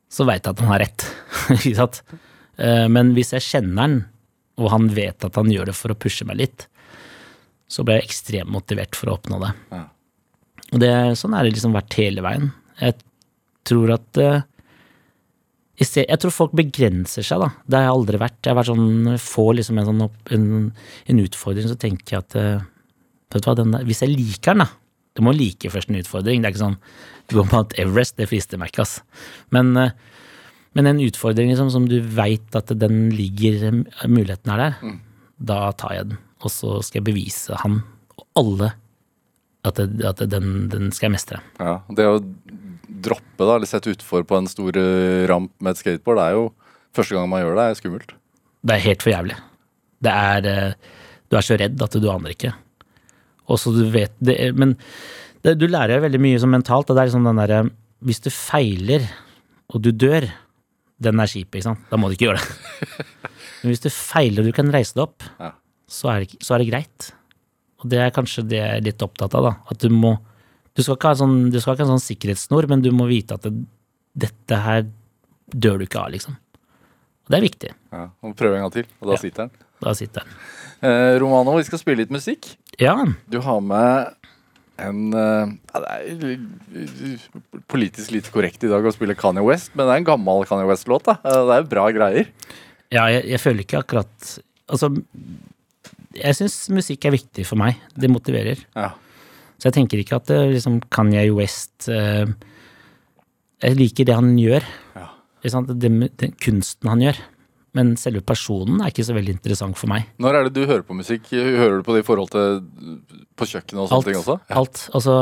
så 0.10 0.26
veit 0.26 0.46
jeg 0.48 0.56
at 0.56 0.64
han 0.64 0.72
har 0.72 0.82
rett. 0.86 1.06
uh. 1.68 2.88
Men 2.90 3.14
hvis 3.14 3.36
jeg 3.36 3.46
kjenner 3.46 3.84
han, 3.84 4.00
og 4.58 4.72
han 4.74 4.88
vet 4.90 5.22
at 5.28 5.36
han 5.38 5.52
gjør 5.54 5.70
det 5.70 5.78
for 5.78 5.94
å 5.94 6.00
pushe 6.00 6.26
meg 6.26 6.40
litt, 6.40 6.66
så 7.70 7.84
blir 7.86 8.00
jeg 8.00 8.08
ekstremt 8.10 8.50
motivert 8.50 8.98
for 8.98 9.12
å 9.12 9.18
oppnå 9.20 9.38
det. 9.44 9.52
Ja. 9.76 9.84
Og 10.74 10.82
det, 10.82 10.94
sånn 11.20 11.36
er 11.38 11.46
det 11.46 11.54
liksom 11.54 11.76
vært 11.76 11.94
hele 12.00 12.24
veien. 12.26 12.50
Jeg 12.82 12.98
tror 13.68 13.94
at 14.00 14.08
sted- 14.18 14.42
Jeg 15.78 16.18
tror 16.18 16.34
folk 16.34 16.56
begrenser 16.58 17.26
seg, 17.26 17.44
da. 17.44 17.52
Det 17.70 17.78
har 17.78 17.86
jeg 17.86 17.94
aldri 17.94 18.20
vært. 18.22 18.40
Jeg 18.42 18.50
har 18.50 18.58
vært 18.58 18.72
sånn, 18.72 19.18
får 19.22 19.52
liksom 19.60 19.78
en, 19.78 19.90
sånn 19.92 20.06
opp, 20.08 20.32
en, 20.34 20.48
en 21.14 21.22
utfordring, 21.22 21.68
så 21.70 21.78
tenker 21.78 22.16
jeg 22.16 22.24
at 22.24 22.38
eh, 22.40 22.66
vet 23.34 23.44
du 23.44 23.50
hva, 23.50 23.54
den 23.60 23.76
der, 23.76 23.86
Hvis 23.86 24.02
jeg 24.02 24.16
liker 24.16 24.56
den, 24.58 24.66
da. 24.66 24.72
Du 25.18 25.24
må 25.26 25.34
like 25.34 25.70
først 25.74 25.92
en 25.92 26.00
utfordring. 26.00 26.42
Det 26.42 26.50
er 26.50 26.56
ikke 26.56 26.64
sånn 26.64 26.80
Du 27.30 27.38
går 27.38 27.46
på 27.50 27.58
Mount 27.58 27.78
Everest, 27.82 28.18
det 28.18 28.30
frister 28.32 28.62
meg 28.62 28.74
ikke, 28.74 28.88
ass. 28.88 28.96
Men, 29.54 29.70
eh, 29.78 29.94
men 30.78 30.90
en 30.90 31.04
utfordring 31.06 31.52
liksom, 31.52 31.70
som 31.74 31.86
du 31.90 32.00
veit 32.02 32.58
at 32.58 32.74
den 32.78 33.08
ligger 33.14 33.84
Muligheten 34.10 34.54
er 34.54 34.64
der, 34.64 34.98
da 35.38 35.62
tar 35.78 35.94
jeg 35.94 36.10
den. 36.10 36.20
Og 36.42 36.54
så 36.54 36.80
skal 36.86 37.04
jeg 37.04 37.10
bevise 37.12 37.58
han 37.62 37.84
og 38.18 38.26
alle 38.38 38.74
at, 39.66 39.78
det, 39.78 40.06
at 40.06 40.22
det, 40.22 40.30
den, 40.34 40.68
den 40.74 40.90
skal 40.94 41.10
jeg 41.10 41.18
mestre. 41.18 41.42
Ja. 41.62 41.80
Det 41.94 42.06
å 42.06 42.18
droppe, 43.08 43.40
da, 43.42 43.56
eller 43.58 43.70
sette 43.70 43.92
utfor 43.96 44.24
på 44.28 44.38
en 44.38 44.48
stor 44.52 44.78
eh, 44.80 45.26
ramp 45.32 45.52
med 45.64 45.74
et 45.76 45.82
skateboard, 45.82 46.20
det 46.22 46.26
er 46.30 46.38
jo 46.38 46.46
første 46.98 47.16
gang 47.18 47.28
man 47.32 47.44
gjør 47.44 47.58
det, 47.60 47.66
er 47.74 47.80
skummelt. 47.82 48.14
Det 48.68 48.76
er 48.78 48.86
helt 48.88 49.04
for 49.06 49.14
jævlig. 49.14 49.38
Det 50.04 50.14
er 50.14 50.48
eh, 50.52 50.96
Du 51.30 51.36
er 51.36 51.44
så 51.44 51.58
redd 51.60 51.82
at 51.84 51.96
du 52.00 52.06
aner 52.12 52.32
ikke. 52.36 52.54
Og 53.52 53.60
så 53.60 53.72
du 53.76 53.84
vet 53.92 54.14
det, 54.24 54.36
Men 54.56 54.76
det, 55.44 55.58
du 55.60 55.66
lærer 55.68 55.98
jo 55.98 56.04
veldig 56.06 56.20
mye 56.24 56.40
sånn 56.42 56.52
mentalt, 56.56 56.88
det 56.92 57.00
er 57.02 57.10
liksom 57.10 57.28
den 57.28 57.40
derre 57.40 57.60
Hvis 58.04 58.20
du 58.24 58.30
feiler, 58.34 59.06
og 59.74 59.82
du 59.84 59.92
dør, 59.92 60.28
den 61.04 61.20
er 61.22 61.30
kjip, 61.30 61.52
ikke 61.56 61.66
sant? 61.68 61.84
Da 61.92 61.98
må 62.00 62.08
du 62.10 62.16
ikke 62.18 62.30
gjøre 62.30 62.42
det. 62.42 63.06
Men 63.62 63.72
hvis 63.74 63.84
du 63.84 63.90
feiler 63.94 64.42
og 64.44 64.48
du 64.50 64.56
kan 64.56 64.72
reise 64.74 64.96
deg 64.98 65.04
opp, 65.08 65.24
Ja. 65.42 65.52
så 65.90 66.10
er, 66.14 66.26
det, 66.26 66.40
så 66.46 66.56
er 66.56 66.64
det 66.64 66.70
greit. 66.72 67.10
Og 67.82 67.90
det 67.92 68.00
er 68.02 68.14
kanskje 68.16 68.44
det 68.50 68.58
jeg 68.62 68.78
er 68.80 68.86
litt 68.88 69.04
opptatt 69.06 69.36
av, 69.38 69.46
da. 69.50 69.54
At 69.70 69.82
du 69.84 69.90
må 69.94 70.16
Du 70.78 70.84
skal 70.86 70.96
ikke 71.00 71.10
ha 71.10 71.18
sånn, 71.18 71.38
skal 71.58 71.74
ikke 71.74 71.84
ha 71.86 71.90
en 71.90 71.96
sånn 71.98 72.04
sikkerhetssnor, 72.06 72.68
men 72.70 72.84
du 72.86 72.92
må 72.94 73.08
vite 73.10 73.34
at 73.40 73.48
det, 73.48 73.54
dette 74.28 74.60
her 74.62 74.86
dør 75.50 75.80
du 75.82 75.88
ikke 75.88 76.04
av, 76.04 76.12
liksom. 76.14 76.36
Og 77.26 77.34
det 77.34 77.40
er 77.40 77.46
viktig. 77.48 77.72
Ja. 77.96 78.04
Og 78.24 78.36
prøve 78.38 78.60
en 78.60 78.68
gang 78.68 78.74
til, 78.78 78.86
og 79.02 79.10
da 79.10 79.16
Ja. 79.18 79.22
sitter 79.26 79.48
den. 79.48 79.66
Da 79.82 79.94
sitter 79.98 80.22
den. 80.24 80.38
Eh, 80.88 81.18
Romano, 81.20 81.56
vi 81.58 81.64
skal 81.66 81.80
spille 81.82 81.98
litt 82.04 82.14
musikk. 82.14 82.56
Ja. 82.80 82.94
Du 83.30 83.40
har 83.42 83.60
med 83.62 84.14
en 84.78 85.14
eh, 85.14 85.48
ja, 85.74 85.80
Det 86.14 86.38
er 86.38 87.62
politisk 87.68 88.12
lite 88.14 88.30
korrekt 88.34 88.64
i 88.64 88.70
dag 88.70 88.86
å 88.86 88.94
spille 88.94 89.16
Kanye 89.18 89.44
West, 89.46 89.72
men 89.76 89.88
det 89.88 89.94
er 89.96 90.02
en 90.04 90.10
gammel 90.12 90.46
Kanye 90.46 90.68
West-låt. 90.70 91.04
da. 91.10 91.18
Eh, 91.26 91.42
Det 91.50 91.58
er 91.58 91.68
bra 91.74 91.88
greier. 91.92 92.28
Ja, 92.94 93.08
jeg, 93.12 93.26
jeg 93.34 93.40
føler 93.42 93.66
ikke 93.66 93.82
akkurat 93.84 94.38
Altså, 94.70 94.90
jeg 96.14 96.36
syns 96.36 96.70
musikk 96.76 97.06
er 97.08 97.14
viktig 97.16 97.46
for 97.48 97.56
meg. 97.56 97.78
Det 97.96 98.10
motiverer. 98.12 98.60
Ja. 98.76 98.90
Så 99.58 99.70
jeg 99.70 99.78
tenker 99.80 100.02
ikke 100.02 100.20
at 100.20 100.30
det, 100.30 100.38
liksom 100.54 100.80
Kanye 100.94 101.26
West 101.34 101.88
eh, 101.90 102.30
Jeg 103.64 103.78
liker 103.80 104.06
det 104.08 104.18
han 104.18 104.36
gjør. 104.38 104.66
Ja. 104.98 105.08
Den, 105.48 106.06
den 106.20 106.36
kunsten 106.44 106.90
han 106.92 107.02
gjør. 107.02 107.20
Men 107.78 107.94
selve 108.00 108.24
personen 108.26 108.82
er 108.82 108.92
ikke 108.92 109.06
så 109.06 109.16
veldig 109.18 109.36
interessant 109.38 109.78
for 109.78 109.90
meg. 109.92 110.08
Når 110.22 110.38
er 110.40 110.48
det 110.48 110.56
du 110.56 110.66
hører 110.66 110.86
på 110.86 110.98
musikk? 110.98 111.30
Hører 111.34 111.80
du 111.80 111.86
på 111.86 111.94
det 111.96 112.04
i 112.04 112.08
forhold 112.08 112.32
til 112.34 112.62
på 113.38 113.48
kjøkkenet 113.50 113.84
og 113.84 113.90
sånne 113.90 113.98
Alt. 114.00 114.08
ting 114.10 114.20
også? 114.22 114.38
Ja. 114.48 114.62
Alt. 114.62 114.84
Altså, 114.98 115.16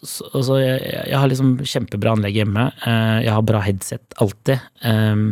så, 0.00 0.28
altså 0.30 0.58
jeg, 0.62 0.78
jeg 1.10 1.18
har 1.20 1.32
liksom 1.32 1.50
kjempebra 1.60 2.14
anlegg 2.16 2.38
hjemme. 2.40 2.68
Eh, 2.88 3.18
jeg 3.26 3.34
har 3.36 3.48
bra 3.48 3.60
headset 3.64 4.16
alltid. 4.22 4.64
Um, 4.84 5.26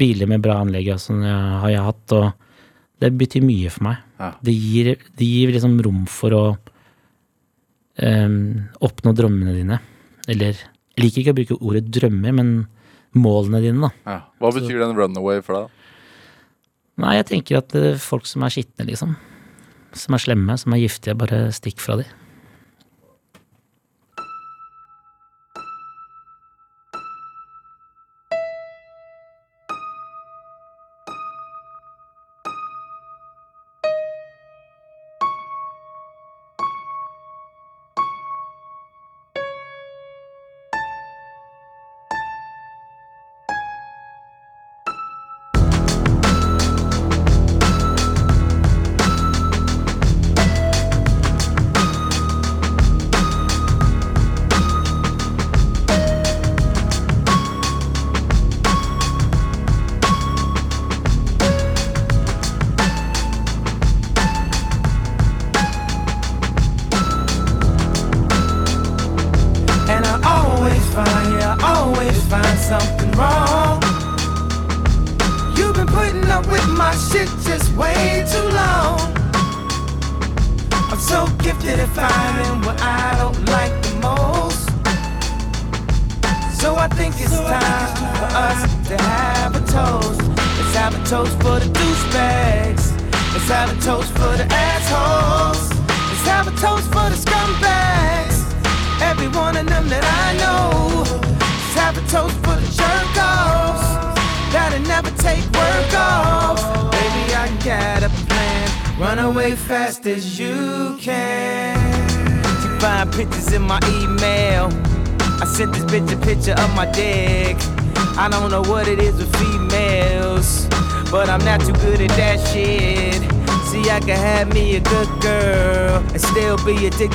biler 0.00 0.28
med 0.28 0.44
bra 0.44 0.58
anlegg 0.64 0.90
altså, 0.92 1.16
har 1.20 1.72
jeg 1.72 1.86
hatt, 1.86 2.16
og 2.16 3.00
det 3.00 3.12
betyr 3.20 3.44
mye 3.44 3.72
for 3.72 3.88
meg. 3.88 4.04
Ja. 4.20 4.34
Det, 4.44 4.56
gir, 4.56 4.92
det 5.16 5.28
gir 5.28 5.54
liksom 5.54 5.78
rom 5.84 6.04
for 6.10 6.36
å 6.36 6.44
em, 8.04 8.36
oppnå 8.84 9.14
drømmene 9.16 9.54
dine. 9.56 9.80
Eller 10.30 10.54
jeg 10.56 11.04
liker 11.04 11.22
ikke 11.22 11.34
å 11.34 11.38
bruke 11.38 11.58
ordet 11.60 11.90
drømmer, 11.92 12.34
men 12.36 12.54
målene 13.16 13.62
dine, 13.64 13.88
da. 13.88 13.90
Ja. 14.06 14.18
Hva 14.42 14.52
betyr 14.54 14.82
den 14.82 14.96
runaway 14.98 15.42
for 15.44 15.58
deg? 15.58 15.76
Nei, 17.00 17.16
jeg 17.16 17.28
tenker 17.30 17.60
at 17.62 17.74
eh, 17.78 18.00
folk 18.00 18.28
som 18.28 18.44
er 18.44 18.52
skitne, 18.54 18.86
liksom. 18.90 19.14
Som 19.96 20.14
er 20.16 20.22
slemme, 20.22 20.56
som 20.60 20.74
er 20.76 20.82
giftige, 20.82 21.16
bare 21.18 21.46
stikk 21.56 21.80
fra 21.82 21.96
de. 22.00 22.06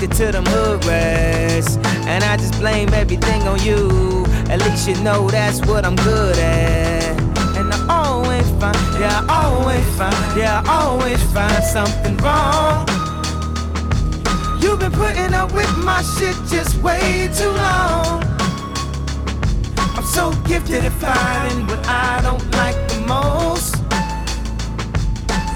Addicted 0.05 0.25
to 0.25 0.31
them 0.31 0.45
hood 0.45 0.85
rats. 0.85 1.77
And 2.07 2.23
I 2.23 2.37
just 2.37 2.59
blame 2.59 2.93
everything 2.93 3.41
on 3.43 3.61
you. 3.63 4.25
At 4.49 4.59
least 4.61 4.87
you 4.87 4.95
know 5.03 5.29
that's 5.29 5.65
what 5.65 5.85
I'm 5.85 5.95
good 5.97 6.37
at. 6.37 7.19
And 7.57 7.73
I 7.73 7.85
always 7.89 8.47
find, 8.61 8.77
yeah, 8.99 9.25
I 9.27 9.45
always 9.45 9.97
find, 9.97 10.37
yeah, 10.37 10.63
I 10.65 10.83
always 10.83 11.21
find 11.33 11.63
something 11.63 12.17
wrong. 12.17 12.87
You've 14.61 14.79
been 14.79 14.91
putting 14.91 15.33
up 15.33 15.51
with 15.53 15.71
my 15.77 16.01
shit 16.01 16.35
just 16.49 16.81
way 16.81 17.29
too 17.35 17.51
long. 17.51 18.23
I'm 19.77 20.03
so 20.03 20.31
gifted 20.47 20.83
at 20.83 20.93
finding 20.93 21.67
what 21.67 21.85
I 21.87 22.21
don't 22.21 22.43
like 22.51 22.75
the 22.89 22.99
most. 23.07 23.75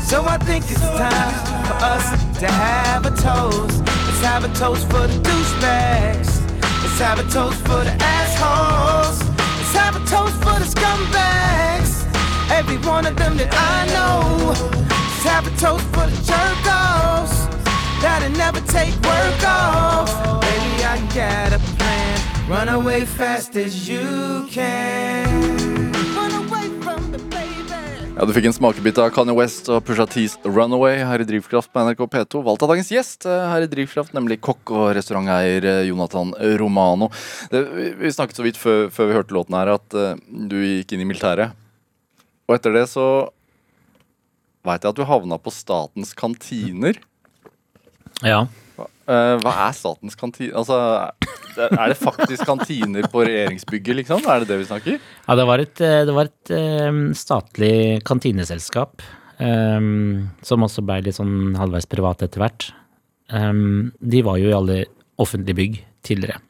So 0.09 0.23
I 0.25 0.37
think 0.39 0.63
it's 0.71 0.81
time 0.81 1.65
for 1.65 1.75
us 1.85 2.39
to 2.39 2.47
have 2.47 3.05
a 3.05 3.11
toast. 3.11 3.98
Let's 4.21 4.31
have 4.31 4.43
a 4.43 4.53
toast 4.53 4.85
for 4.89 5.07
the 5.07 5.17
douchebags. 5.23 6.41
Let's 6.81 6.99
have 6.99 7.19
a 7.19 7.23
toast 7.31 7.57
for 7.59 7.85
the 7.85 7.95
assholes. 8.01 9.21
Let's 9.29 9.73
have 9.73 9.95
a 9.95 9.99
toast 9.99 10.35
for 10.43 10.59
the 10.59 10.65
scumbags. 10.65 12.03
Every 12.51 12.75
one 12.79 13.05
of 13.05 13.15
them 13.15 13.37
that 13.37 13.47
I 13.49 13.85
know. 13.95 14.49
Let's 14.49 15.23
have 15.23 15.47
a 15.47 15.51
toast 15.51 15.85
for 15.93 16.05
the 16.05 16.17
jerk 16.27 16.65
offs. 16.67 17.47
That'll 18.01 18.37
never 18.37 18.59
take 18.67 18.93
work 19.03 19.41
off. 19.47 20.41
Baby, 20.41 20.83
I 20.83 20.99
got 21.15 21.53
a 21.53 21.59
plan. 21.77 22.49
Run 22.49 22.67
away 22.67 23.05
fast 23.05 23.55
as 23.55 23.87
you 23.87 24.49
can. 24.51 25.88
Ja, 28.19 28.25
Du 28.27 28.33
fikk 28.35 28.49
en 28.49 28.53
smakebit 28.55 28.97
av 28.99 29.13
Kanye 29.15 29.31
West 29.37 29.69
og 29.71 29.83
Pusha 29.87 30.03
T's 30.11 30.33
Runaway 30.43 30.97
her 31.07 31.21
i 31.23 31.27
Drivkraft 31.27 31.71
på 31.71 31.83
NRK 31.85 32.01
P2. 32.11 32.41
Valgt 32.43 32.65
av 32.65 32.71
dagens 32.73 32.89
gjest 32.91 33.23
eh, 33.29 33.45
her 33.47 33.63
i 33.63 33.69
Drivkraft, 33.71 34.11
nemlig 34.17 34.41
kokk 34.43 34.73
og 34.75 34.89
restauranteier 34.97 35.63
eh, 35.69 35.81
Jonathan 35.87 36.33
Romano. 36.59 37.07
Det, 37.53 37.61
vi- 38.01 38.11
snakket 38.11 38.35
så 38.41 38.43
vidt 38.43 38.59
før, 38.59 38.89
før 38.91 39.07
vi 39.11 39.15
hørte 39.21 39.35
låten 39.37 39.55
her, 39.55 39.71
at 39.77 39.95
uh, 39.95 40.17
du 40.51 40.57
gikk 40.59 40.91
inn 40.97 41.05
i 41.05 41.07
militæret. 41.07 41.55
Og 42.49 42.57
etter 42.57 42.75
det 42.75 42.85
så 42.91 43.05
veit 44.67 44.83
jeg 44.83 44.91
at 44.91 44.99
du 44.99 45.07
havna 45.07 45.39
på 45.39 45.53
Statens 45.55 46.11
kantiner. 46.17 46.99
Ja. 48.25 48.41
Eh, 49.09 49.35
hva 49.43 49.53
er 49.67 49.77
Statens 49.77 50.17
kantine? 50.19 50.53
Altså, 50.57 50.79
er 51.59 51.91
det 51.91 51.97
faktisk 51.99 52.45
kantiner 52.47 53.07
på 53.11 53.23
regjeringsbygget, 53.27 54.01
liksom? 54.03 54.25
Er 54.29 54.43
det 54.43 54.51
det 54.51 54.59
vi 54.61 54.67
snakker? 54.69 54.99
Ja, 55.27 55.37
det 55.39 55.47
var 55.49 55.63
et, 55.63 55.81
eh, 55.81 56.03
det 56.07 56.15
var 56.15 56.29
et 56.29 56.53
eh, 56.55 56.99
statlig 57.17 57.73
kantineselskap 58.07 59.03
Um, 59.39 60.27
som 60.43 60.65
også 60.65 60.83
ble 60.83 60.97
litt 61.05 61.15
sånn 61.15 61.55
halvveis 61.55 61.87
privat 61.87 62.25
etter 62.25 62.41
hvert. 62.43 62.65
Um, 63.31 63.93
de 64.03 64.19
var 64.25 64.39
jo 64.41 64.49
i 64.49 64.55
alle 64.55 64.79
offentlige 65.19 65.55
bygg 65.55 65.77
tidligere. 66.03 66.41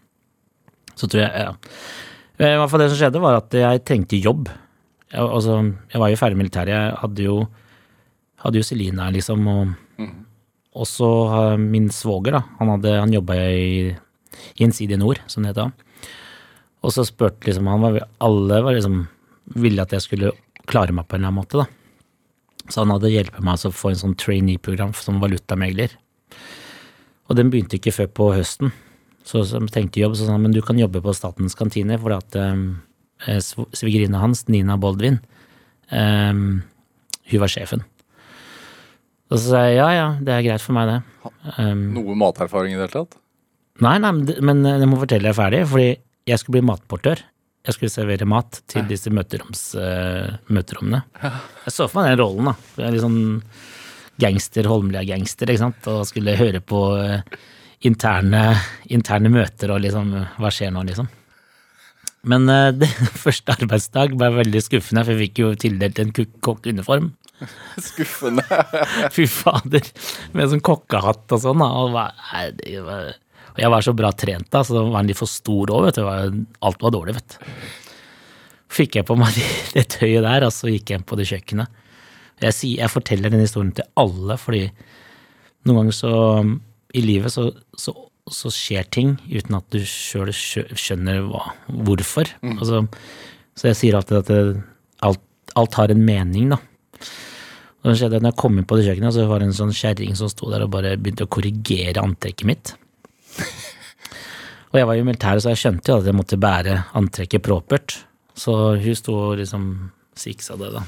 Så 0.98 1.06
tror 1.06 1.22
jeg 1.22 1.44
ja. 1.46 1.52
I 2.40 2.56
hvert 2.58 2.72
fall 2.72 2.82
det 2.82 2.90
som 2.90 2.98
skjedde, 3.02 3.22
var 3.22 3.38
at 3.38 3.54
jeg 3.54 3.84
trengte 3.86 4.18
jobb. 4.18 4.50
Jeg, 5.12 5.22
altså, 5.22 5.60
jeg 5.92 6.02
var 6.02 6.10
jo 6.10 6.20
ferdig 6.22 6.40
militær. 6.40 6.72
Jeg 6.72 6.98
hadde 7.04 7.28
jo, 7.28 7.36
hadde 8.42 8.62
jo 8.62 8.66
Selina, 8.66 9.10
liksom, 9.14 9.46
og, 9.54 10.10
og 10.78 10.86
så 10.88 11.10
min 11.58 11.90
svoger, 11.94 12.38
da. 12.38 12.44
Han, 12.60 12.74
hadde, 12.76 12.94
han 13.02 13.14
jobba 13.14 13.38
i 13.50 13.96
Gjensidige 14.60 15.00
Nord, 15.02 15.22
som 15.28 15.44
det 15.44 15.54
het 15.54 15.62
da. 15.62 15.70
Og 16.86 16.94
så 16.96 17.04
spurte 17.08 17.50
liksom 17.50 17.68
han 17.68 17.82
var, 17.84 17.98
Alle 18.24 18.62
var 18.64 18.78
liksom 18.78 19.02
ville 19.60 19.82
at 19.82 19.96
jeg 19.96 20.06
skulle 20.06 20.36
klare 20.70 20.94
meg 20.94 21.08
på 21.10 21.18
en 21.18 21.24
eller 21.24 21.32
annen 21.32 21.42
måte, 21.42 21.64
da. 21.64 21.66
Så 22.70 22.84
han 22.84 22.94
hadde 22.94 23.10
hjulpet 23.10 23.42
meg 23.42 23.66
å 23.66 23.74
få 23.74 23.92
en 23.92 24.04
sånn 24.04 24.18
trainee-program 24.20 24.94
som 24.94 25.18
valutamegler. 25.24 25.96
Og 27.30 27.38
den 27.38 27.50
begynte 27.50 27.80
ikke 27.80 27.96
før 27.96 28.12
på 28.20 28.30
høsten. 28.38 28.74
Så 29.26 29.42
så 29.50 29.62
tenkte 29.74 30.02
jobb, 30.02 30.16
så 30.18 30.28
sa 30.28 30.36
han 30.36 30.46
men 30.46 30.54
du 30.54 30.62
kan 30.66 30.78
jobbe 30.78 31.02
på 31.02 31.14
Statens 31.18 31.58
kantine, 31.58 31.98
fordi 32.02 32.18
at 32.22 32.38
eh, 33.26 33.42
svigerinna 33.42 34.22
hans, 34.22 34.46
Nina 34.50 34.78
Baldwin, 34.82 35.20
eh, 35.90 36.34
hun 36.34 37.42
var 37.42 37.52
sjefen. 37.52 37.84
Og 39.30 39.38
så 39.38 39.44
sa 39.54 39.64
jeg 39.68 39.78
ja, 39.78 39.88
ja, 39.94 40.06
det 40.26 40.34
er 40.34 40.46
greit 40.48 40.64
for 40.64 40.74
meg, 40.78 40.90
det. 40.90 41.32
Um, 41.60 41.84
Noe 41.94 42.16
materfaring 42.18 42.74
i 42.74 42.78
det 42.80 42.88
hele 42.88 42.96
tatt? 43.04 43.20
Nei, 43.86 43.96
nei, 44.02 44.10
men 44.44 44.64
eh, 44.68 44.80
jeg 44.82 44.90
må 44.92 44.98
fortelle 45.00 45.30
deg 45.30 45.38
ferdig, 45.38 45.60
fordi 45.70 45.90
jeg 46.28 46.42
skulle 46.42 46.58
bli 46.58 46.68
matportør. 46.68 47.22
Jeg 47.68 47.76
skulle 47.76 47.94
servere 47.94 48.26
mat 48.28 48.62
til 48.72 48.88
disse 48.90 49.12
møteroms, 49.14 49.62
uh, 49.78 50.32
møterommene. 50.50 51.04
Jeg 51.68 51.74
så 51.76 51.86
for 51.92 52.00
meg 52.02 52.14
den 52.16 52.22
rollen, 52.24 52.48
da. 52.50 52.54
Jeg 52.80 52.88
er 52.88 52.94
litt 52.96 53.04
sånn 53.04 53.20
gangster, 54.20 54.68
Holmlia-gangster, 54.72 55.52
ikke 55.52 55.62
sant. 55.62 55.90
Og 55.92 56.06
skulle 56.10 56.38
høre 56.40 56.62
på 56.66 56.80
eh, 57.04 57.38
interne, 57.88 58.44
interne 58.92 59.32
møter 59.32 59.72
og 59.76 59.84
liksom 59.84 60.10
Hva 60.40 60.50
skjer 60.56 60.72
nå, 60.76 60.86
liksom? 60.90 61.12
Men 62.32 62.48
uh, 62.52 62.72
det 62.80 62.90
første 63.22 63.54
arbeidsdag 63.60 64.16
ble 64.18 64.32
veldig 64.40 64.64
skuffende, 64.66 65.06
for 65.06 65.14
jeg 65.16 65.28
fikk 65.30 65.44
jo 65.44 65.52
tildelt 65.68 66.02
en 66.04 66.16
kok- 66.16 66.40
kokkeuniform. 66.50 67.12
Skuffende. 67.90 68.44
Fy 69.16 69.26
fader. 69.30 69.86
Med 70.36 70.52
sånn 70.52 70.64
kokkehatt 70.66 71.36
og 71.36 71.44
sånn. 71.44 71.64
Og, 71.66 71.98
jeg 73.60 73.74
var 73.74 73.86
så 73.86 73.96
bra 73.98 74.12
trent 74.16 74.50
da, 74.54 74.64
så 74.66 74.82
var 74.82 75.02
den 75.02 75.12
litt 75.12 75.20
for 75.20 75.32
stor 75.32 75.74
òg, 75.76 75.90
vet 75.90 76.00
du. 76.00 76.44
Alt 76.66 76.84
var 76.84 76.96
dårlig, 76.96 77.18
vet 77.20 77.36
du. 77.36 77.54
fikk 78.70 79.00
jeg 79.00 79.08
på 79.10 79.18
meg 79.20 79.38
det 79.76 79.88
tøyet 79.96 80.26
der, 80.26 80.48
og 80.48 80.54
så 80.56 80.72
gikk 80.72 80.94
jeg 80.94 81.02
inn 81.02 81.08
på 81.10 81.20
det 81.20 81.30
kjøkkenet. 81.32 81.80
Jeg, 82.40 82.56
sier, 82.56 82.84
jeg 82.86 82.94
forteller 82.94 83.34
den 83.34 83.44
historien 83.44 83.74
til 83.76 83.88
alle, 84.00 84.38
fordi 84.40 84.68
noen 85.68 85.82
ganger 85.82 85.98
så 85.98 86.14
i 86.96 87.02
livet 87.04 87.34
så, 87.34 87.50
så, 87.78 87.92
så 88.32 88.52
skjer 88.54 88.88
ting 88.94 89.18
uten 89.28 89.58
at 89.58 89.68
du 89.74 89.82
sjøl 89.84 90.32
skjønner 90.34 91.26
hva, 91.28 91.50
hvorfor. 91.68 92.32
Altså, 92.56 92.86
så 93.60 93.70
jeg 93.70 93.80
sier 93.82 93.98
alltid 94.00 94.22
at 94.22 94.32
det, 94.32 94.62
alt, 95.06 95.26
alt 95.60 95.78
har 95.82 95.92
en 95.92 96.06
mening, 96.06 96.54
da. 96.56 96.62
Og 97.80 97.92
det 97.92 97.96
skjedde 98.00 98.20
at 98.20 98.26
når 98.26 98.34
jeg 98.34 98.42
kom 98.42 98.58
inn 98.60 98.68
på 98.68 98.78
det 98.78 98.86
kjøkkenet, 98.90 99.16
så 99.16 99.26
var 99.30 99.40
det 99.40 99.50
en 99.50 99.56
sånn 99.56 99.76
kjerring 99.76 100.16
som 100.20 100.32
sto 100.32 100.50
der 100.52 100.66
og 100.66 100.72
bare 100.74 100.98
begynte 101.00 101.28
å 101.28 101.32
korrigere 101.32 102.04
antrekket 102.04 102.48
mitt. 102.50 102.74
Og 104.70 104.78
jeg 104.78 104.86
var 104.86 104.98
jo 104.98 105.02
i 105.02 105.08
militæret, 105.08 105.42
så 105.42 105.54
jeg 105.54 105.62
skjønte 105.64 105.90
jo 105.90 106.02
at 106.02 106.10
jeg 106.10 106.18
måtte 106.18 106.38
bære 106.42 106.76
antrekket 107.00 107.46
propert. 107.46 107.96
Så 108.38 108.54
hun 108.78 108.98
sto 108.98 109.16
og 109.18 109.40
liksom 109.40 109.64
siksa 110.20 110.60
det, 110.60 110.74
da. 110.76 110.84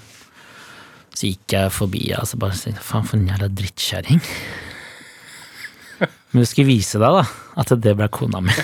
Så 1.15 1.31
gikk 1.31 1.55
jeg 1.55 1.73
forbi 1.73 2.03
og 2.15 2.27
så 2.29 2.37
bare 2.39 2.59
tenkte 2.59 2.83
faen 2.85 3.07
for 3.07 3.17
en 3.17 3.29
jævla 3.31 3.49
drittkjerring. 3.51 4.21
Men 6.31 6.43
jeg 6.43 6.51
skulle 6.51 6.71
vise 6.71 7.01
deg, 7.01 7.17
da, 7.17 7.23
at 7.63 7.73
det 7.83 7.95
ble 7.97 8.07
kona 8.13 8.39
mi. 8.43 8.55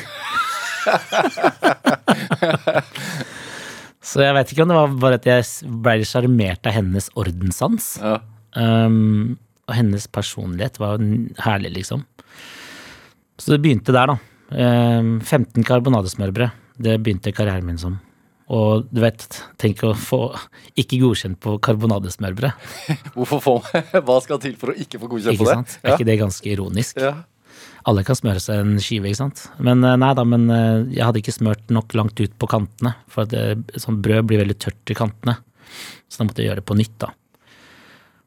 så 4.17 4.23
jeg 4.25 4.33
vet 4.33 4.51
ikke 4.51 4.63
om 4.65 4.71
det 4.71 4.77
var 4.79 4.93
bare 4.97 5.17
at 5.19 5.27
jeg 5.29 5.73
ble 5.85 5.99
sjarmert 6.09 6.65
av 6.65 6.73
hennes 6.73 7.05
ordenssans. 7.13 7.91
Ja. 8.01 8.15
Um, 8.57 9.35
og 9.69 9.75
hennes 9.77 10.07
personlighet 10.09 10.79
var 10.81 10.97
herlig, 11.45 11.75
liksom. 11.75 12.01
Så 13.37 13.53
det 13.53 13.59
begynte 13.61 13.93
der, 13.93 14.09
da. 14.09 14.17
Um, 14.57 15.19
15 15.21 15.61
karbonadesmørbrød. 15.67 16.57
Det 16.81 16.97
begynte 17.05 17.35
karrieren 17.35 17.69
min 17.69 17.77
som. 17.77 17.99
Og 18.49 18.87
du 18.89 19.03
vet, 19.03 19.27
tenk 19.61 19.85
å 19.85 19.93
få 19.93 20.21
ikke 20.79 20.97
godkjent 21.03 21.37
på 21.43 21.59
karbonadesmørbrød. 21.67 22.67
Hvorfor 23.19 23.43
få 23.43 23.55
Hva 24.07 24.17
skal 24.25 24.41
til 24.41 24.57
for 24.57 24.73
å 24.73 24.77
ikke 24.81 24.97
få 25.03 25.11
godkjent 25.13 25.35
Ikke 25.35 25.45
på 25.45 25.51
det? 25.51 25.57
sant? 25.59 25.77
Er 25.83 25.97
ikke 25.99 26.09
det 26.09 26.17
ganske 26.23 26.53
ironisk? 26.55 27.05
Ja. 27.05 27.19
Alle 27.87 28.03
kan 28.03 28.17
smøre 28.19 28.41
seg 28.43 28.59
en 28.59 28.79
skive, 28.83 29.07
ikke 29.07 29.21
sant. 29.21 29.45
Men 29.63 29.83
eh, 29.87 29.95
nei 29.99 30.09
da, 30.17 30.23
men 30.27 30.49
eh, 30.51 30.87
jeg 30.97 31.05
hadde 31.07 31.21
ikke 31.21 31.35
smørt 31.35 31.69
nok 31.71 31.93
langt 31.95 32.19
ut 32.19 32.33
på 32.35 32.49
kantene. 32.51 32.91
For 33.11 33.23
at 33.23 33.31
det, 33.31 33.79
sånn 33.79 34.01
brød 34.03 34.27
blir 34.27 34.41
veldig 34.43 34.57
tørt 34.59 34.91
i 34.91 34.97
kantene. 34.97 35.37
Så 36.07 36.19
da 36.19 36.27
måtte 36.27 36.43
jeg 36.43 36.49
gjøre 36.49 36.61
det 36.61 36.67
på 36.67 36.75
nytt, 36.79 36.97
da. 37.03 37.13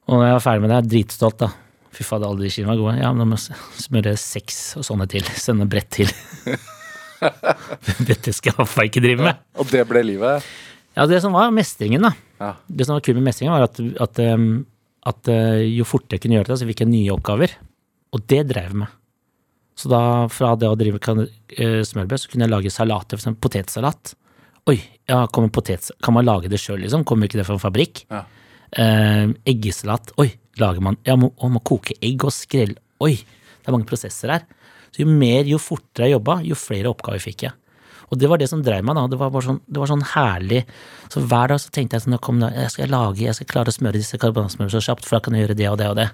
Og 0.09 0.17
når 0.17 0.25
jeg 0.27 0.37
var 0.39 0.45
ferdig 0.47 0.63
med 0.63 0.73
det, 0.73 0.79
jeg 0.79 0.87
er 0.87 0.93
dritstolt, 0.95 1.43
da. 1.43 1.51
Fy 1.91 2.07
fader, 2.07 2.31
alle 2.31 2.47
de 2.47 2.53
skiene 2.55 2.71
var 2.71 2.81
gode. 2.81 2.95
Ja, 3.03 3.11
men 3.13 3.21
da 3.21 3.27
må 3.29 3.37
jeg 3.37 3.85
smøre 3.85 4.15
seks 4.23 4.61
og 4.81 4.87
sånne 4.87 5.07
til. 5.13 5.29
Sende 5.37 5.67
brett 5.69 5.91
til. 5.93 6.09
Dette 8.09 8.33
skal 8.33 8.63
jeg 8.65 8.93
ikke 8.93 9.03
drive 9.05 9.27
med. 9.27 9.43
Og 9.61 9.69
det 9.69 9.85
ble 9.91 10.05
livet? 10.07 10.47
Ja, 10.97 11.05
det 11.11 11.21
som 11.21 11.37
var 11.37 11.53
mestringen, 11.53 12.07
da. 12.09 12.15
Ja. 12.41 12.55
Det 12.65 12.87
som 12.89 12.97
var 12.97 13.05
kult 13.05 13.21
med 13.21 13.29
mestringen, 13.29 13.53
var 13.53 13.69
at, 13.69 13.83
at, 14.07 14.23
at 15.13 15.33
jo 15.69 15.85
fortere 15.89 16.17
jeg 16.17 16.25
kunne 16.25 16.39
gjøre 16.39 16.55
det, 16.55 16.59
så 16.63 16.71
fikk 16.71 16.87
jeg 16.87 16.93
nye 16.95 17.13
oppgaver. 17.13 17.59
Og 18.17 18.25
det 18.31 18.41
drev 18.49 18.73
jeg 18.73 18.81
med. 18.87 18.97
Så 19.81 19.89
da, 19.89 20.03
fra 20.29 20.53
det 20.61 20.69
å 20.69 20.77
drive 20.77 21.01
kan, 21.03 21.23
uh, 21.25 21.81
smørbrød, 21.89 22.21
så 22.21 22.33
kunne 22.33 22.45
jeg 22.45 22.53
lage 22.53 22.73
salater, 22.75 23.17
eksempel 23.17 23.49
potetsalat. 23.49 24.15
Oi, 24.69 24.77
ja, 25.09 25.25
kommer 25.33 25.49
potet, 25.53 25.89
kan 26.05 26.15
man 26.15 26.29
lage 26.29 26.51
det 26.53 26.61
sjøl, 26.61 26.83
liksom? 26.85 27.07
Kommer 27.09 27.31
ikke 27.31 27.41
det 27.41 27.47
fra 27.49 27.57
en 27.57 27.63
fabrikk? 27.63 28.05
Ja. 28.13 28.27
Eh, 28.71 29.33
eggesalat. 29.51 30.13
Oi, 30.23 30.29
lager 30.61 30.85
man 30.85 30.95
Ja, 31.03 31.17
må, 31.19 31.33
å, 31.35 31.49
må 31.51 31.59
koke 31.67 31.97
egg 31.99 32.23
og 32.23 32.31
skrelle 32.31 32.79
Oi, 33.03 33.17
det 33.17 33.67
er 33.67 33.75
mange 33.75 33.89
prosesser 33.89 34.31
her. 34.31 34.45
Så 34.93 35.03
jo 35.03 35.09
mer, 35.09 35.49
jo 35.49 35.59
fortere 35.63 36.07
jeg 36.07 36.19
jobba, 36.19 36.37
jo 36.45 36.59
flere 36.59 36.91
oppgaver 36.93 37.23
fikk 37.25 37.47
jeg. 37.47 37.57
Og 38.11 38.19
det 38.21 38.29
var 38.29 38.41
det 38.43 38.51
som 38.51 38.61
drev 38.63 38.85
meg, 38.85 38.99
da. 38.99 39.07
Det 39.09 39.19
var 39.19 39.47
sånn, 39.47 39.61
det 39.65 39.81
var 39.81 39.89
sånn 39.89 40.05
herlig. 40.13 40.61
Så 41.09 41.23
hver 41.25 41.53
dag 41.53 41.63
så 41.63 41.73
tenkte 41.73 41.97
jeg 41.97 42.05
sånn, 42.05 42.19
kom, 42.23 42.43
jeg 42.45 42.75
skal 42.75 42.93
lage, 42.93 43.25
jeg 43.25 43.39
skal 43.39 43.49
klare 43.55 43.73
å 43.73 43.77
smøre 43.77 43.97
disse 43.97 44.21
karbonadesmørene 44.21 44.75
så 44.75 44.83
kjapt, 44.85 45.07
for 45.09 45.17
da 45.17 45.23
kan 45.25 45.39
jeg 45.39 45.47
gjøre 45.47 45.57
det 45.63 45.69
og 45.71 45.79
det 45.81 45.89
og 45.89 45.97
det. 46.03 46.09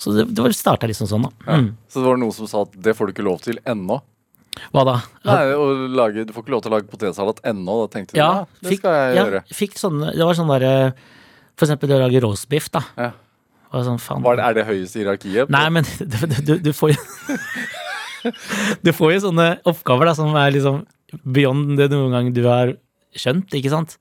Så 0.00 0.14
det, 0.16 0.24
det 0.32 0.52
starta 0.56 0.88
liksom 0.88 1.08
sånn, 1.10 1.26
da. 1.28 1.58
Mm. 1.60 1.66
Så 1.90 2.00
det 2.00 2.08
var 2.08 2.20
noen 2.20 2.32
som 2.32 2.48
sa 2.48 2.64
at 2.64 2.76
det 2.86 2.94
får 2.96 3.10
du 3.10 3.14
ikke 3.14 3.26
lov 3.26 3.42
til 3.44 3.60
ennå? 3.68 4.00
Hva 4.74 4.84
da? 4.84 4.96
Nei, 5.28 5.40
lage, 5.94 6.24
Du 6.28 6.32
får 6.34 6.44
ikke 6.44 6.52
lov 6.52 6.62
til 6.64 6.72
å 6.72 6.74
lage 6.74 6.90
potetsalat 6.90 7.40
ennå. 7.46 7.76
Da 7.84 7.90
tenkte 7.94 8.16
du 8.16 8.20
Ja, 8.20 8.30
ja, 8.40 8.60
det 8.60 8.72
fikk, 8.72 8.82
skal 8.82 8.96
jeg 8.96 9.16
ja, 9.16 9.24
gjøre. 9.24 9.42
fikk 9.56 9.78
sånne, 9.80 10.12
det 10.16 10.26
var 10.26 10.38
sånn 10.38 10.50
derre 10.52 10.72
For 11.56 11.66
eksempel 11.66 11.90
det 11.90 11.98
å 11.98 12.02
lage 12.02 12.22
roastbiff, 12.24 12.70
da. 12.74 12.82
Ja. 12.98 13.10
Var 13.70 13.86
sånn, 13.86 14.00
Var 14.24 14.40
det, 14.40 14.44
er 14.48 14.56
det 14.58 14.66
høyeste 14.66 14.98
hierarkiet? 14.98 15.52
Nei, 15.54 15.64
men 15.70 15.86
du, 16.12 16.18
du, 16.42 16.54
du 16.64 16.72
får 16.76 16.94
jo 16.96 17.00
Du 18.84 18.90
får 18.96 19.14
jo 19.14 19.20
sånne 19.28 19.50
oppgaver 19.68 20.10
da, 20.10 20.16
som 20.18 20.34
er 20.36 20.52
liksom 20.56 20.82
beyond 21.24 21.78
det 21.78 21.88
noen 21.92 22.12
gang 22.14 22.32
du 22.34 22.42
har 22.46 22.74
skjønt, 23.16 23.52
ikke 23.56 23.72
sant? 23.72 23.96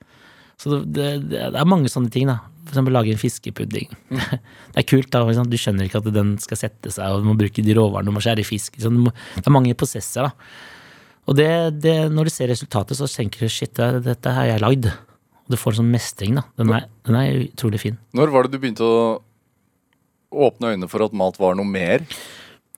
Så 0.60 0.82
det, 0.84 1.06
det, 1.32 1.46
det 1.54 1.56
er 1.56 1.70
mange 1.70 1.90
sånne 1.90 2.12
ting, 2.14 2.28
da. 2.30 2.42
For 2.70 2.76
eksempel 2.76 2.94
lage 2.94 3.10
en 3.10 3.22
fiskepudding. 3.22 3.88
Det 4.74 4.78
er 4.78 4.86
kult, 4.86 5.10
da. 5.10 5.24
Liksom. 5.26 5.48
Du 5.50 5.58
skjønner 5.58 5.88
ikke 5.88 6.04
at 6.04 6.10
den 6.14 6.36
skal 6.42 6.60
sette 6.62 6.92
seg, 6.94 7.10
og 7.10 7.24
du 7.24 7.32
må 7.32 7.34
bruke 7.40 7.64
de 7.66 7.74
råvarene, 7.74 8.12
du 8.12 8.14
må 8.14 8.22
skjære 8.22 8.46
fisk. 8.46 8.76
Liksom. 8.78 9.00
det, 9.00 9.06
må, 9.08 9.14
det 9.40 9.50
er 9.50 9.56
mange 9.56 9.78
prosesser, 9.78 10.30
da. 10.30 10.60
Og 11.30 11.38
det, 11.38 11.50
det, 11.82 11.96
når 12.14 12.30
du 12.30 12.34
ser 12.34 12.50
resultatet, 12.54 12.98
så 12.98 13.10
tenker 13.10 13.46
du 13.46 13.54
shit, 13.54 13.74
det, 13.78 14.04
dette 14.06 14.34
har 14.34 14.52
jeg 14.52 14.62
lagd. 14.62 14.90
Og 14.90 15.56
du 15.56 15.58
får 15.58 15.74
en 15.74 15.82
sånn 15.82 15.92
mestring, 15.96 16.38
da. 16.38 16.46
Den 16.62 16.76
er, 16.78 16.86
den 17.10 17.18
er 17.18 17.42
utrolig 17.48 17.82
fin. 17.82 17.98
Når 18.18 18.34
var 18.34 18.46
det 18.46 18.54
du 18.54 18.62
begynte 18.62 18.86
å 18.86 19.02
åpne 20.30 20.76
øynene 20.76 20.90
for 20.92 21.06
at 21.06 21.18
mat 21.18 21.42
var 21.42 21.58
noe 21.58 21.66
mer? 21.66 22.06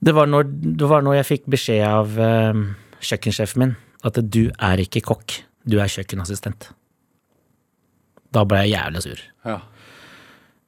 Det 0.02 0.16
var 0.16 0.32
når, 0.32 0.48
det 0.80 0.88
var 0.88 1.04
når 1.04 1.20
jeg 1.20 1.30
fikk 1.34 1.50
beskjed 1.52 1.84
av 1.86 2.16
eh, 2.16 2.62
kjøkkensjefen 3.04 3.66
min 3.66 3.76
at 4.08 4.18
du 4.34 4.46
er 4.56 4.82
ikke 4.82 5.04
kokk, 5.06 5.42
du 5.68 5.78
er 5.84 5.92
kjøkkenassistent. 5.92 6.72
Da 8.32 8.46
ble 8.48 8.64
jeg 8.64 8.74
jævlig 8.78 9.04
sur. 9.06 9.22
Ja. 9.46 9.60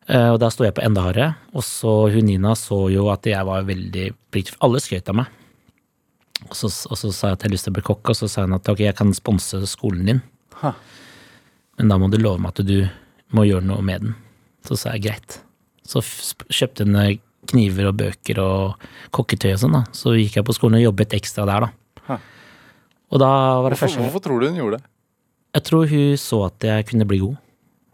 Eh, 0.08 0.30
og 0.34 0.40
da 0.44 0.50
sto 0.52 0.66
jeg 0.66 0.76
på 0.76 0.84
enda 0.84 1.04
hardere, 1.06 1.30
og 1.56 1.64
så 1.64 1.94
hun 2.12 2.26
Nina 2.28 2.56
så 2.60 2.90
jo 2.92 3.06
at 3.14 3.24
jeg 3.30 3.46
var 3.48 3.64
veldig 3.68 4.10
pliktig, 4.34 4.58
Alle 4.66 4.82
skrøt 4.84 5.10
av 5.14 5.16
meg. 5.22 5.40
Og 6.50 6.56
så, 6.60 6.68
og 6.92 6.98
så 7.00 7.12
sa 7.16 7.30
jeg 7.32 7.38
at 7.38 7.44
jeg 7.46 7.50
har 7.50 7.54
lyst 7.54 7.68
til 7.70 7.72
å 7.72 7.78
bli 7.78 7.86
kokk, 7.88 8.10
og 8.12 8.18
så 8.20 8.28
sa 8.28 8.44
hun 8.44 8.58
at 8.58 8.68
ok, 8.68 8.82
jeg 8.84 8.98
kan 9.00 9.14
sponse 9.16 9.62
skolen 9.72 10.10
din, 10.10 10.22
Ha. 10.60 10.74
men 11.80 11.90
da 11.92 11.98
må 12.00 12.10
du 12.12 12.18
love 12.20 12.40
meg 12.44 12.52
at 12.52 12.66
du 12.68 12.90
må 13.34 13.46
gjøre 13.48 13.66
noe 13.66 13.82
med 13.82 14.02
den. 14.04 14.16
Så 14.68 14.76
sa 14.80 14.92
jeg 14.94 15.06
greit. 15.08 15.38
Så 15.88 16.04
kjøpte 16.04 16.86
hun 16.86 16.96
eh, 17.00 17.16
kniver 17.52 17.90
og 17.90 17.98
bøker 18.00 18.40
og 18.44 18.84
kokketøy 19.16 19.54
og 19.56 19.62
sånn, 19.64 19.74
da. 19.80 19.82
Så 19.96 20.14
gikk 20.20 20.38
jeg 20.40 20.46
på 20.48 20.56
skolen 20.56 20.80
og 20.82 20.86
jobbet 20.90 21.16
ekstra 21.16 21.48
der, 21.48 21.66
da. 21.68 22.04
Ha. 22.12 22.20
Og 23.14 23.20
da 23.24 23.32
var 23.64 23.72
det 23.72 23.80
Hvorfor, 23.80 23.88
første 23.88 24.04
hvorfor 24.04 24.24
tror 24.28 24.40
du 24.44 24.48
hun 24.52 24.60
gjorde 24.60 24.78
det? 24.82 24.88
Jeg 25.54 25.66
tror 25.70 25.90
hun 25.92 26.18
så 26.18 26.40
at 26.48 26.68
jeg 26.70 26.88
kunne 26.90 27.06
bli 27.08 27.20
god. 27.24 27.36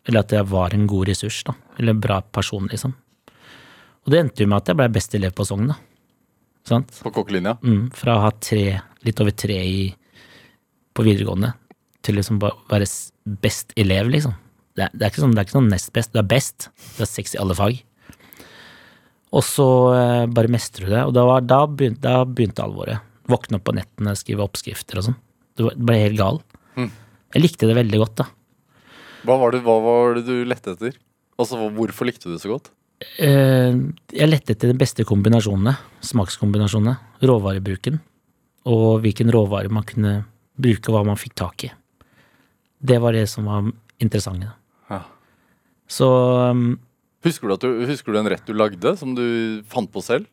Eller 0.08 0.24
at 0.24 0.34
jeg 0.34 0.47
var 0.50 0.74
en 0.74 0.88
god 0.89 1.10
ressurs, 1.12 1.41
da. 1.47 1.56
Eller 1.78 1.95
en 1.95 2.04
bra 2.04 2.22
person, 2.36 2.68
liksom. 2.72 2.95
Og 4.06 4.14
det 4.14 4.22
endte 4.24 4.43
jo 4.45 4.50
med 4.50 4.62
at 4.62 4.72
jeg 4.72 4.80
ble 4.80 4.89
best 4.95 5.16
elev 5.18 5.34
på 5.38 5.45
Sogn, 5.47 5.72
da. 5.72 5.78
Sant? 6.68 6.93
På 7.04 7.12
kokkelinja? 7.14 7.58
Mm, 7.64 7.89
fra 7.95 8.18
å 8.18 8.24
ha 8.28 8.32
tre, 8.36 8.80
litt 9.06 9.20
over 9.24 9.36
tre 9.36 9.58
i, 9.66 9.84
på 10.95 11.06
videregående, 11.06 11.52
til 12.06 12.20
liksom 12.20 12.39
bare 12.41 12.58
være 12.72 12.88
best 13.43 13.76
elev, 13.80 14.10
liksom. 14.14 14.36
Det 14.78 14.86
er, 14.86 14.95
det, 14.95 15.04
er 15.04 15.12
ikke 15.12 15.24
sånn, 15.26 15.36
det 15.36 15.41
er 15.41 15.47
ikke 15.47 15.58
sånn 15.58 15.72
nest 15.74 15.91
best, 15.95 16.14
du 16.14 16.22
er 16.22 16.28
best. 16.30 16.70
Du 16.95 17.04
er 17.04 17.10
seks 17.10 17.36
i 17.36 17.39
alle 17.41 17.58
fag. 17.58 17.82
Og 19.36 19.45
så 19.45 19.68
eh, 19.93 20.26
bare 20.32 20.52
mestrer 20.52 20.88
du 20.88 20.93
det, 20.93 21.04
og 21.06 21.14
da, 21.18 21.26
var, 21.28 21.43
da, 21.45 21.60
begynte, 21.68 22.02
da 22.06 22.24
begynte 22.26 22.64
alvoret. 22.66 23.04
Våkne 23.30 23.60
opp 23.60 23.68
på 23.68 23.76
nettene, 23.78 24.16
skrive 24.18 24.45
oppskrifter 24.45 25.02
og 25.02 25.10
sånn. 25.10 25.20
Du 25.60 25.68
ble 25.76 25.97
helt 26.00 26.18
gal. 26.18 26.39
Mm. 26.80 26.89
Jeg 27.36 27.43
likte 27.43 27.70
det 27.70 27.76
veldig 27.78 28.00
godt, 28.02 28.16
da. 28.24 28.30
Hva 29.28 29.36
var, 29.41 29.51
det, 29.55 29.61
hva 29.65 29.78
var 29.84 30.15
det 30.20 30.26
du 30.28 30.36
lette 30.47 30.74
etter? 30.76 30.95
Altså, 31.39 31.59
Hvorfor 31.76 32.07
likte 32.07 32.30
du 32.30 32.36
det 32.36 32.41
så 32.43 32.51
godt? 32.53 32.70
Uh, 33.20 33.91
jeg 34.11 34.28
lette 34.28 34.53
etter 34.55 34.72
de 34.74 34.80
beste 34.80 35.05
kombinasjonene, 35.07 35.74
smakskombinasjonene, 36.03 36.97
råvarebruken, 37.24 37.99
og 38.67 38.99
hvilken 39.05 39.32
råvare 39.32 39.72
man 39.72 39.86
kunne 39.88 40.17
bruke, 40.59 40.91
hva 40.91 41.05
man 41.07 41.20
fikk 41.20 41.38
tak 41.39 41.67
i. 41.70 41.72
Det 42.80 42.99
var 42.99 43.15
det 43.15 43.26
som 43.32 43.47
var 43.47 43.70
interessant. 44.03 44.43
Ja. 44.91 45.01
Så 45.89 46.07
um, 46.51 46.78
Husker 47.24 47.51
du, 47.51 47.55
du, 47.59 47.86
husker 47.89 48.15
du 48.15 48.20
en 48.22 48.30
rett 48.32 48.45
du 48.47 48.53
lagde, 48.55 48.93
som 48.99 49.15
du 49.15 49.26
fant 49.67 49.89
på 49.91 50.03
selv? 50.03 50.28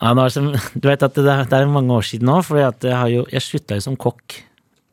ja, 0.00 0.10
er 0.12 0.28
som- 0.32 0.52
du 0.80 0.88
vet 0.88 1.02
at 1.04 1.14
det, 1.16 1.24
det 1.48 1.56
er 1.56 1.68
mange 1.72 1.92
år 1.96 2.04
siden 2.04 2.28
nå, 2.28 2.40
for 2.44 2.60
jeg, 2.60 2.92
har 2.92 3.08
jo- 3.12 3.28
jeg 3.32 3.44
slutta 3.44 3.78
jo 3.78 3.84
som 3.86 3.96
kokk 3.96 4.40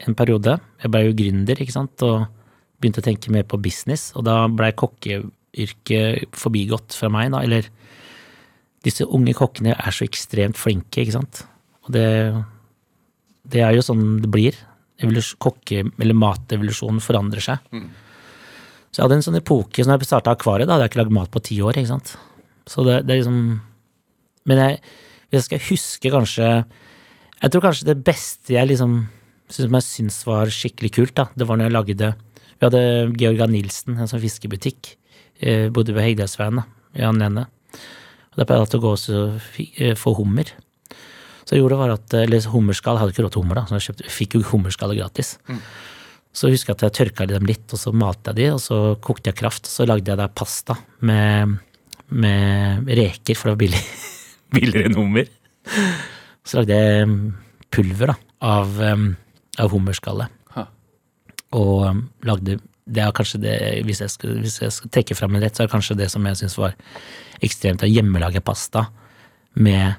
en 0.08 0.16
periode. 0.16 0.58
Jeg 0.84 0.92
ble 0.92 1.02
jo 1.08 1.16
gründer, 1.20 1.60
ikke 1.60 1.76
sant, 1.76 2.04
og 2.04 2.28
begynte 2.84 3.02
å 3.02 3.06
tenke 3.06 3.32
mer 3.34 3.48
på 3.48 3.60
business, 3.64 4.12
og 4.18 4.28
da 4.28 4.44
ble 4.52 4.70
kokkeyrket 4.78 6.36
forbigått 6.38 6.96
fra 6.98 7.10
meg, 7.14 7.32
da, 7.34 7.42
eller 7.48 7.70
disse 8.84 9.08
unge 9.08 9.34
kokkene 9.38 9.78
er 9.78 9.96
så 9.96 10.04
ekstremt 10.06 10.60
flinke, 10.60 11.06
ikke 11.06 11.16
sant, 11.16 11.46
og 11.88 11.96
det, 11.96 12.08
det 13.52 13.64
er 13.64 13.76
jo 13.78 13.84
sånn 13.86 14.22
det 14.24 14.32
blir. 14.32 14.60
Kokke- 15.42 15.82
eller 16.00 16.16
matevolusjonen 16.16 17.02
forandrer 17.04 17.44
seg. 17.44 17.64
Så 18.94 19.02
jeg 19.02 19.04
hadde 19.08 19.16
en 19.18 19.26
sånn 19.26 19.40
epoke, 19.40 19.84
når 19.84 19.98
jeg 19.98 20.08
starta 20.08 20.32
Akvariet, 20.32 20.70
da 20.70 20.78
hadde 20.78 20.86
jeg 20.86 20.94
ikke 20.94 21.00
lagd 21.02 21.16
mat 21.18 21.32
på 21.34 21.42
ti 21.44 21.58
år, 21.66 21.76
ikke 21.76 21.90
sant. 21.90 22.14
Så 22.70 22.86
det, 22.88 23.02
det 23.08 23.16
er 23.16 23.20
liksom 23.24 23.40
Men 24.48 24.60
jeg, 24.62 24.78
hvis 25.28 25.42
jeg 25.42 25.44
skal 25.50 25.64
huske 25.66 26.12
kanskje 26.14 26.46
Jeg 27.42 27.52
tror 27.52 27.64
kanskje 27.66 27.90
det 27.90 27.98
beste 28.08 28.54
jeg 28.56 28.70
liksom 28.70 28.94
som 29.52 29.76
jeg 29.76 29.86
syns 29.86 30.22
var 30.26 30.50
skikkelig 30.50 30.92
kult, 30.96 31.14
da, 31.18 31.28
det 31.36 31.46
var 31.46 31.60
når 31.60 31.68
jeg 31.68 31.74
lagde 31.76 32.12
Vi 32.64 32.70
hadde 32.70 33.16
Georga 33.20 33.44
Nilsen, 33.52 33.98
en 34.00 34.08
sånn 34.08 34.22
fiskebutikk. 34.24 34.94
Eh, 35.44 35.66
bodde 35.76 35.92
ved 35.92 36.06
Hegdalsveien 36.06 36.62
da, 36.62 36.64
i 36.96 37.02
Anlene. 37.04 37.42
Og 38.32 38.38
Da 38.40 38.46
pleide 38.48 38.64
jeg 38.72 38.80
å 38.80 38.84
gå 38.86 38.92
og 38.94 39.58
eh, 39.60 39.96
få 40.00 40.14
hummer. 40.16 40.54
Så 41.44 41.58
jeg 41.58 41.60
gjorde 41.60 41.80
var 41.82 41.92
at, 41.98 42.14
eller 42.22 42.46
hummerskall, 42.54 42.96
jeg 42.96 43.02
hadde 43.02 43.14
ikke 43.18 43.26
råd 43.26 43.34
til 43.36 43.44
hummer, 43.44 43.60
da, 43.60 43.66
så 43.68 43.76
jeg 43.76 43.86
kjøpte, 43.90 44.12
fikk 44.16 44.38
jo 44.38 44.44
hummerskallet 44.54 44.96
gratis. 45.02 45.34
Så 46.32 46.54
husker 46.54 46.72
jeg 46.72 46.78
at 46.78 46.86
jeg 46.88 46.96
tørka 47.02 47.28
dem 47.28 47.50
litt, 47.50 47.66
og 47.68 47.82
så 47.82 47.92
malte 47.92 48.32
jeg 48.32 48.40
de, 48.40 48.48
og 48.56 48.62
så 48.64 48.78
kokte 49.04 49.34
jeg 49.34 49.40
kraft. 49.42 49.68
Så 49.68 49.84
lagde 49.90 50.14
jeg 50.14 50.22
der 50.22 50.32
pasta 50.32 50.78
med, 51.04 51.58
med 52.16 52.94
reker, 52.96 53.36
for 53.36 53.52
det 53.52 53.58
var 53.58 53.64
billig, 53.66 53.84
billigere 54.56 54.88
enn 54.88 54.96
hummer. 55.02 55.36
Så 56.48 56.62
lagde 56.62 56.80
jeg 56.80 57.12
mm, 57.12 57.20
pulver 57.76 58.14
da, 58.14 58.18
av, 58.56 58.80
um, 58.80 59.10
av 59.60 59.76
hummerskallet. 59.76 60.40
Og 61.54 61.84
um, 61.86 62.04
lagde 62.26 62.58
Det 62.84 63.00
er 63.00 63.14
kanskje 63.16 63.40
det, 63.40 63.56
hvis 63.88 64.02
jeg 64.04 64.12
skal, 64.12 64.40
hvis 64.44 64.60
jeg 64.60 64.74
skal 64.76 64.92
trekke 64.92 65.16
fram 65.16 65.36
en 65.36 65.44
rett, 65.44 65.56
så 65.56 65.64
er 65.64 65.70
det 65.70 65.76
kanskje 65.76 65.96
det 66.02 66.10
som 66.12 66.26
jeg 66.28 66.40
syns 66.42 66.58
var 66.60 66.74
ekstremt 67.44 67.86
å 67.86 67.88
hjemmelage 67.88 68.42
pasta 68.44 68.90
med 69.56 69.96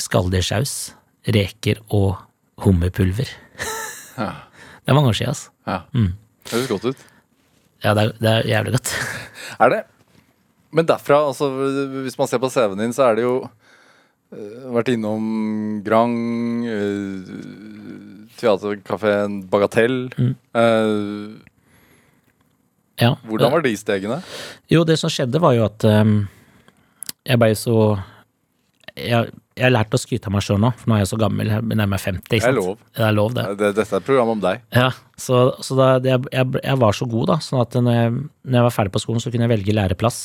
skalldyrssaus, 0.00 0.92
reker 1.32 1.80
og 1.88 2.18
hummerpulver. 2.60 3.30
Ja. 4.18 4.28
Det 4.84 4.92
er 4.92 4.96
mange 4.98 5.10
år 5.14 5.16
siden, 5.16 5.32
altså. 5.32 5.50
Ja. 5.64 5.78
Det 6.44 6.52
høres 6.52 6.68
godt 6.70 6.84
ut. 6.92 7.04
Ja, 7.84 7.94
det 7.96 8.02
er, 8.04 8.12
det 8.20 8.30
er 8.30 8.48
jævlig 8.48 8.76
godt. 8.76 8.92
Er 9.64 9.70
det? 9.70 9.82
Men 10.74 10.86
derfra, 10.88 11.20
altså, 11.28 11.48
hvis 12.02 12.18
man 12.18 12.28
ser 12.28 12.40
på 12.42 12.50
CV-en 12.50 12.80
din, 12.80 12.92
så 12.92 13.08
er 13.08 13.18
det 13.18 13.24
jo 13.24 13.34
eh, 14.34 14.64
vært 14.74 14.90
innom 14.90 15.26
Grang, 15.86 16.16
uh, 16.66 17.34
teaterkafeen 18.40 19.42
Bagatell. 19.50 19.98
Mm. 20.18 20.34
Uh, 20.56 21.40
Ja. 23.00 23.16
hvordan 23.26 23.50
var 23.50 23.62
de 23.64 23.72
stegene? 23.76 24.20
Jo, 24.70 24.84
det 24.86 24.94
som 25.00 25.10
skjedde 25.10 25.40
var 25.42 25.56
jo 25.56 25.64
at 25.66 25.82
um, 25.84 26.28
jeg 27.26 27.40
blei 27.42 27.50
så 27.58 27.74
jeg, 28.94 29.32
jeg 29.58 29.64
har 29.64 29.72
lært 29.74 29.94
å 29.96 29.98
skryte 29.98 30.30
av 30.30 30.34
meg 30.36 30.44
sjøl 30.46 30.60
nå, 30.62 30.70
for 30.78 30.90
nå 30.92 30.94
er 30.94 31.00
jeg 31.02 31.08
så 31.10 31.18
gammel. 31.18 31.48
Jeg 31.50 31.64
nærmer 31.66 31.90
meg 31.96 32.02
50. 32.04 32.22
Ikke 32.22 32.30
Det 32.30 32.38
er 32.38 32.44
sant? 32.46 32.60
lov. 32.60 32.78
Det 32.94 33.02
er 33.08 33.16
lov, 33.16 33.32
det. 33.34 33.44
Det, 33.58 33.70
dette 33.80 33.96
er 33.96 33.98
et 33.98 34.06
program 34.06 34.30
om 34.36 34.44
deg. 34.44 34.62
Ja, 34.78 34.86
så, 35.18 35.40
så 35.66 35.74
da, 35.78 35.88
det, 36.04 36.14
jeg, 36.30 36.52
jeg 36.62 36.78
var 36.84 36.94
så 36.94 37.08
god, 37.10 37.26
da, 37.32 37.36
sånn 37.42 37.62
at 37.64 37.74
når 37.82 37.98
jeg, 37.98 38.12
når 38.46 38.58
jeg 38.60 38.66
var 38.68 38.76
ferdig 38.76 38.94
på 38.94 39.02
skolen, 39.02 39.24
så 39.24 39.32
kunne 39.34 39.48
jeg 39.48 39.54
velge 39.56 39.74
læreplass. 39.74 40.20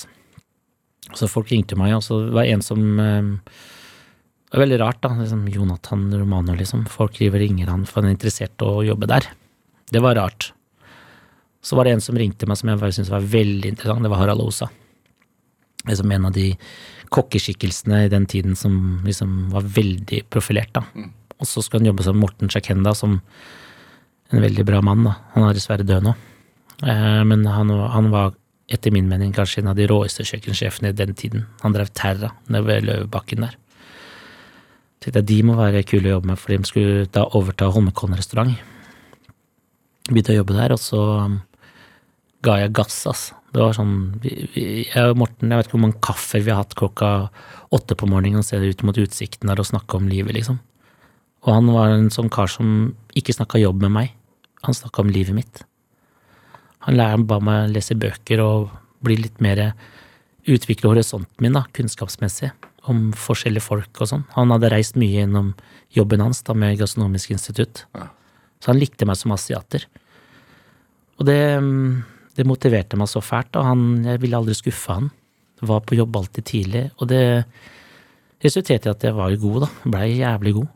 Så 1.18 1.26
folk 1.32 1.50
ringte 1.50 1.78
meg, 1.80 1.96
og 1.98 2.06
så 2.06 2.20
var 2.30 2.46
det 2.46 2.54
en 2.54 2.62
som 2.70 2.86
um, 3.02 3.34
Det 4.50 4.58
var 4.58 4.66
veldig 4.66 4.80
rart, 4.82 5.02
da. 5.06 5.14
Liksom, 5.14 5.44
Jonathan 5.54 6.08
Romano, 6.18 6.56
liksom. 6.58 6.88
Folk 6.90 7.18
driver 7.20 7.40
ringer 7.40 7.70
han 7.70 7.86
for 7.86 8.02
han 8.02 8.10
er 8.10 8.16
interessert 8.18 8.66
å 8.66 8.80
jobbe 8.86 9.10
der. 9.10 9.28
Det 9.94 10.02
var 10.02 10.18
rart. 10.18 10.52
Så 11.62 11.78
var 11.78 11.86
det 11.86 11.94
en 11.98 12.02
som 12.02 12.18
ringte 12.18 12.48
meg 12.50 12.58
som 12.58 12.72
jeg 12.72 12.80
bare 12.82 12.96
syntes 12.96 13.12
var 13.14 13.26
veldig 13.30 13.74
interessant. 13.76 14.06
Det 14.06 14.10
var 14.10 14.24
Harald 14.24 14.42
Osa. 14.42 14.70
Liksom 15.86 16.12
en 16.16 16.26
av 16.30 16.34
de 16.34 16.48
kokkeskikkelsene 17.14 18.04
i 18.06 18.12
den 18.12 18.26
tiden 18.30 18.58
som 18.58 19.04
liksom 19.06 19.52
var 19.54 19.70
veldig 19.78 20.24
profilert. 20.34 20.74
da. 20.74 20.84
Og 21.40 21.48
så 21.48 21.62
skulle 21.62 21.84
han 21.84 21.92
jobbe 21.92 22.06
som 22.06 22.18
Morten 22.20 22.50
Chakenda, 22.50 22.96
som 22.96 23.22
en 24.32 24.42
veldig 24.42 24.66
bra 24.66 24.82
mann. 24.82 25.04
da. 25.04 25.16
Han 25.36 25.50
er 25.50 25.58
dessverre 25.58 25.86
død 25.86 26.10
nå. 26.10 26.16
Eh, 26.84 27.24
men 27.24 27.46
han, 27.46 27.70
han 27.70 28.12
var 28.12 28.34
etter 28.70 28.94
min 28.94 29.10
mening 29.10 29.34
kanskje 29.34 29.64
en 29.64 29.72
av 29.72 29.80
de 29.80 29.88
råeste 29.90 30.26
kjøkkensjefene 30.26 30.90
i 30.92 30.98
den 30.98 31.16
tiden. 31.18 31.48
Han 31.62 31.74
drev 31.74 31.90
Terra 31.94 32.34
nede 32.48 32.66
ved 32.68 32.86
Løvebakken 32.86 33.46
der. 33.46 33.58
Tenkte 35.00 35.22
jeg 35.22 35.30
de 35.30 35.38
må 35.48 35.56
være 35.56 35.86
kule 35.88 36.10
å 36.10 36.18
jobbe 36.18 36.32
med, 36.32 36.40
for 36.40 36.52
de 36.52 36.68
skulle 36.68 37.06
da 37.16 37.24
overta 37.38 37.70
Holmenkollen 37.72 38.20
restaurant. 38.20 38.52
Begynte 40.10 40.34
å 40.34 40.40
jobbe 40.42 40.58
der, 40.58 40.74
og 40.76 40.82
så 40.82 41.04
um, 41.24 41.38
ga 42.46 42.58
jeg 42.64 42.74
gass, 42.76 42.98
altså. 43.08 43.38
Det 43.50 43.64
var 43.64 43.74
sånn 43.74 43.94
vi, 44.22 44.32
vi, 44.54 44.64
Jeg 44.86 45.10
og 45.10 45.18
Morten, 45.18 45.50
jeg 45.50 45.58
vet 45.58 45.66
ikke 45.66 45.74
hvor 45.74 45.82
mange 45.82 46.02
kaffer 46.06 46.44
vi 46.46 46.52
har 46.54 46.60
hatt 46.62 46.76
klokka 46.78 47.08
åtte 47.74 47.96
på 47.98 48.10
morgenen 48.10 48.44
og 48.44 48.46
ser 48.46 48.62
ut 48.62 48.84
mot 48.86 49.00
utsikten 49.02 49.50
der 49.50 49.62
og 49.62 49.70
snakke 49.72 49.98
om 49.98 50.10
livet, 50.12 50.36
liksom. 50.38 50.60
Og 51.48 51.56
han 51.56 51.72
var 51.74 51.96
en 51.96 52.12
sånn 52.14 52.30
kar 52.30 52.52
som 52.52 52.92
ikke 53.18 53.34
snakka 53.34 53.62
jobb 53.62 53.82
med 53.86 53.96
meg. 53.96 54.12
Han 54.68 54.76
snakka 54.76 55.02
om 55.02 55.14
livet 55.16 55.38
mitt. 55.38 55.64
Han 56.86 57.00
lærte 57.00 57.26
ba 57.32 57.40
meg 57.44 57.72
lese 57.74 57.98
bøker 57.98 58.44
og 58.44 58.76
bli 59.06 59.18
litt 59.24 59.40
mer 59.44 59.72
Utvikle 60.50 60.90
horisonten 60.90 61.44
min, 61.44 61.54
da, 61.54 61.66
kunnskapsmessig, 61.76 62.50
om 62.88 63.10
forskjellige 63.18 63.66
folk 63.66 64.02
og 64.02 64.12
sånn. 64.12 64.26
Han 64.36 64.54
hadde 64.54 64.72
reist 64.72 64.98
mye 65.00 65.22
gjennom 65.22 65.52
jobben 65.96 66.24
hans 66.24 66.42
da 66.48 66.56
med 66.58 66.78
Gastronomisk 66.80 67.34
institutt. 67.36 67.84
Ja. 67.98 68.08
Så 68.60 68.72
han 68.72 68.80
likte 68.80 69.08
meg 69.08 69.20
som 69.20 69.34
asiater. 69.36 69.86
Og 71.20 71.28
det, 71.28 71.40
mm, 71.60 72.02
det 72.40 72.48
motiverte 72.48 73.00
meg 73.00 73.10
så 73.12 73.22
fælt, 73.24 73.56
og 73.60 73.68
han, 73.68 73.86
jeg 74.08 74.22
ville 74.24 74.40
aldri 74.40 74.56
skuffe 74.58 74.96
han. 74.96 75.10
Var 75.60 75.82
på 75.84 75.98
jobb 75.98 76.16
alltid 76.16 76.48
tidlig, 76.48 76.86
og 77.02 77.10
det 77.12 77.24
resulterte 78.44 78.88
i 78.88 78.94
at 78.94 79.02
jeg 79.04 79.16
var 79.18 79.34
god, 79.42 79.66
da. 79.66 79.72
Blei 79.92 80.06
jævlig 80.22 80.54
god. 80.62 80.70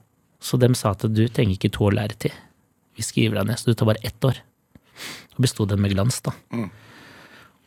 Så 0.44 0.60
dem 0.60 0.76
sa 0.76 0.92
at 0.92 1.06
du 1.08 1.24
trenger 1.32 1.56
ikke 1.56 1.72
to 1.72 1.88
år 1.88 1.96
læretid. 2.02 2.34
Vi 2.98 3.06
skriver 3.06 3.40
deg 3.40 3.48
ned, 3.48 3.60
så 3.62 3.72
du 3.72 3.78
tar 3.80 3.88
bare 3.88 4.04
ett 4.04 4.28
år. 4.28 4.42
Og 5.38 5.46
besto 5.46 5.66
den 5.70 5.80
med 5.82 5.96
glans, 5.96 6.20
da. 6.26 6.36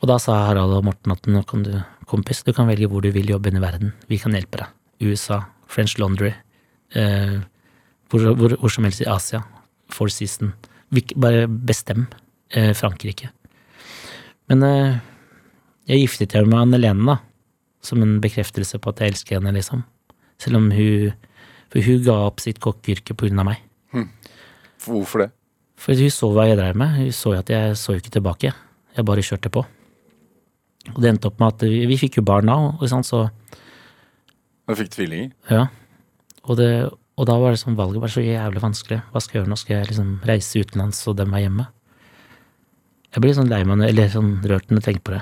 Og 0.03 0.09
da 0.11 0.19
sa 0.21 0.37
Harald 0.49 0.75
og 0.77 0.85
Morten 0.87 1.15
at 1.15 1.29
nå 1.31 1.43
kan 1.49 1.65
du, 1.65 1.73
kompis, 2.09 2.43
du 2.45 2.53
kan 2.57 2.69
velge 2.69 2.89
hvor 2.91 3.05
du 3.05 3.11
vil 3.15 3.31
jobbe 3.33 3.53
i 3.53 3.63
verden. 3.63 3.95
Vi 4.11 4.19
kan 4.21 4.37
hjelpe 4.37 4.61
deg. 4.61 4.73
USA, 5.07 5.43
French 5.69 5.97
Laundry, 6.01 6.33
eh, 6.97 7.39
hvor, 8.11 8.29
hvor, 8.37 8.57
hvor 8.61 8.73
som 8.73 8.87
helst 8.89 9.03
i 9.05 9.09
Asia. 9.11 9.43
Four 9.93 10.11
Season. 10.13 10.53
Bare 11.17 11.47
bestem. 11.49 12.07
Eh, 12.51 12.73
Frankrike. 12.75 13.31
Men 14.51 14.63
eh, 14.63 14.99
jeg 15.91 16.05
giftet 16.05 16.37
meg 16.39 16.51
med 16.51 16.61
Anne 16.61 16.81
Lene, 16.81 17.07
da. 17.17 17.17
Som 17.87 18.03
en 18.03 18.17
bekreftelse 18.23 18.81
på 18.83 18.93
at 18.93 19.03
jeg 19.03 19.15
elsker 19.15 19.39
henne, 19.39 19.55
liksom. 19.55 19.85
Selv 20.43 20.61
om 20.61 20.71
hun 20.75 21.15
For 21.73 21.83
hun 21.83 22.03
ga 22.05 22.15
opp 22.29 22.39
sitt 22.39 22.61
kokkeyrke 22.63 23.17
på 23.19 23.27
grunn 23.27 23.41
av 23.43 23.49
meg. 23.49 23.63
Hvorfor 24.85 25.25
det? 25.25 25.33
For 25.81 25.99
hun 25.99 26.13
så 26.15 26.29
hva 26.31 26.45
jeg 26.47 26.61
drev 26.61 26.79
med. 26.79 26.95
Hun 27.01 27.11
så 27.13 27.33
at 27.35 27.51
jeg 27.51 27.75
så 27.81 27.97
ikke 27.99 28.13
tilbake. 28.15 28.53
Jeg 28.97 29.05
bare 29.09 29.25
kjørte 29.27 29.51
på. 29.51 29.65
Og 30.95 31.01
det 31.03 31.11
endte 31.11 31.31
opp 31.31 31.41
med 31.43 31.55
at 31.55 31.65
vi, 31.67 31.83
vi 31.91 31.99
fikk 32.01 32.21
jo 32.21 32.27
barn 32.27 32.51
da, 32.51 32.57
og 32.77 32.87
sånn, 32.91 33.05
så 33.07 33.27
Du 34.67 34.75
fikk 34.79 34.93
tvillinger? 34.95 35.33
ja. 35.51 35.67
Og, 36.47 36.55
det, 36.61 36.71
og 37.19 37.27
da 37.27 37.35
var 37.43 37.51
det 37.51 37.59
sånn 37.59 37.75
valget 37.75 37.99
bare 38.05 38.15
så 38.15 38.23
jævlig 38.23 38.61
vanskelig. 38.63 39.01
Hva 39.11 39.19
skal 39.23 39.35
jeg 39.35 39.41
gjøre 39.41 39.51
nå? 39.51 39.57
Skal 39.59 39.75
jeg 39.77 39.89
liksom 39.89 40.13
reise 40.29 40.61
utenlands 40.63 41.01
og 41.11 41.17
dem 41.19 41.35
er 41.35 41.43
hjemme? 41.43 41.65
Jeg 43.17 43.25
blir 43.25 43.35
sånn 43.35 43.51
lei 43.51 43.65
meg, 43.67 43.83
eller 43.89 44.13
sånn 44.13 44.31
rørt 44.47 44.71
når 44.71 44.79
jeg 44.79 44.87
tenker 44.87 45.05
på 45.09 45.15
det. 45.17 45.21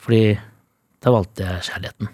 Fordi 0.00 0.22
da 1.04 1.12
valgte 1.12 1.44
jeg 1.44 1.66
kjærligheten. 1.68 2.12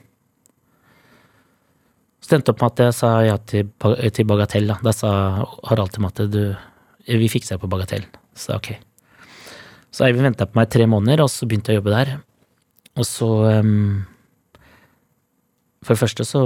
Så 2.19 2.33
det 2.33 2.39
endte 2.41 2.53
opp 2.55 2.65
med 2.65 2.73
at 2.73 2.83
jeg 2.83 2.97
sa 2.99 3.11
ja 3.25 3.37
til, 3.39 3.71
til 4.19 4.27
Bagatell. 4.29 4.67
Da. 4.73 4.79
da 4.89 4.93
sa 4.97 5.11
Harald 5.71 5.95
til 5.95 6.03
meg 6.05 6.19
at 6.19 6.33
du, 6.35 6.43
vi 7.07 7.31
fikser 7.31 7.57
det 7.57 7.63
på 7.63 7.71
Bagatell. 7.73 8.09
Så 8.35 8.59
ok. 8.59 8.73
Så 9.95 10.05
Eivind 10.09 10.27
venta 10.27 10.49
på 10.51 10.59
meg 10.59 10.67
i 10.67 10.75
tre 10.75 10.89
måneder, 10.91 11.23
og 11.25 11.31
så 11.33 11.47
begynte 11.49 11.73
jeg 11.73 11.79
å 11.79 11.83
jobbe 11.83 11.95
der. 11.95 12.17
Og 12.99 13.07
så 13.07 13.29
um, 13.63 14.05
For 15.85 15.95
det 15.95 16.03
første 16.03 16.25
så 16.27 16.43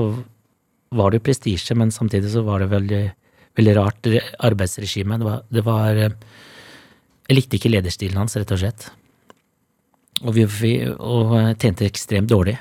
var 0.92 1.10
det 1.10 1.22
jo 1.22 1.26
prestisje, 1.30 1.74
men 1.78 1.90
samtidig 1.94 2.28
så 2.34 2.42
var 2.44 2.60
det 2.60 2.68
veldig, 2.68 3.02
veldig 3.56 3.74
rart 3.78 4.08
re- 4.12 4.26
arbeidsregime. 4.44 5.16
Det 5.22 5.24
var, 5.24 5.38
det 5.48 5.62
var 5.64 5.96
eh, 5.96 6.16
Jeg 7.30 7.38
likte 7.38 7.56
ikke 7.56 7.70
lederstilen 7.72 8.18
hans, 8.20 8.36
rett 8.36 8.52
og 8.52 8.60
slett. 8.60 8.90
Og 10.22 10.36
vi, 10.36 10.74
og 10.92 11.32
tjente 11.62 11.86
ekstremt 11.88 12.28
dårlig. 12.28 12.58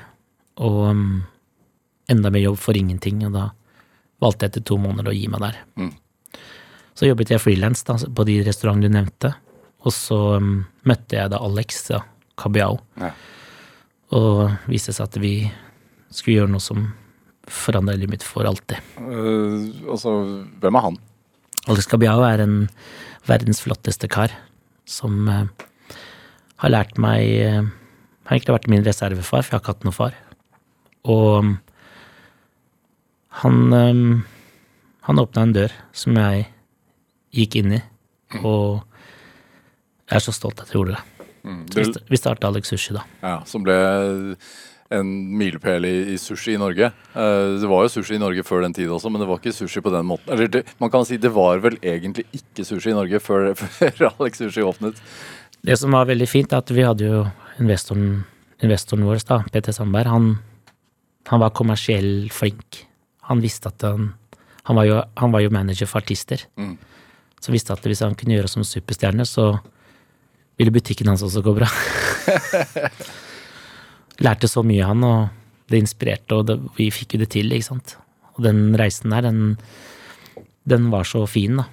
Og 0.64 0.78
um, 0.96 1.04
enda 2.08 2.32
mer 2.32 2.40
jobb 2.46 2.56
for 2.62 2.78
ingenting, 2.80 3.20
og 3.28 3.36
da 3.36 3.44
valgte 4.24 4.46
jeg 4.46 4.54
etter 4.54 4.64
to 4.72 4.78
måneder 4.80 5.12
å 5.12 5.14
gi 5.16 5.28
meg 5.28 5.44
der. 5.44 5.60
Mm. 5.76 5.92
Så 6.96 7.08
jobbet 7.10 7.34
jeg 7.34 7.40
frilans 7.44 7.84
på 7.84 8.24
de 8.28 8.38
restaurantene 8.46 8.88
du 8.88 8.96
nevnte, 8.96 9.34
og 9.84 9.92
så 9.92 10.18
um, 10.40 10.62
møtte 10.88 11.20
jeg 11.20 11.32
da 11.34 11.40
Alex 11.44 11.84
ja, 11.92 12.00
Kabiao, 12.40 12.80
Ja. 13.00 13.12
Og 14.12 14.68
viste 14.70 14.94
seg 14.94 15.08
at 15.08 15.18
vi 15.22 15.34
skulle 16.12 16.42
gjøre 16.42 16.52
noe 16.52 16.62
som 16.62 16.90
forandra 17.48 17.96
livet 17.96 18.18
mitt 18.18 18.26
for 18.26 18.46
alltid. 18.46 18.78
Uh, 19.00 19.72
altså, 19.90 20.14
hvem 20.62 20.78
er 20.78 20.86
han? 20.86 20.98
Alex 21.70 21.88
Kabiao 21.90 22.22
er 22.26 22.42
en 22.42 22.56
verdens 23.28 23.62
flotteste 23.62 24.10
kar 24.10 24.34
som 24.88 25.28
uh, 25.30 25.46
har 26.62 26.74
lært 26.74 26.98
meg 27.00 27.72
han 28.22 28.30
Har 28.30 28.36
egentlig 28.36 28.54
vært 28.54 28.68
min 28.70 28.84
reservefar, 28.86 29.42
for 29.42 29.50
jeg 29.50 29.56
har 29.56 29.62
ikke 29.62 29.72
hatt 29.72 29.84
noen 29.84 29.96
far. 29.96 30.12
Og 31.10 31.38
um, 31.42 31.48
han 33.42 33.72
um, 33.72 34.22
Han 35.02 35.18
åpna 35.18 35.42
en 35.42 35.54
dør 35.56 35.72
som 35.92 36.14
jeg 36.14 36.44
gikk 37.34 37.56
inn 37.58 37.72
i, 37.74 37.80
og 38.44 38.84
jeg 40.06 40.14
er 40.20 40.22
så 40.22 40.34
stolt 40.36 40.60
at 40.60 40.70
jeg 40.70 40.76
gjorde 40.76 40.94
det. 40.94 41.11
Mm, 41.44 41.62
Vi 41.68 41.82
dere- 41.82 42.02
Vi 42.10 42.16
starta 42.20 42.46
Alex 42.48 42.68
Sushi, 42.70 42.94
da. 42.94 43.02
Ja, 43.22 43.42
som 43.48 43.62
ble 43.66 43.74
en 44.92 45.08
milepæl 45.38 45.86
i, 45.88 46.12
i 46.12 46.16
sushi 46.20 46.52
i 46.54 46.58
Norge. 46.60 46.90
Uh, 47.16 47.56
det 47.60 47.68
var 47.70 47.86
jo 47.86 47.88
sushi 47.94 48.14
i 48.18 48.20
Norge 48.20 48.42
før 48.44 48.60
den 48.66 48.74
tid 48.76 48.90
også, 48.92 49.08
men 49.10 49.22
det 49.22 49.28
var 49.30 49.38
ikke 49.40 49.54
sushi 49.56 49.80
på 49.80 49.90
den 49.94 50.04
måten. 50.06 50.28
Eller 50.34 50.50
det, 50.52 50.64
man 50.82 50.90
kan 50.92 51.06
si 51.08 51.16
det 51.16 51.30
var 51.32 51.62
vel 51.64 51.78
egentlig 51.80 52.26
ikke 52.36 52.66
sushi 52.68 52.90
i 52.92 52.96
Norge 52.98 53.18
før, 53.24 53.54
før 53.78 54.10
Alex 54.12 54.38
Sushi 54.42 54.60
åpnet. 54.66 55.00
Det 55.64 55.78
som 55.78 55.94
var 55.96 56.04
veldig 56.10 56.28
fint, 56.28 56.52
er 56.52 56.60
at 56.60 56.70
vi 56.74 56.84
hadde 56.84 57.08
jo 57.08 57.22
investoren, 57.62 58.24
investoren 58.62 59.06
vår, 59.08 59.22
da, 59.28 59.40
Peter 59.54 59.72
Sandberg, 59.72 60.10
han, 60.12 60.28
han 61.30 61.40
var 61.40 61.54
kommersiell 61.56 62.28
flink. 62.34 62.82
Han 63.30 63.40
visste 63.40 63.70
at 63.72 63.82
han 63.86 64.12
Han 64.64 64.76
var 64.78 64.84
jo, 64.86 65.00
han 65.18 65.32
var 65.32 65.40
jo 65.42 65.50
manager 65.50 65.88
for 65.90 65.98
artister. 65.98 66.44
Mm. 66.56 66.76
Så 67.42 67.50
visste 67.50 67.72
at 67.74 67.82
hvis 67.82 67.98
han 68.04 68.14
kunne 68.14 68.36
gjøre 68.36 68.46
oss 68.46 68.52
som 68.54 68.62
superstjerne, 68.62 69.24
så 69.26 69.56
ville 70.62 70.74
butikken 70.74 71.10
hans 71.10 71.24
også 71.26 71.42
gå 71.44 71.56
bra. 71.58 71.68
Lærte 74.24 74.48
så 74.50 74.62
mye, 74.66 74.86
han, 74.86 75.04
og 75.04 75.72
det 75.72 75.82
inspirerte, 75.82 76.38
og 76.38 76.48
det, 76.48 76.58
vi 76.78 76.88
fikk 76.94 77.16
jo 77.16 77.22
det 77.24 77.32
til, 77.34 77.52
ikke 77.52 77.72
sant. 77.72 77.96
Og 78.36 78.46
den 78.46 78.72
reisen 78.78 79.12
der, 79.12 79.26
den, 79.26 79.58
den 80.68 80.88
var 80.94 81.04
så 81.08 81.26
fin, 81.28 81.60
da. 81.60 81.68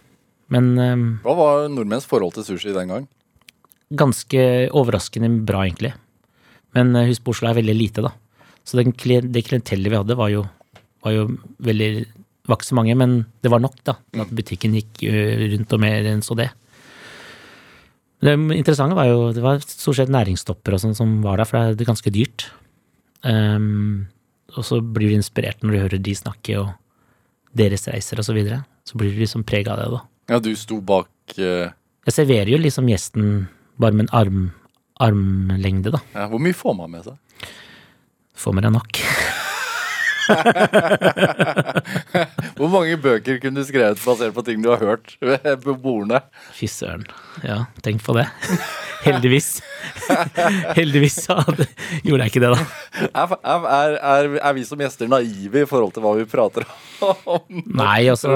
Men 0.50 0.74
um, 0.82 1.08
Hva 1.22 1.36
var 1.38 1.68
nordmenns 1.70 2.10
forhold 2.10 2.34
til 2.34 2.48
sushi 2.48 2.74
den 2.74 2.90
gang? 2.90 3.08
ganske 3.90 4.42
overraskende 4.76 5.32
bra, 5.46 5.66
egentlig. 5.66 5.94
Men 6.78 6.96
eh, 6.96 7.10
husk 7.10 7.26
på 7.26 7.34
Oslo 7.34 7.50
er 7.50 7.60
veldig 7.60 7.76
lite, 7.76 8.06
da. 8.06 8.14
Så 8.64 8.78
den, 8.78 8.94
det 8.94 9.46
klientellet 9.48 9.90
vi 9.90 9.98
hadde, 9.98 10.18
var 10.18 10.32
jo, 10.34 10.46
var 11.06 11.16
jo 11.16 11.28
veldig 11.66 11.92
var 12.50 12.58
ikke 12.58 12.70
så 12.70 12.78
mange, 12.78 12.96
men 12.98 13.20
det 13.46 13.52
var 13.54 13.62
nok, 13.62 13.78
da. 13.86 13.98
At 14.22 14.34
butikken 14.36 14.78
gikk 14.78 15.04
eh, 15.10 15.48
rundt 15.56 15.74
og 15.76 15.82
mer 15.82 16.10
enn 16.12 16.24
så 16.26 16.38
det. 16.38 16.50
Det 18.20 18.36
interessante 18.36 18.98
var 18.98 19.08
jo 19.08 19.30
det 19.36 19.44
var 19.44 19.62
stort 19.64 19.96
sett 20.00 20.12
næringstopper 20.12 20.76
og 20.76 20.82
sånn 20.84 20.98
som 20.98 21.20
var 21.24 21.40
der, 21.40 21.48
for 21.48 21.72
det 21.72 21.86
er 21.86 21.92
ganske 21.92 22.12
dyrt. 22.12 22.50
Um, 23.24 24.10
og 24.56 24.66
så 24.68 24.80
blir 24.84 25.12
du 25.12 25.20
inspirert 25.20 25.64
når 25.64 25.72
du 25.72 25.80
hører 25.80 26.04
de 26.04 26.16
snakke, 26.18 26.60
og 26.60 26.74
deres 27.56 27.88
reiser 27.88 28.20
og 28.20 28.28
så 28.28 28.36
videre. 28.36 28.64
Så 28.88 29.00
blir 29.00 29.14
du 29.14 29.22
liksom 29.22 29.46
prega 29.48 29.76
av 29.76 29.82
det, 29.82 29.90
da. 29.94 30.02
Ja, 30.34 30.42
du 30.44 30.52
sto 30.60 30.82
bak 30.86 31.10
uh... 31.40 31.72
Jeg 32.08 32.16
serverer 32.16 32.52
jo 32.54 32.60
liksom 32.62 32.90
gjesten 32.90 33.48
bare 33.80 33.96
med 33.96 34.08
en 34.08 34.14
arm, 34.18 34.46
armlengde, 35.00 35.94
da. 35.96 36.04
ja, 36.16 36.28
Hvor 36.32 36.42
mye 36.44 36.58
får 36.58 36.78
man 36.80 36.96
med 36.96 37.08
seg? 37.08 37.50
Får 38.40 38.56
med 38.56 38.68
deg 38.68 38.76
nok. 38.76 39.04
Hvor 42.60 42.68
mange 42.72 42.98
bøker 43.02 43.40
kunne 43.42 43.62
du 43.62 43.66
skrevet 43.68 44.00
basert 44.04 44.34
på 44.36 44.44
ting 44.48 44.62
du 44.64 44.70
har 44.72 44.82
hørt 44.84 45.16
ved- 45.24 45.62
på 45.64 45.76
bordene? 45.80 46.20
Fy 46.58 46.68
søren. 46.72 47.06
Ja, 47.46 47.58
tenk 47.86 48.04
på 48.06 48.16
det. 48.18 48.26
Heldigvis. 49.06 49.50
Heldigvis 50.76 51.18
hadde, 51.32 51.66
gjorde 52.04 52.26
jeg 52.26 52.32
ikke 52.34 52.42
det, 52.44 52.50
da. 52.52 52.60
Er, 53.08 53.28
er, 53.48 53.60
er, 53.96 54.28
er 54.50 54.54
vi 54.58 54.64
som 54.68 54.82
gjester 54.84 55.08
naive 55.12 55.64
i 55.64 55.70
forhold 55.70 55.94
til 55.96 56.04
hva 56.04 56.12
vi 56.20 56.26
prater 56.30 56.64
om? 57.08 57.62
Nei, 57.80 58.02
altså 58.12 58.28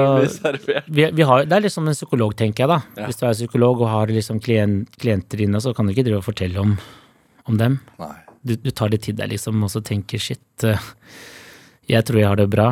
vi 0.88 1.04
vi, 1.12 1.24
har, 1.28 1.44
Det 1.50 1.56
er 1.58 1.66
liksom 1.68 1.90
en 1.92 1.98
psykolog, 1.98 2.32
tenker 2.40 2.64
jeg, 2.64 2.72
da. 2.72 2.80
Ja. 3.02 3.06
Hvis 3.10 3.20
du 3.20 3.26
er 3.28 3.36
psykolog 3.36 3.76
og 3.84 3.92
har 3.92 4.08
liksom 4.14 4.40
klient, 4.44 4.88
klienter 5.04 5.44
inne, 5.44 5.60
så 5.64 5.70
kan 5.76 5.84
du 5.90 5.94
ikke 5.96 6.08
drive 6.08 6.22
og 6.24 6.28
fortelle 6.30 6.58
om, 6.64 6.72
om 7.52 7.56
dem. 7.60 7.74
Nei. 8.00 8.14
Du, 8.44 8.56
du 8.60 8.72
tar 8.76 8.90
det 8.92 9.02
til 9.06 9.16
deg, 9.20 9.28
liksom, 9.36 9.56
og 9.64 9.70
så 9.72 9.80
tenker 9.84 10.20
shit, 10.20 10.64
eh, 10.68 10.80
jeg 11.90 12.06
tror 12.08 12.20
jeg 12.22 12.28
har 12.30 12.40
det 12.40 12.50
bra. 12.54 12.68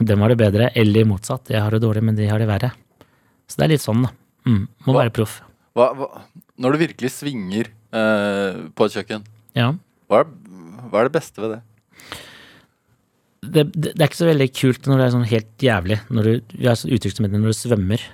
Dem 0.00 0.20
har 0.24 0.32
det 0.32 0.38
bedre. 0.40 0.70
Eller 0.74 1.04
motsatt. 1.08 1.50
Jeg 1.52 1.60
har 1.62 1.70
det 1.74 1.82
dårlig, 1.84 2.02
men 2.02 2.16
de 2.18 2.26
har 2.30 2.38
det 2.42 2.48
verre. 2.50 2.72
Så 3.48 3.58
det 3.60 3.66
er 3.66 3.72
litt 3.74 3.84
sånn, 3.84 4.02
da. 4.06 4.10
Mm, 4.48 4.64
må 4.86 4.92
Hva- 4.94 5.02
være 5.04 5.12
proff. 5.16 5.40
Hva, 5.74 5.90
hva, 5.98 6.08
når 6.62 6.72
det 6.76 6.80
virkelig 6.88 7.10
svinger 7.10 7.68
eh, 7.92 8.58
på 8.74 8.86
et 8.86 8.94
kjøkken, 8.96 9.24
Ja. 9.58 9.72
hva 10.08 10.20
er, 10.22 10.28
hva 10.90 11.00
er 11.00 11.08
det 11.08 11.14
beste 11.16 11.40
ved 11.42 11.54
det? 11.56 11.62
det, 13.44 13.64
det, 13.74 13.90
det 13.94 14.00
er 14.00 14.08
ikke 14.08 14.20
så 14.22 14.28
veldig 14.30 14.46
kult 14.56 14.86
når 14.88 15.00
det 15.00 15.06
er 15.06 15.14
sånn 15.14 15.26
helt 15.30 15.64
jævlig. 15.66 15.98
Når 16.14 16.28
du, 16.28 16.54
har 16.64 16.78
uttrykk 16.96 17.16
som 17.18 17.26
heter 17.26 17.42
når 17.42 17.52
du 17.52 17.58
svømmer. 17.58 18.04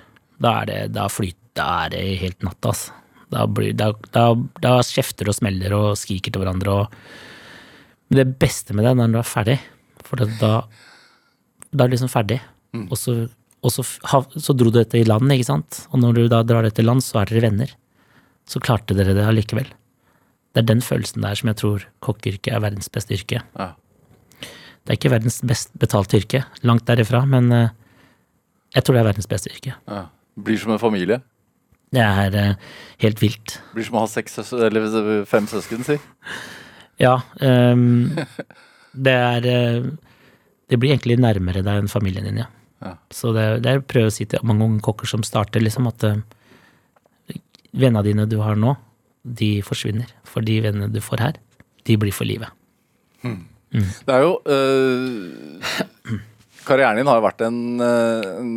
Da 0.41 0.55
er 0.61 0.69
det, 0.71 0.79
da 0.97 1.05
flyt, 1.11 1.37
da 1.57 1.67
er 1.85 1.93
det 1.93 2.01
helt 2.21 2.43
natt, 2.45 2.59
altså. 2.67 2.97
Da, 3.31 3.45
blir, 3.47 3.71
da, 3.79 3.91
da, 4.11 4.25
da 4.59 4.73
kjefter 4.83 5.29
og 5.31 5.37
smeller 5.37 5.71
og 5.77 5.93
skriker 5.95 6.33
til 6.35 6.41
hverandre 6.43 6.73
og 6.81 6.97
Men 8.11 8.17
det 8.19 8.39
beste 8.41 8.75
med 8.75 8.83
det 8.83 8.89
er 8.91 8.97
når 8.99 9.13
du 9.13 9.19
er 9.21 9.27
ferdig, 9.29 9.53
for 10.11 10.19
da, 10.19 10.53
da 11.71 11.85
er 11.85 11.91
du 11.91 11.95
liksom 11.95 12.11
ferdig. 12.11 12.41
Og, 12.75 12.95
så, 12.99 13.15
og 13.63 13.73
så, 13.73 13.83
så 13.83 14.55
dro 14.55 14.71
du 14.71 14.79
dette 14.79 14.99
i 14.99 15.07
land, 15.07 15.31
ikke 15.31 15.47
sant? 15.47 15.85
Og 15.91 16.03
når 16.03 16.17
du 16.17 16.23
da 16.31 16.41
drar 16.47 16.67
dette 16.67 16.83
i 16.83 16.87
land, 16.87 17.03
så 17.03 17.21
er 17.21 17.31
dere 17.31 17.47
venner. 17.47 17.71
Så 18.49 18.59
klarte 18.63 18.97
dere 18.97 19.15
det 19.15 19.27
allikevel. 19.27 19.69
Det 20.51 20.63
er 20.63 20.67
den 20.67 20.83
følelsen 20.83 21.23
der 21.23 21.37
som 21.39 21.51
jeg 21.51 21.59
tror 21.61 21.85
kokkeyrket 22.03 22.51
er 22.51 22.63
verdens 22.63 22.91
beste 22.91 23.15
yrke. 23.15 23.39
Ja. 23.55 23.71
Det 24.81 24.95
er 24.95 24.97
ikke 24.97 25.13
verdens 25.13 25.39
best 25.47 25.71
betalte 25.79 26.19
yrke, 26.19 26.43
langt 26.67 26.87
derifra, 26.89 27.21
men 27.29 27.51
eh, 27.55 27.69
jeg 28.75 28.83
tror 28.83 28.97
det 28.97 29.03
er 29.03 29.11
verdens 29.11 29.29
beste 29.31 29.51
yrke. 29.53 29.75
Ja. 29.87 30.07
Blir 30.41 30.59
som 30.59 30.73
en 30.73 30.81
familie. 30.81 31.21
Det 31.91 32.01
er 32.01 32.35
eh, 32.39 32.73
helt 33.03 33.21
vilt. 33.23 33.59
Blir 33.75 33.87
som 33.87 33.99
å 33.99 34.03
ha 34.05 34.09
seks 34.11 34.39
eller 34.55 35.23
fem 35.29 35.47
søsken, 35.51 35.85
si. 35.87 35.99
Ja, 37.01 37.19
ehm, 37.43 38.11
det 38.93 39.13
er 39.13 39.45
eh, 39.47 39.85
Det 40.71 40.79
blir 40.79 40.93
egentlig 40.93 41.17
nærmere 41.19 41.61
deg 41.63 41.81
enn 41.81 41.89
familien 41.91 42.23
din, 42.27 42.37
ja. 42.43 42.47
Ja. 42.81 42.95
Så 43.13 43.33
det, 43.35 43.61
det 43.63 43.71
er 43.75 43.81
prøve 43.85 44.09
å 44.09 44.13
si 44.13 44.25
til 44.25 44.39
mange 44.47 44.63
unge 44.65 44.81
kokker 44.81 45.05
som 45.09 45.21
starter, 45.27 45.61
liksom 45.61 45.87
at 45.91 46.03
eh, 46.07 46.21
vennene 47.75 48.03
dine 48.07 48.25
du 48.31 48.37
har 48.41 48.55
nå, 48.59 48.73
de 49.23 49.61
forsvinner. 49.65 50.09
For 50.27 50.41
de 50.41 50.61
vennene 50.63 50.89
du 50.91 51.01
får 51.03 51.21
her, 51.21 51.37
de 51.85 51.97
blir 52.01 52.15
for 52.15 52.25
livet. 52.25 52.49
Det 53.21 54.11
er 54.15 54.23
jo 54.25 54.31
øh, 54.49 55.61
Karrieren 56.67 56.97
din 56.99 57.07
har 57.09 57.19
jo 57.19 57.25
vært 57.25 57.43
en, 57.45 57.59
en 57.81 58.49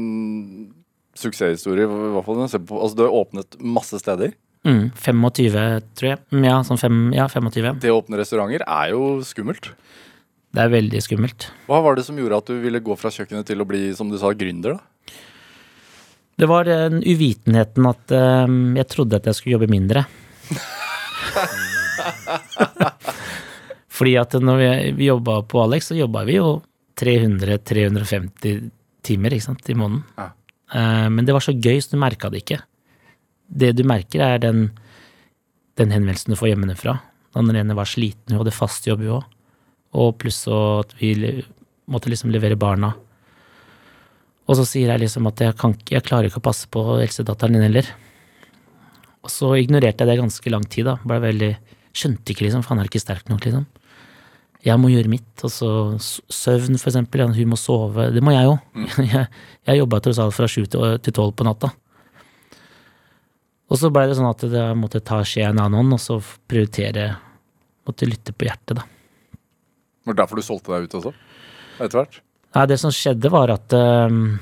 suksesshistorie. 1.18 1.84
i 1.86 2.14
hvert 2.14 2.26
fall 2.26 2.42
Altså, 2.44 2.94
du 2.96 3.04
har 3.04 3.14
åpnet 3.14 3.56
masse 3.60 3.98
steder. 4.00 4.34
Mm, 4.64 4.90
25, 4.96 5.80
tror 5.96 6.08
jeg. 6.08 6.18
Mm, 6.32 6.44
Ja, 6.48 6.58
sånn 6.64 6.80
fem, 6.80 6.98
ja, 7.16 7.26
25. 7.28 7.80
Det 7.84 7.92
å 7.92 7.98
åpne 8.00 8.20
restauranter 8.20 8.64
er 8.64 8.92
jo 8.94 9.20
skummelt. 9.26 9.70
Det 10.54 10.62
er 10.62 10.70
veldig 10.70 11.00
skummelt. 11.02 11.48
Hva 11.66 11.80
var 11.82 11.96
det 11.98 12.04
som 12.06 12.18
gjorde 12.18 12.38
at 12.38 12.50
du 12.50 12.58
ville 12.62 12.78
gå 12.84 12.94
fra 12.98 13.10
kjøkkenet 13.10 13.48
til 13.48 13.62
å 13.62 13.66
bli, 13.66 13.88
som 13.98 14.10
du 14.10 14.16
sa, 14.20 14.30
gründer? 14.38 14.76
da? 14.76 14.82
Det 16.34 16.46
var 16.50 16.66
den 16.66 17.02
uvitenheten 17.02 17.86
at 17.86 18.10
eh, 18.14 18.54
jeg 18.78 18.86
trodde 18.90 19.18
at 19.18 19.26
jeg 19.30 19.38
skulle 19.38 19.56
jobbe 19.56 19.70
mindre. 19.70 20.04
Fordi 23.94 24.14
at 24.18 24.34
når 24.42 24.56
vi, 24.58 24.70
vi 24.98 25.10
jobba 25.10 25.40
på 25.46 25.62
Alex, 25.62 25.90
så 25.90 25.98
jobba 25.98 26.24
vi 26.26 26.38
jo 26.40 26.48
300-350 26.98 28.70
timer 29.06 29.34
ikke 29.34 29.46
sant, 29.46 29.68
i 29.70 29.76
måneden. 29.78 30.02
Ja. 30.18 30.30
Uh, 30.74 31.08
men 31.12 31.26
det 31.26 31.34
var 31.36 31.44
så 31.44 31.54
gøy, 31.54 31.78
så 31.82 31.94
du 31.94 32.00
merka 32.02 32.30
det 32.32 32.42
ikke. 32.42 32.58
Det 33.46 33.70
du 33.78 33.84
merker, 33.86 34.24
er 34.24 34.42
den, 34.42 34.58
den 35.78 35.94
henvendelsen 35.94 36.34
du 36.34 36.38
får 36.40 36.50
hjemmefra. 36.54 36.96
Den 37.36 37.58
ene 37.60 37.76
var 37.78 37.86
sliten, 37.90 38.32
hun 38.32 38.40
hadde 38.42 38.54
fast 38.54 38.88
jobb, 38.88 39.04
hun 39.04 39.20
òg. 39.20 39.33
Og 39.94 40.16
pluss 40.18 40.42
at 40.50 40.94
vi 40.98 41.12
måtte 41.90 42.10
liksom 42.10 42.32
levere 42.34 42.56
barna. 42.58 42.92
Og 44.48 44.58
så 44.58 44.64
sier 44.68 44.90
jeg 44.92 45.00
liksom 45.04 45.26
at 45.30 45.40
jeg, 45.40 45.56
kan, 45.56 45.72
ikke- 45.76 45.94
jeg 45.96 46.04
klarer 46.04 46.28
ikke 46.28 46.40
å 46.42 46.48
passe 46.48 46.66
på 46.68 46.82
eldstedatteren 47.00 47.54
din 47.56 47.62
heller. 47.64 47.86
Og 49.24 49.30
så 49.32 49.54
ignorerte 49.56 50.04
jeg 50.04 50.10
det 50.10 50.18
ganske 50.20 50.50
lang 50.52 50.64
tid, 50.68 50.84
da. 50.90 50.96
Ble 51.04 51.20
veldig, 51.22 51.52
skjønte 51.96 52.34
ikke 52.34 52.44
liksom, 52.44 52.64
han 52.68 52.82
er 52.82 52.90
ikke 52.90 53.00
sterk 53.00 53.28
nok, 53.32 53.40
liksom. 53.46 53.64
Jeg 54.64 54.80
må 54.80 54.88
gjøre 54.92 55.08
mitt. 55.12 55.44
Og 55.44 55.50
så 55.52 55.70
søvn, 56.32 56.76
for 56.80 56.90
eksempel. 56.90 57.20
Hun 57.36 57.48
må 57.52 57.56
sove. 57.60 58.10
Det 58.12 58.22
må 58.24 58.32
jeg 58.32 58.44
jo. 58.48 58.58
Jeg, 59.04 59.28
jeg 59.68 59.78
jobba 59.80 60.00
tross 60.00 60.18
alt 60.24 60.34
fra 60.36 60.48
sju 60.48 60.64
til 60.66 61.12
tolv 61.12 61.34
på 61.36 61.44
natta. 61.44 61.70
Og 63.72 63.78
så 63.80 63.90
blei 63.92 64.06
det 64.08 64.16
sånn 64.18 64.28
at 64.28 64.42
jeg 64.44 64.76
måtte 64.76 65.00
ta 65.04 65.22
skjea 65.24 65.48
i 65.48 65.52
en 65.54 65.60
annen 65.62 65.78
hånd, 65.80 65.96
og 65.96 66.00
så 66.02 66.18
prioritere 66.48 67.14
Måtte 67.84 68.06
lytte 68.08 68.32
på 68.32 68.46
hjertet, 68.48 68.78
da. 68.78 68.84
Var 70.04 70.14
det 70.14 70.20
derfor 70.20 70.40
du 70.40 70.44
solgte 70.44 70.74
deg 70.74 70.88
ut 70.88 70.96
også? 71.00 71.14
Etter 71.80 72.00
hvert? 72.00 72.18
Nei, 72.54 72.66
det 72.70 72.76
som 72.80 72.92
skjedde 72.94 73.30
var 73.34 73.50
at 73.50 73.74
øhm, 73.74 74.36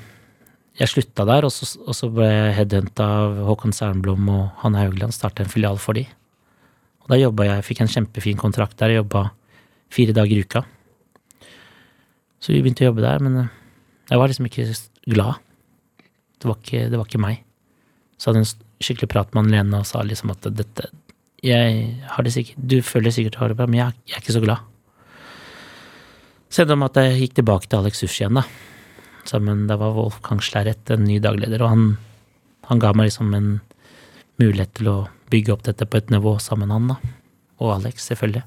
jeg 0.78 0.90
slutta 0.90 1.24
der, 1.28 1.46
og 1.46 1.52
så, 1.54 1.68
og 1.86 1.96
så 1.96 2.08
ble 2.12 2.26
jeg 2.28 2.56
headhunta 2.58 3.06
av 3.22 3.38
Håkon 3.48 3.74
Sernblom 3.76 4.28
og 4.32 4.42
Hanne 4.64 4.82
Haugland, 4.82 5.14
starta 5.16 5.44
en 5.44 5.52
filial 5.52 5.78
for 5.80 5.96
de. 5.96 6.04
Og 7.04 7.12
da 7.12 7.18
jobba 7.20 7.48
jeg, 7.48 7.66
fikk 7.68 7.82
en 7.84 7.92
kjempefin 7.92 8.40
kontrakt 8.40 8.76
der, 8.80 8.92
jeg 8.92 9.02
jobba 9.02 9.28
fire 9.92 10.16
dager 10.16 10.38
i 10.38 10.44
uka. 10.44 10.64
Så 12.42 12.52
vi 12.52 12.60
begynte 12.60 12.84
å 12.84 12.90
jobbe 12.90 13.04
der, 13.04 13.22
men 13.22 13.44
øh, 13.44 13.54
jeg 14.10 14.20
var 14.20 14.32
liksom 14.32 14.48
ikke 14.50 14.66
glad. 15.14 15.40
Det 16.42 16.50
var 16.50 16.58
ikke, 16.58 16.82
det 16.90 16.98
var 16.98 17.06
ikke 17.06 17.22
meg. 17.22 17.44
Så 18.18 18.30
hadde 18.30 18.42
jeg 18.42 18.50
en 18.50 18.82
skikkelig 18.82 19.10
prat 19.12 19.32
med 19.36 19.52
Lene 19.52 19.78
og 19.78 19.86
sa 19.86 20.02
liksom 20.02 20.34
at 20.34 20.50
dette 20.50 20.90
jeg 21.42 21.86
har 22.06 22.22
det 22.22 22.30
sikkert, 22.36 22.58
Du 22.62 22.76
føler 22.86 23.10
sikkert 23.10 23.34
du 23.34 23.38
har 23.40 23.50
det 23.50 23.56
bra, 23.58 23.66
men 23.66 23.80
jeg, 23.80 23.94
jeg 24.06 24.14
er 24.14 24.22
ikke 24.22 24.34
så 24.36 24.42
glad. 24.44 24.71
Det 26.52 26.74
med 26.76 26.90
at 26.90 26.98
jeg 27.00 27.20
gikk 27.20 27.36
tilbake 27.38 27.64
til 27.64 27.80
Alex 27.80 28.02
Sushi 28.02 28.26
igjen, 28.26 28.36
da. 28.36 28.42
Sammen, 29.24 29.64
da 29.70 29.78
var 29.80 29.94
Wolfgang 29.96 30.42
Slerrett 30.44 30.90
en 30.92 31.06
ny 31.08 31.16
dagleder, 31.22 31.62
og 31.64 31.70
han, 31.72 31.84
han 32.68 32.82
ga 32.82 32.90
meg 32.92 33.08
liksom 33.08 33.32
en 33.32 33.54
mulighet 34.42 34.74
til 34.76 34.90
å 34.92 34.96
bygge 35.32 35.54
opp 35.54 35.62
dette 35.64 35.86
på 35.88 35.96
et 35.96 36.12
nivå 36.12 36.34
sammen 36.44 36.68
med 36.68 36.76
han, 36.76 36.90
da. 36.92 37.14
Og 37.64 37.72
Alex, 37.78 38.04
selvfølgelig. 38.10 38.44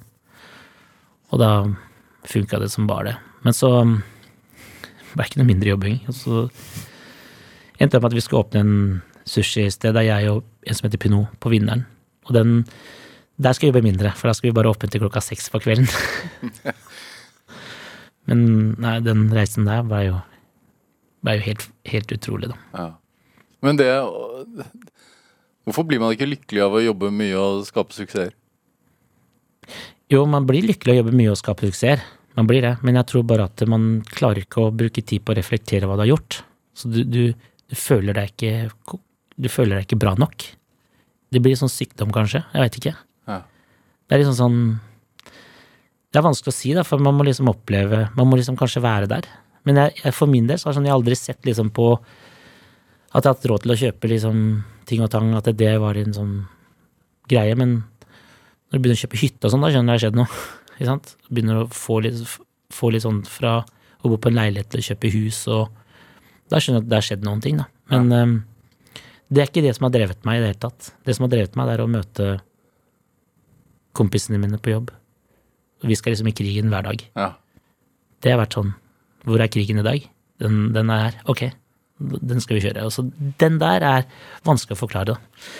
Og 1.33 1.41
da 1.41 1.49
funka 2.29 2.61
det 2.61 2.69
som 2.75 2.85
bare 2.85 3.07
det. 3.09 3.15
Men 3.47 3.57
så 3.57 3.71
det 3.73 5.17
ble 5.17 5.25
ikke 5.25 5.41
noe 5.41 5.49
mindre 5.49 5.73
jobbing. 5.73 5.97
Og 6.05 6.17
så 6.19 6.45
endte 7.79 7.95
det 7.97 8.03
med 8.03 8.09
at 8.11 8.17
vi 8.19 8.25
skulle 8.27 8.45
åpne 8.45 8.61
en 8.67 8.77
sushisted 9.25 9.97
der 9.97 10.05
jeg 10.05 10.29
og 10.29 10.43
en 10.61 10.77
som 10.77 10.85
heter 10.85 11.01
Pinot, 11.01 11.33
på 11.41 11.49
Vinneren. 11.53 11.87
Og 12.29 12.37
den 12.37 12.59
der 13.41 13.57
skal 13.57 13.65
vi 13.65 13.73
jobbe 13.73 13.87
mindre, 13.89 14.13
for 14.13 14.29
da 14.29 14.37
skal 14.37 14.51
vi 14.51 14.55
bare 14.61 14.69
åpne 14.69 14.93
til 14.93 15.01
klokka 15.01 15.25
seks 15.25 15.49
på 15.49 15.65
kvelden. 15.65 15.89
Men 18.29 18.45
nei, 18.81 18.97
den 19.05 19.27
reisen 19.33 19.67
der 19.67 19.85
var 19.89 20.03
jo, 20.05 20.19
var 21.25 21.37
jo 21.37 21.45
helt, 21.45 21.67
helt 21.89 22.13
utrolig, 22.15 22.51
da. 22.51 22.59
Ja. 22.73 22.87
Men 23.65 23.79
det 23.81 23.89
Hvorfor 25.65 25.85
blir 25.89 25.97
man 26.01 26.13
ikke 26.13 26.27
lykkelig 26.29 26.61
av 26.61 26.75
å 26.77 26.83
jobbe 26.83 27.09
mye 27.09 27.37
og 27.41 27.63
skape 27.65 27.95
suksesser? 27.95 28.35
Jo, 30.13 30.21
man 30.29 30.45
blir 30.45 30.67
lykkelig 30.67 30.93
av 30.93 30.99
å 30.99 31.01
jobbe 31.01 31.17
mye 31.17 31.31
og 31.33 31.39
skape 31.39 31.65
suksesser. 31.65 32.03
Man 32.37 32.45
blir 32.49 32.61
det. 32.61 32.75
Men 32.85 32.99
jeg 32.99 33.09
tror 33.09 33.23
bare 33.25 33.47
at 33.49 33.63
man 33.69 34.03
klarer 34.11 34.43
ikke 34.43 34.67
å 34.67 34.73
bruke 34.75 35.01
tid 35.01 35.23
på 35.25 35.33
å 35.33 35.37
reflektere 35.39 35.89
hva 35.89 35.97
du 35.97 36.03
har 36.03 36.11
gjort. 36.11 36.43
Så 36.77 36.91
du, 36.93 37.01
du, 37.09 37.23
du 37.33 37.75
føler 37.79 38.17
deg 38.17 38.33
ikke 38.33 38.99
Du 39.41 39.49
føler 39.49 39.79
deg 39.79 39.87
ikke 39.87 39.99
bra 40.03 40.13
nok. 40.19 40.45
Det 41.33 41.41
blir 41.43 41.57
sånn 41.59 41.71
sykdom, 41.71 42.13
kanskje. 42.13 42.43
Jeg 42.53 42.61
veit 42.61 42.77
ikke. 42.79 42.93
Ja. 43.27 43.39
Det 44.05 44.15
er 44.15 44.21
liksom 44.21 44.37
sånn 44.37 44.59
Det 46.15 46.21
er 46.21 46.23
vanskelig 46.29 46.53
å 46.53 46.55
si, 46.55 46.69
da, 46.71 46.85
for 46.87 47.01
man 47.03 47.17
må 47.17 47.25
liksom 47.27 47.49
oppleve 47.51 48.05
Man 48.15 48.29
må 48.31 48.37
liksom 48.39 48.55
kanskje 48.55 48.79
være 48.85 49.09
der. 49.11 49.25
Men 49.67 49.81
jeg, 49.81 49.97
jeg, 49.99 50.13
for 50.15 50.31
min 50.31 50.45
del 50.47 50.61
så 50.61 50.69
har 50.69 50.77
sånn, 50.77 50.87
jeg 50.87 50.95
aldri 50.95 51.17
sett 51.19 51.43
liksom 51.43 51.73
på 51.75 51.89
at 51.95 53.17
jeg 53.17 53.27
har 53.27 53.33
hatt 53.33 53.47
råd 53.51 53.65
til 53.65 53.73
å 53.73 53.77
kjøpe 53.79 54.11
liksom 54.11 54.39
ting 54.87 55.03
og 55.03 55.11
tang, 55.11 55.33
at 55.35 55.49
det 55.59 55.73
var 55.81 55.99
en 55.99 56.15
sånn 56.15 56.33
greie. 57.31 57.55
Men 57.59 57.77
når 57.81 58.77
du 58.77 58.79
begynner 58.79 58.95
å 58.95 59.03
kjøpe 59.03 59.19
hytte 59.19 59.47
og 59.47 59.53
sånn, 59.53 59.65
da 59.65 59.73
skjønner 59.73 59.87
du 59.87 59.91
det 59.91 59.97
har 59.97 60.03
skjedd 60.05 60.19
noe. 60.21 60.41
Ikke 60.77 60.89
sant? 60.89 61.13
Begynner 61.27 61.61
å 61.61 61.69
få 61.75 61.99
litt, 62.05 62.23
få 62.75 62.91
litt 62.95 63.03
sånn 63.03 63.21
fra 63.27 63.57
å 63.65 64.11
bo 64.11 64.19
på 64.21 64.31
en 64.31 64.39
leilighet 64.39 64.71
til 64.71 64.83
å 64.83 64.87
kjøpe 64.91 65.11
hus, 65.15 65.39
og 65.51 66.51
da 66.51 66.59
skjønner 66.61 66.83
du 66.83 66.85
at 66.85 66.91
det 66.91 66.99
har 66.99 67.07
skjedd 67.09 67.25
noen 67.27 67.43
ting, 67.43 67.59
da. 67.59 67.67
Men 67.91 68.11
um, 68.13 68.35
det 69.27 69.41
er 69.41 69.49
ikke 69.49 69.63
det 69.65 69.73
som 69.75 69.87
har 69.87 69.95
drevet 69.95 70.27
meg 70.27 70.39
i 70.39 70.43
det 70.43 70.51
hele 70.53 70.63
tatt. 70.67 70.91
Det 71.03 71.15
som 71.17 71.25
har 71.25 71.33
drevet 71.33 71.57
meg, 71.57 71.67
det 71.67 71.75
er 71.75 71.83
å 71.83 71.89
møte 71.89 72.27
kompisene 73.97 74.39
mine 74.41 74.59
på 74.61 74.75
jobb. 74.75 74.91
Vi 75.85 75.97
skal 75.97 76.15
liksom 76.15 76.29
i 76.31 76.35
krigen 76.35 76.71
hver 76.73 76.87
dag. 76.87 77.03
Ja. 77.15 77.29
Det 78.23 78.33
har 78.33 78.41
vært 78.41 78.57
sånn 78.57 78.73
Hvor 79.25 79.41
er 79.41 79.51
krigen 79.51 79.81
i 79.81 79.85
dag? 79.85 80.03
Den, 80.41 80.73
den 80.75 80.89
er 80.93 81.07
her. 81.07 81.15
Ok, 81.31 81.47
den 81.97 82.41
skal 82.43 82.57
vi 82.57 82.65
kjøre. 82.65 82.83
Altså, 82.85 83.05
så 83.05 83.31
den 83.41 83.57
der 83.61 83.85
er 83.87 84.05
vanskelig 84.45 84.75
å 84.75 84.81
forklare, 84.83 85.15
da. 85.15 85.53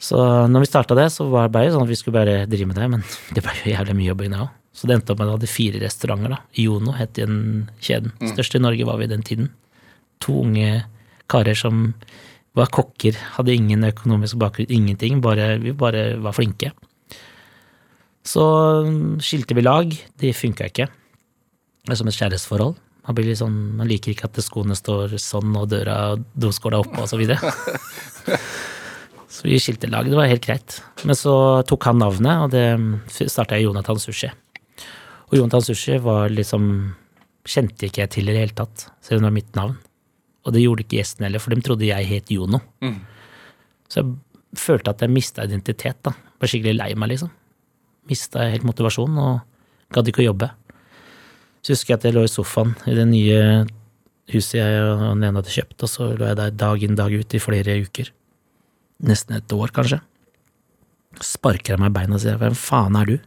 Så 0.00 0.16
når 0.48 0.64
vi 0.64 0.70
starta 0.70 0.96
det, 0.96 1.10
så 1.12 1.26
var 1.28 1.48
det 1.48 1.54
bare 1.58 1.72
sånn 1.74 1.84
at 1.84 1.90
vi 1.90 1.98
skulle 1.98 2.16
bare 2.16 2.46
drive 2.48 2.70
med 2.70 2.78
det, 2.80 2.88
men 2.94 3.04
det 3.36 3.44
ble 3.44 3.56
jo 3.58 3.74
jævlig 3.74 3.96
mye 3.98 4.08
jobbing, 4.12 4.32
det 4.32 4.42
òg. 4.46 4.56
Så 4.80 4.86
det 4.86 4.96
endte 4.96 5.12
opp 5.12 5.18
med 5.18 5.26
at 5.26 5.32
vi 5.32 5.36
hadde 5.40 5.50
fire 5.50 5.82
restauranter, 5.82 6.32
da. 6.36 6.38
Iono 6.62 6.94
het 6.96 7.16
den 7.18 7.40
kjeden. 7.82 8.14
Største 8.30 8.60
i 8.60 8.64
Norge 8.64 8.86
var 8.88 9.00
vi 9.00 9.08
i 9.08 9.10
den 9.10 9.26
tiden. 9.26 9.50
To 10.24 10.38
unge 10.44 10.84
karer 11.30 11.58
som 11.58 11.90
var 12.56 12.70
kokker, 12.72 13.18
hadde 13.36 13.54
ingen 13.54 13.84
økonomisk 13.86 14.38
bakgrunn, 14.40 14.70
ingenting, 14.72 15.20
bare, 15.22 15.52
vi 15.62 15.74
bare 15.76 16.14
var 16.22 16.34
flinke. 16.38 16.72
Så 18.30 18.44
skilte 19.24 19.56
vi 19.58 19.64
lag, 19.64 19.94
det 20.20 20.36
funka 20.38 20.68
ikke. 20.70 20.86
Det 21.86 21.94
er 21.94 21.98
som 21.98 22.10
et 22.10 22.16
kjærlighetsforhold. 22.18 22.76
Man, 23.08 23.16
blir 23.16 23.30
litt 23.30 23.40
sånn, 23.40 23.56
man 23.78 23.88
liker 23.90 24.12
ikke 24.12 24.28
at 24.28 24.38
skoene 24.44 24.76
står 24.76 25.16
sånn, 25.18 25.54
og 25.58 25.70
døra 25.72 25.96
og 26.12 26.26
doskåla 26.38 26.82
oppe, 26.84 27.00
og 27.00 27.08
så 27.10 27.18
videre. 27.18 27.40
Så 29.30 29.46
vi 29.46 29.60
skilte 29.62 29.86
lag, 29.86 30.08
det 30.10 30.16
var 30.18 30.26
helt 30.26 30.42
greit. 30.42 30.80
Men 31.06 31.14
så 31.16 31.32
tok 31.64 31.86
han 31.86 32.00
navnet, 32.02 32.42
og 32.44 32.50
det 32.50 33.30
starta 33.30 33.56
jeg 33.56 33.68
Jonathan 33.68 34.00
Sushi. 34.02 34.28
Og 35.30 35.36
Jonathan 35.38 35.62
Sushi 35.64 36.00
var 36.02 36.32
liksom 36.34 36.66
Kjente 37.50 37.86
ikke 37.86 38.02
jeg 38.02 38.10
til 38.12 38.28
i 38.28 38.34
det 38.34 38.40
hele 38.42 38.56
tatt, 38.58 38.82
selv 39.00 39.20
om 39.20 39.22
det 39.22 39.28
var 39.30 39.36
mitt 39.38 39.54
navn. 39.56 39.76
Og 40.44 40.52
det 40.52 40.60
gjorde 40.60 40.84
ikke 40.84 40.98
gjestene 40.98 41.28
heller, 41.28 41.40
for 41.40 41.54
de 41.54 41.64
trodde 41.64 41.86
jeg 41.88 42.08
het 42.10 42.32
Jono. 42.34 42.60
Så 43.88 44.02
jeg 44.02 44.58
følte 44.60 44.92
at 44.92 45.06
jeg 45.06 45.14
mista 45.14 45.46
identitet, 45.48 46.02
da. 46.04 46.12
Var 46.42 46.50
skikkelig 46.52 46.76
lei 46.76 46.90
meg, 46.98 47.14
liksom. 47.14 47.30
Mista 48.08 48.46
helt 48.48 48.64
motivasjonen 48.66 49.18
og 49.20 49.92
gadd 49.94 50.08
ikke 50.10 50.22
å 50.24 50.30
jobbe. 50.30 50.50
Så 51.60 51.74
husker 51.74 51.92
jeg 51.92 52.00
at 52.00 52.06
jeg 52.08 52.16
lå 52.16 52.24
i 52.24 52.32
sofaen 52.32 52.72
i 52.88 52.96
det 52.96 53.06
nye 53.10 53.40
huset 54.30 54.60
jeg 54.60 54.82
og 54.84 55.02
den 55.02 55.26
ene 55.26 55.40
hadde 55.40 55.52
kjøpt, 55.52 55.84
og 55.84 55.90
så 55.90 56.08
lå 56.14 56.28
jeg 56.30 56.38
der 56.38 56.54
dag 56.54 56.84
inn 56.86 56.96
dag 56.98 57.12
ut 57.12 57.36
i 57.36 57.42
flere 57.42 57.76
uker. 57.84 58.12
Nesten 59.10 59.36
et 59.36 59.56
år, 59.56 59.72
kanskje. 59.74 60.00
Sparker 61.24 61.74
jeg 61.74 61.82
meg 61.82 61.90
i 61.90 61.96
beina 61.98 62.16
og 62.16 62.22
sier 62.22 62.38
'hvem 62.38 62.56
faen 62.56 62.96
er 62.96 63.06
du'? 63.06 63.20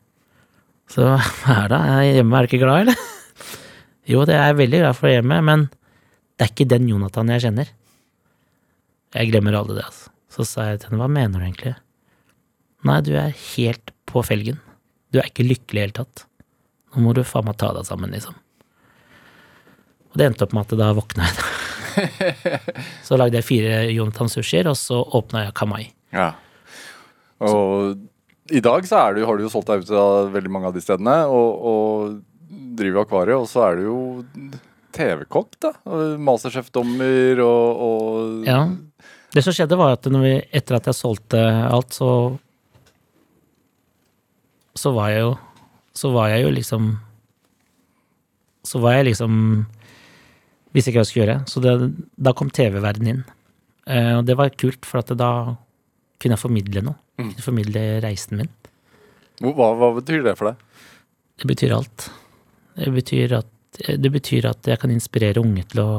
Så 0.87 1.03
hva 1.43 1.65
er 1.65 1.67
det? 1.69 1.81
Jeg 1.89 2.15
hjemme, 2.17 2.37
er 2.37 2.41
du 2.41 2.49
ikke 2.51 2.63
glad, 2.65 2.81
eller? 2.81 2.97
Jo, 4.11 4.25
det 4.27 4.35
er 4.35 4.51
jeg 4.51 4.59
veldig 4.59 4.79
glad 4.81 4.95
for 4.99 5.07
hjemme, 5.07 5.37
men 5.41 5.69
det 6.35 6.43
er 6.43 6.51
ikke 6.51 6.67
den 6.67 6.89
Jonathan 6.89 7.29
jeg 7.31 7.43
kjenner. 7.45 7.69
Jeg 9.15 9.29
glemmer 9.31 9.55
aldri 9.55 9.77
det, 9.77 9.85
altså. 9.85 10.09
Så 10.33 10.43
sa 10.49 10.65
jeg 10.67 10.81
til 10.81 10.89
henne, 10.89 10.99
hva 10.99 11.07
mener 11.07 11.39
du 11.39 11.45
egentlig? 11.45 11.75
Nei, 12.83 12.99
du 13.05 13.13
er 13.15 13.31
helt 13.31 13.93
på 14.13 14.23
felgen. 14.25 14.61
Du 15.13 15.19
er 15.21 15.29
ikke 15.29 15.45
lykkelig 15.45 15.73
i 15.73 15.81
det 15.81 15.85
hele 15.87 15.97
tatt. 16.03 16.25
Nå 16.93 17.03
må 17.05 17.13
du 17.17 17.23
faen 17.25 17.47
meg 17.47 17.57
ta 17.61 17.71
deg 17.75 17.85
sammen, 17.87 18.13
liksom. 18.13 18.37
Og 20.13 20.19
det 20.21 20.29
endte 20.29 20.45
opp 20.45 20.53
med 20.53 20.67
at 20.67 20.77
da 20.77 20.91
våkna 20.93 21.27
jeg. 21.27 21.45
så 23.07 23.17
lagde 23.17 23.39
jeg 23.39 23.47
fire 23.47 23.77
Jonathan 23.93 24.29
sushier, 24.29 24.69
og 24.69 24.77
så 24.77 24.99
åpna 25.17 25.47
jeg 25.47 25.55
Kamai. 25.57 25.87
Ja. 26.13 26.33
Og 27.43 27.97
i 28.53 28.61
dag 28.63 28.85
så 28.85 28.99
er 28.99 29.17
du, 29.17 29.23
har 29.25 29.39
du 29.39 29.45
jo 29.45 29.51
solgt 29.51 29.71
deg 29.71 29.85
ut 29.85 29.93
av 29.97 30.29
veldig 30.33 30.51
mange 30.53 30.69
av 30.69 30.77
de 30.77 30.83
stedene, 30.83 31.17
og, 31.25 31.65
og 31.65 32.53
driver 32.77 33.07
akvariet, 33.07 33.41
og 33.41 33.49
så 33.49 33.65
er 33.69 33.79
du 33.79 33.85
jo 33.87 33.99
TV-kokk, 34.93 35.57
da. 35.63 35.73
Masterchef-dommer 36.21 37.41
og, 37.45 37.85
og 37.87 38.49
Ja. 38.49 38.65
Det 39.33 39.41
som 39.41 39.55
skjedde, 39.55 39.77
var 39.79 39.95
at 39.95 40.05
når 40.13 40.21
vi, 40.21 40.33
etter 40.53 40.77
at 40.77 40.85
jeg 40.91 40.93
solgte 40.93 41.39
alt, 41.41 41.95
så 41.95 42.09
Så 44.77 44.93
var 44.95 45.11
jeg 45.13 45.25
jo 45.25 45.33
Så 45.93 46.09
var 46.13 46.31
jeg 46.33 46.45
jo 46.45 46.51
liksom 46.53 46.89
Så 48.65 48.81
var 48.81 48.97
jeg 48.97 49.11
liksom 49.11 49.65
Visste 50.73 50.89
ikke 50.89 50.97
hva 50.97 51.05
jeg 51.05 51.11
skulle 51.11 51.25
gjøre. 51.27 51.41
Så 51.45 51.61
det, 51.61 51.73
da 52.17 52.31
kom 52.33 52.49
TV-verdenen 52.49 53.09
inn. 53.11 53.19
Eh, 53.85 54.15
og 54.17 54.23
det 54.25 54.33
var 54.39 54.55
kult, 54.57 54.87
for 54.89 55.03
at 55.03 55.11
da 55.13 55.27
kunne 56.17 56.33
jeg 56.33 56.41
formidle 56.41 56.81
noe. 56.87 56.97
Kunne 57.19 57.45
formidle 57.45 57.83
reisen 58.01 58.39
min. 58.39 58.49
Hva, 59.43 59.67
hva 59.77 59.91
betyr 59.99 60.25
det 60.25 60.33
for 60.39 60.49
deg? 60.49 60.89
Det 61.37 61.49
betyr 61.51 61.75
alt. 61.77 62.07
Det 62.79 62.89
betyr 62.95 63.37
at, 63.37 63.51
det 64.01 64.11
betyr 64.13 64.49
at 64.49 64.69
jeg 64.69 64.81
kan 64.81 64.93
inspirere 64.93 65.41
unge 65.43 65.65
til 65.69 65.83
å 65.83 65.89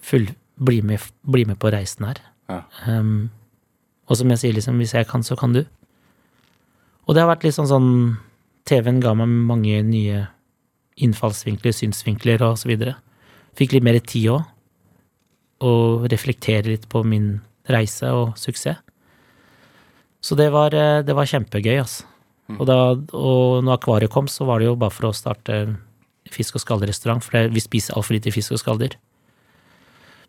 full, 0.00 0.28
bli, 0.56 0.80
med, 0.86 1.02
bli 1.28 1.44
med 1.48 1.60
på 1.60 1.72
reisen 1.74 2.08
her. 2.08 2.22
Ja. 2.48 2.62
Um, 2.88 3.28
og 4.06 4.20
som 4.20 4.30
jeg 4.32 4.42
sier, 4.42 4.56
liksom, 4.56 4.78
hvis 4.80 4.94
jeg 4.96 5.08
kan, 5.10 5.24
så 5.26 5.36
kan 5.38 5.56
du. 5.56 5.64
Og 7.06 7.14
det 7.14 7.22
har 7.22 7.30
vært 7.30 7.46
litt 7.46 7.56
sånn 7.56 7.70
sånn 7.70 7.90
TV-en 8.66 8.98
ga 9.02 9.14
meg 9.14 9.30
mange 9.30 9.78
nye 9.86 10.24
innfallsvinkler, 11.02 11.74
synsvinkler 11.76 12.42
og 12.42 12.56
så 12.58 12.70
videre. 12.70 12.96
Fikk 13.56 13.76
litt 13.76 13.86
mer 13.86 13.98
tid 14.02 14.32
òg. 14.34 14.42
Og 15.66 16.08
reflektere 16.12 16.74
litt 16.74 16.88
på 16.92 17.00
min 17.06 17.38
reise 17.70 18.10
og 18.12 18.34
suksess. 18.40 18.82
Så 20.26 20.34
det 20.34 20.50
var, 20.50 20.74
eh, 20.74 21.02
det 21.06 21.14
var 21.14 21.28
kjempegøy, 21.28 21.78
altså. 21.78 22.04
Og, 22.58 22.66
da, 22.66 22.94
og 23.14 23.64
når 23.66 23.78
akvariet 23.78 24.10
kom, 24.10 24.26
så 24.30 24.46
var 24.46 24.58
det 24.58 24.68
jo 24.68 24.76
bare 24.78 24.94
for 24.94 25.08
å 25.08 25.14
starte 25.14 25.76
fisk- 26.30 26.58
og 26.58 26.62
skallrestaurant, 26.62 27.22
for 27.22 27.34
det, 27.34 27.54
vi 27.54 27.62
spiser 27.62 27.94
altfor 27.94 28.16
lite 28.16 28.32
fisk 28.34 28.54
og 28.54 28.62
skalldyr. 28.62 28.96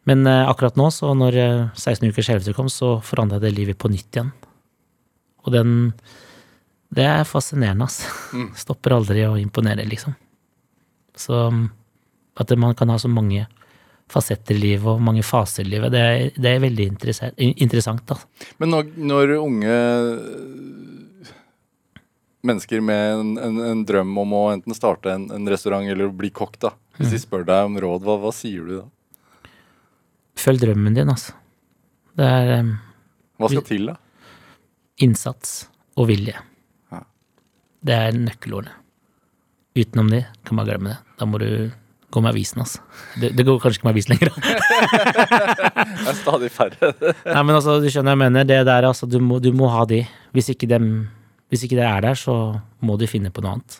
Men 0.09 0.25
eh, 0.29 0.45
akkurat 0.49 0.77
nå, 0.79 0.89
så 0.93 1.11
når 1.17 1.37
eh, 1.41 1.65
16 1.75 2.09
ukers 2.09 2.29
helvete 2.31 2.55
kom, 2.57 2.69
så 2.69 2.97
forandra 3.05 3.41
det 3.43 3.53
livet 3.53 3.77
på 3.77 3.89
nytt 3.91 4.17
igjen. 4.17 4.31
Og 5.45 5.53
den 5.53 5.73
Det 6.89 7.03
er 7.03 7.27
fascinerende, 7.27 7.87
altså. 7.87 8.11
Stopper 8.63 8.97
aldri 8.97 9.25
å 9.27 9.35
imponere, 9.39 9.85
liksom. 9.87 10.15
Så 11.17 11.47
um, 11.49 11.67
at 12.37 12.51
man 12.59 12.75
kan 12.77 12.89
ha 12.93 12.99
så 13.01 13.09
mange 13.11 13.47
fasetter 14.07 14.55
i 14.55 14.61
livet 14.61 14.87
og 14.87 15.03
mange 15.03 15.23
faser 15.25 15.65
i 15.65 15.71
livet, 15.73 15.91
det 15.91 16.01
er, 16.01 16.27
det 16.37 16.51
er 16.53 16.61
veldig 16.63 16.85
interessant, 17.57 18.05
da. 18.07 18.15
Men 18.61 18.71
når, 18.71 18.91
når 18.95 19.33
unge 19.35 19.73
mennesker 22.47 22.83
med 22.85 23.13
en, 23.17 23.33
en, 23.41 23.59
en 23.71 23.81
drøm 23.87 24.13
om 24.23 24.35
å 24.37 24.43
enten 24.53 24.77
starte 24.77 25.11
en, 25.11 25.27
en 25.35 25.49
restaurant 25.51 25.89
eller 25.91 26.13
bli 26.15 26.31
kokk, 26.31 26.55
da, 26.63 26.71
hvis 27.01 27.11
de 27.11 27.19
spør 27.19 27.43
deg 27.49 27.67
om 27.67 27.75
råd, 27.83 28.05
hva, 28.05 28.15
hva 28.23 28.31
sier 28.35 28.63
du 28.63 28.77
da? 28.77 28.85
Følg 30.37 30.61
drømmen 30.61 30.95
din, 30.95 31.11
altså. 31.11 31.33
Det 32.17 32.25
er 32.25 32.59
um, 32.61 32.75
Hva 33.41 33.51
skal 33.51 33.65
til, 33.67 33.89
da? 33.91 33.97
innsats 35.03 35.67
og 35.97 36.07
vilje. 36.09 36.37
Det 37.87 37.95
er 37.95 38.17
nøkkelordene. 38.19 38.73
Utenom 39.77 40.09
det, 40.11 40.23
kan 40.47 40.57
man 40.57 40.65
glemme 40.67 40.89
det. 40.95 40.97
Da 41.19 41.27
må 41.29 41.39
du 41.41 41.49
gå 42.11 42.21
med 42.23 42.31
avisen, 42.31 42.61
altså. 42.63 42.81
Det, 43.21 43.29
det 43.37 43.43
går 43.45 43.59
kanskje 43.61 43.79
ikke 43.81 43.87
med 43.89 43.95
avis 43.97 44.07
lenger. 44.09 44.31
Det 45.97 46.11
er 46.13 46.17
stadig 46.17 46.49
færre. 46.53 46.89
Nei, 47.27 47.41
men 47.43 47.53
altså, 47.57 47.77
du 47.83 47.87
skjønner 47.91 48.13
jeg 48.15 48.21
mener. 48.21 48.47
Det 48.47 48.57
der, 48.67 48.87
altså, 48.87 49.07
du 49.09 49.17
må, 49.23 49.37
du 49.43 49.49
må 49.55 49.67
ha 49.73 49.83
de. 49.89 50.01
Hvis 50.35 50.49
ikke 50.53 50.69
dem 50.71 50.87
Hvis 51.51 51.63
ikke 51.63 51.77
det 51.79 51.85
er 51.87 52.01
der, 52.03 52.17
så 52.19 52.33
må 52.83 52.97
du 52.99 53.05
finne 53.07 53.29
på 53.31 53.39
noe 53.43 53.53
annet. 53.57 53.77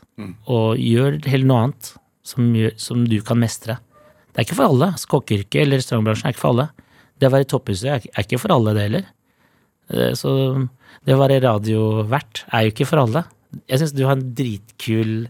Og 0.48 0.78
gjør 0.80 1.18
heller 1.28 1.50
noe 1.50 1.64
annet 1.66 1.90
som, 2.28 2.46
som 2.80 3.02
du 3.10 3.18
kan 3.28 3.40
mestre. 3.42 3.76
Det 4.32 4.40
er 4.44 4.48
ikke 4.48 4.56
for 4.60 4.70
alle. 4.70 4.92
Kokkeyrket 5.12 5.62
eller 5.66 5.82
restaurantbransjen 5.82 6.30
er 6.30 6.36
ikke 6.36 6.44
for 6.46 6.54
alle. 6.54 6.68
Det 7.20 7.28
å 7.28 7.34
være 7.34 7.50
topphuset 7.52 7.90
er, 7.92 8.06
er 8.14 8.24
ikke 8.28 8.40
for 8.40 8.54
alle, 8.56 8.76
det 8.78 8.86
heller. 8.88 9.10
Eh, 9.92 10.14
Så 10.16 10.32
det 11.08 11.16
å 11.16 11.20
være 11.20 11.42
radiovert 11.44 12.46
er 12.54 12.68
jo 12.68 12.72
ikke 12.76 12.88
for 12.88 13.04
alle. 13.04 13.26
Jeg 13.68 13.80
syns 13.82 13.94
du 13.96 14.04
har 14.06 14.18
en 14.18 14.26
dritkul 14.38 15.28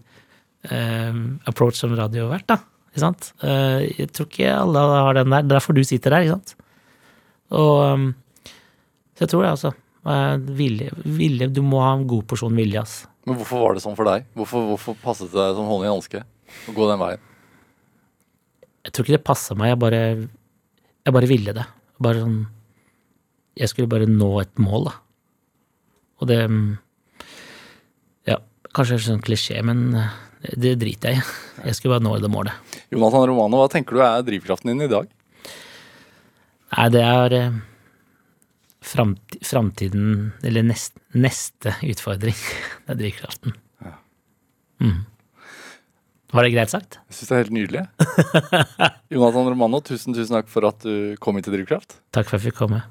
um, 0.71 1.21
approach 1.49 1.79
som 1.79 1.93
radiovert, 1.97 2.47
da. 2.49 2.59
Ikke 2.89 3.03
sant? 3.03 3.31
Uh, 3.43 3.83
jeg 3.85 4.09
tror 4.15 4.29
ikke 4.29 4.53
alle 4.53 4.85
har 4.93 5.19
den 5.19 5.33
der. 5.33 5.43
Det 5.43 5.51
er 5.51 5.59
derfor 5.59 5.77
du 5.77 5.83
sitter 5.85 6.15
der, 6.15 6.25
ikke 6.25 6.39
sant? 6.39 6.55
Og 7.57 7.83
um, 7.93 8.07
Så 9.15 9.25
jeg 9.25 9.33
tror 9.33 9.45
det, 9.45 9.51
altså. 9.55 9.73
Uh, 10.07 10.39
Vilje, 10.55 10.93
vilje 11.03 11.49
Du 11.51 11.59
må 11.65 11.81
ha 11.83 11.91
en 11.97 12.07
god 12.07 12.25
porsjon 12.29 12.55
vilje, 12.55 12.81
ass. 12.81 12.97
Men 13.27 13.35
hvorfor 13.39 13.59
var 13.59 13.75
det 13.75 13.83
sånn 13.83 13.97
for 13.97 14.07
deg? 14.07 14.27
Hvorfor, 14.39 14.67
hvorfor 14.71 14.95
passet 15.01 15.33
det 15.33 15.39
deg 15.39 15.57
som 15.57 15.67
hånd 15.67 15.83
i 15.83 15.91
hanske 15.91 16.21
å 16.23 16.75
gå 16.75 16.85
den 16.87 17.01
veien? 17.01 17.23
Jeg 18.87 18.93
tror 18.95 19.03
ikke 19.03 19.17
det 19.17 19.27
passa 19.27 19.57
meg, 19.59 19.73
jeg 19.73 19.81
bare 19.83 20.01
Jeg 20.07 21.15
bare 21.15 21.27
ville 21.29 21.55
det. 21.57 21.65
Bare 21.99 22.23
sånn 22.23 22.37
Jeg 23.59 23.71
skulle 23.73 23.91
bare 23.91 24.07
nå 24.07 24.29
et 24.39 24.63
mål, 24.63 24.87
da. 24.87 24.93
Og 26.21 26.29
det 26.31 26.39
Ja, 28.77 28.83
kanskje 28.83 28.97
sånn 29.07 29.21
klisjé, 29.25 29.57
men 29.65 29.79
eh, 29.97 30.09
det 30.53 30.75
driter 30.77 31.15
jeg 31.15 31.23
i. 31.23 31.29
Jeg 31.65 31.73
skulle 31.73 31.95
bare 31.95 32.03
nå 32.05 32.11
det 32.21 32.29
målet. 32.29 32.75
Jonathan 32.93 33.23
Romano, 33.25 33.57
hva 33.57 33.71
tenker 33.73 33.97
du 33.97 34.03
er 34.05 34.21
drivkraften 34.21 34.69
din 34.69 34.83
i 34.85 34.89
dag? 34.91 35.07
Nei, 36.75 36.85
det 36.93 37.01
er 37.01 37.35
eh, 37.39 37.55
framtiden, 38.85 40.03
eller 40.45 40.67
nest, 40.69 40.93
neste 41.17 41.73
utfordring. 41.89 42.37
Det 42.85 42.93
er 42.93 42.99
drivkraften. 43.01 43.57
Mm. 44.85 44.99
Var 46.37 46.45
det 46.45 46.53
greit 46.53 46.69
sagt? 46.69 46.99
Jeg 47.09 47.17
syns 47.17 47.31
det 47.31 47.33
er 47.33 47.41
helt 47.47 47.57
nydelig. 47.57 47.85
Jonathan 49.17 49.49
Romano, 49.55 49.81
tusen, 49.81 50.13
tusen 50.13 50.37
takk 50.37 50.53
for 50.53 50.69
at 50.69 50.85
du 50.85 51.17
kom 51.17 51.41
hit 51.41 51.49
til 51.49 51.57
Drivkraft. 51.57 51.97
Takk 52.13 52.29
for 52.29 52.37
at 52.37 52.45
jeg 52.45 52.51
fikk 52.51 52.61
komme. 52.61 52.85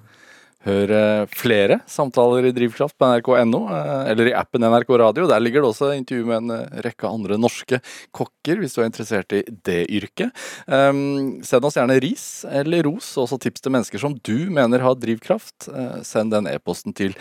Hør 0.66 0.90
eh, 0.90 1.28
flere 1.30 1.76
samtaler 1.86 2.48
i 2.48 2.50
Drivkraft 2.54 2.96
på 2.98 3.06
nrk.no, 3.06 3.60
eh, 3.70 4.10
eller 4.10 4.26
i 4.32 4.34
appen 4.34 4.64
NRK 4.66 4.88
Radio. 4.98 5.28
Der 5.30 5.38
ligger 5.42 5.62
det 5.62 5.68
også 5.70 5.92
intervju 5.94 6.24
med 6.26 6.36
en 6.40 6.50
eh, 6.56 6.80
rekke 6.88 7.06
andre 7.06 7.38
norske 7.38 7.78
kokker, 8.16 8.58
hvis 8.58 8.74
du 8.74 8.80
er 8.82 8.88
interessert 8.90 9.30
i 9.36 9.44
det 9.46 9.86
yrket. 9.94 10.30
Um, 10.66 11.38
send 11.46 11.64
oss 11.68 11.76
gjerne 11.78 12.00
ris 12.02 12.44
eller 12.50 12.82
ros, 12.88 13.12
og 13.14 13.22
også 13.28 13.38
tips 13.46 13.62
til 13.62 13.74
mennesker 13.76 13.98
som 14.02 14.18
du 14.26 14.50
mener 14.50 14.82
har 14.82 14.98
drivkraft. 14.98 15.68
Send 16.06 16.30
den 16.34 16.46
e-posten 16.50 16.92
til 16.96 17.12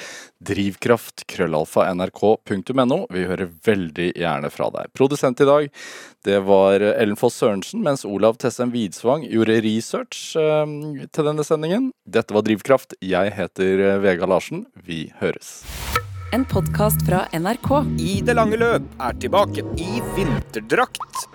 drivkraft.krøllalfa.nrk.no. 0.46 3.00
Vi 3.14 3.30
hører 3.30 3.48
veldig 3.70 4.10
gjerne 4.18 4.50
fra 4.54 4.68
deg. 4.74 4.86
Produsent 4.98 5.41
i 5.46 5.50
dag, 5.50 5.64
det 6.26 6.39
var 6.48 6.82
Ellen 6.82 7.18
Foss 7.20 7.36
Sørensen, 7.38 7.84
mens 7.86 8.02
Olav 8.10 8.39
Tessem 8.41 8.72
Widsvang 8.74 9.28
gjorde 9.30 9.60
research 9.62 10.34
eh, 10.41 10.66
til 11.14 11.28
denne 11.28 11.43
sendingen. 11.46 11.91
Dette 12.10 12.34
var 12.34 12.41
Drivkraft. 12.48 12.96
Jeg 13.06 13.35
heter 13.36 13.80
eh, 13.80 13.98
Vega 14.04 14.28
Larsen. 14.30 14.66
Vi 14.88 15.06
høres. 15.22 15.62
En 16.36 16.44
podkast 16.48 17.06
fra 17.08 17.26
NRK. 17.36 17.72
I 18.02 18.20
det 18.26 18.36
lange 18.36 18.60
løp 18.60 18.88
er 19.00 19.20
tilbake 19.24 19.64
i 19.80 20.02
vinterdrakt. 20.18 21.35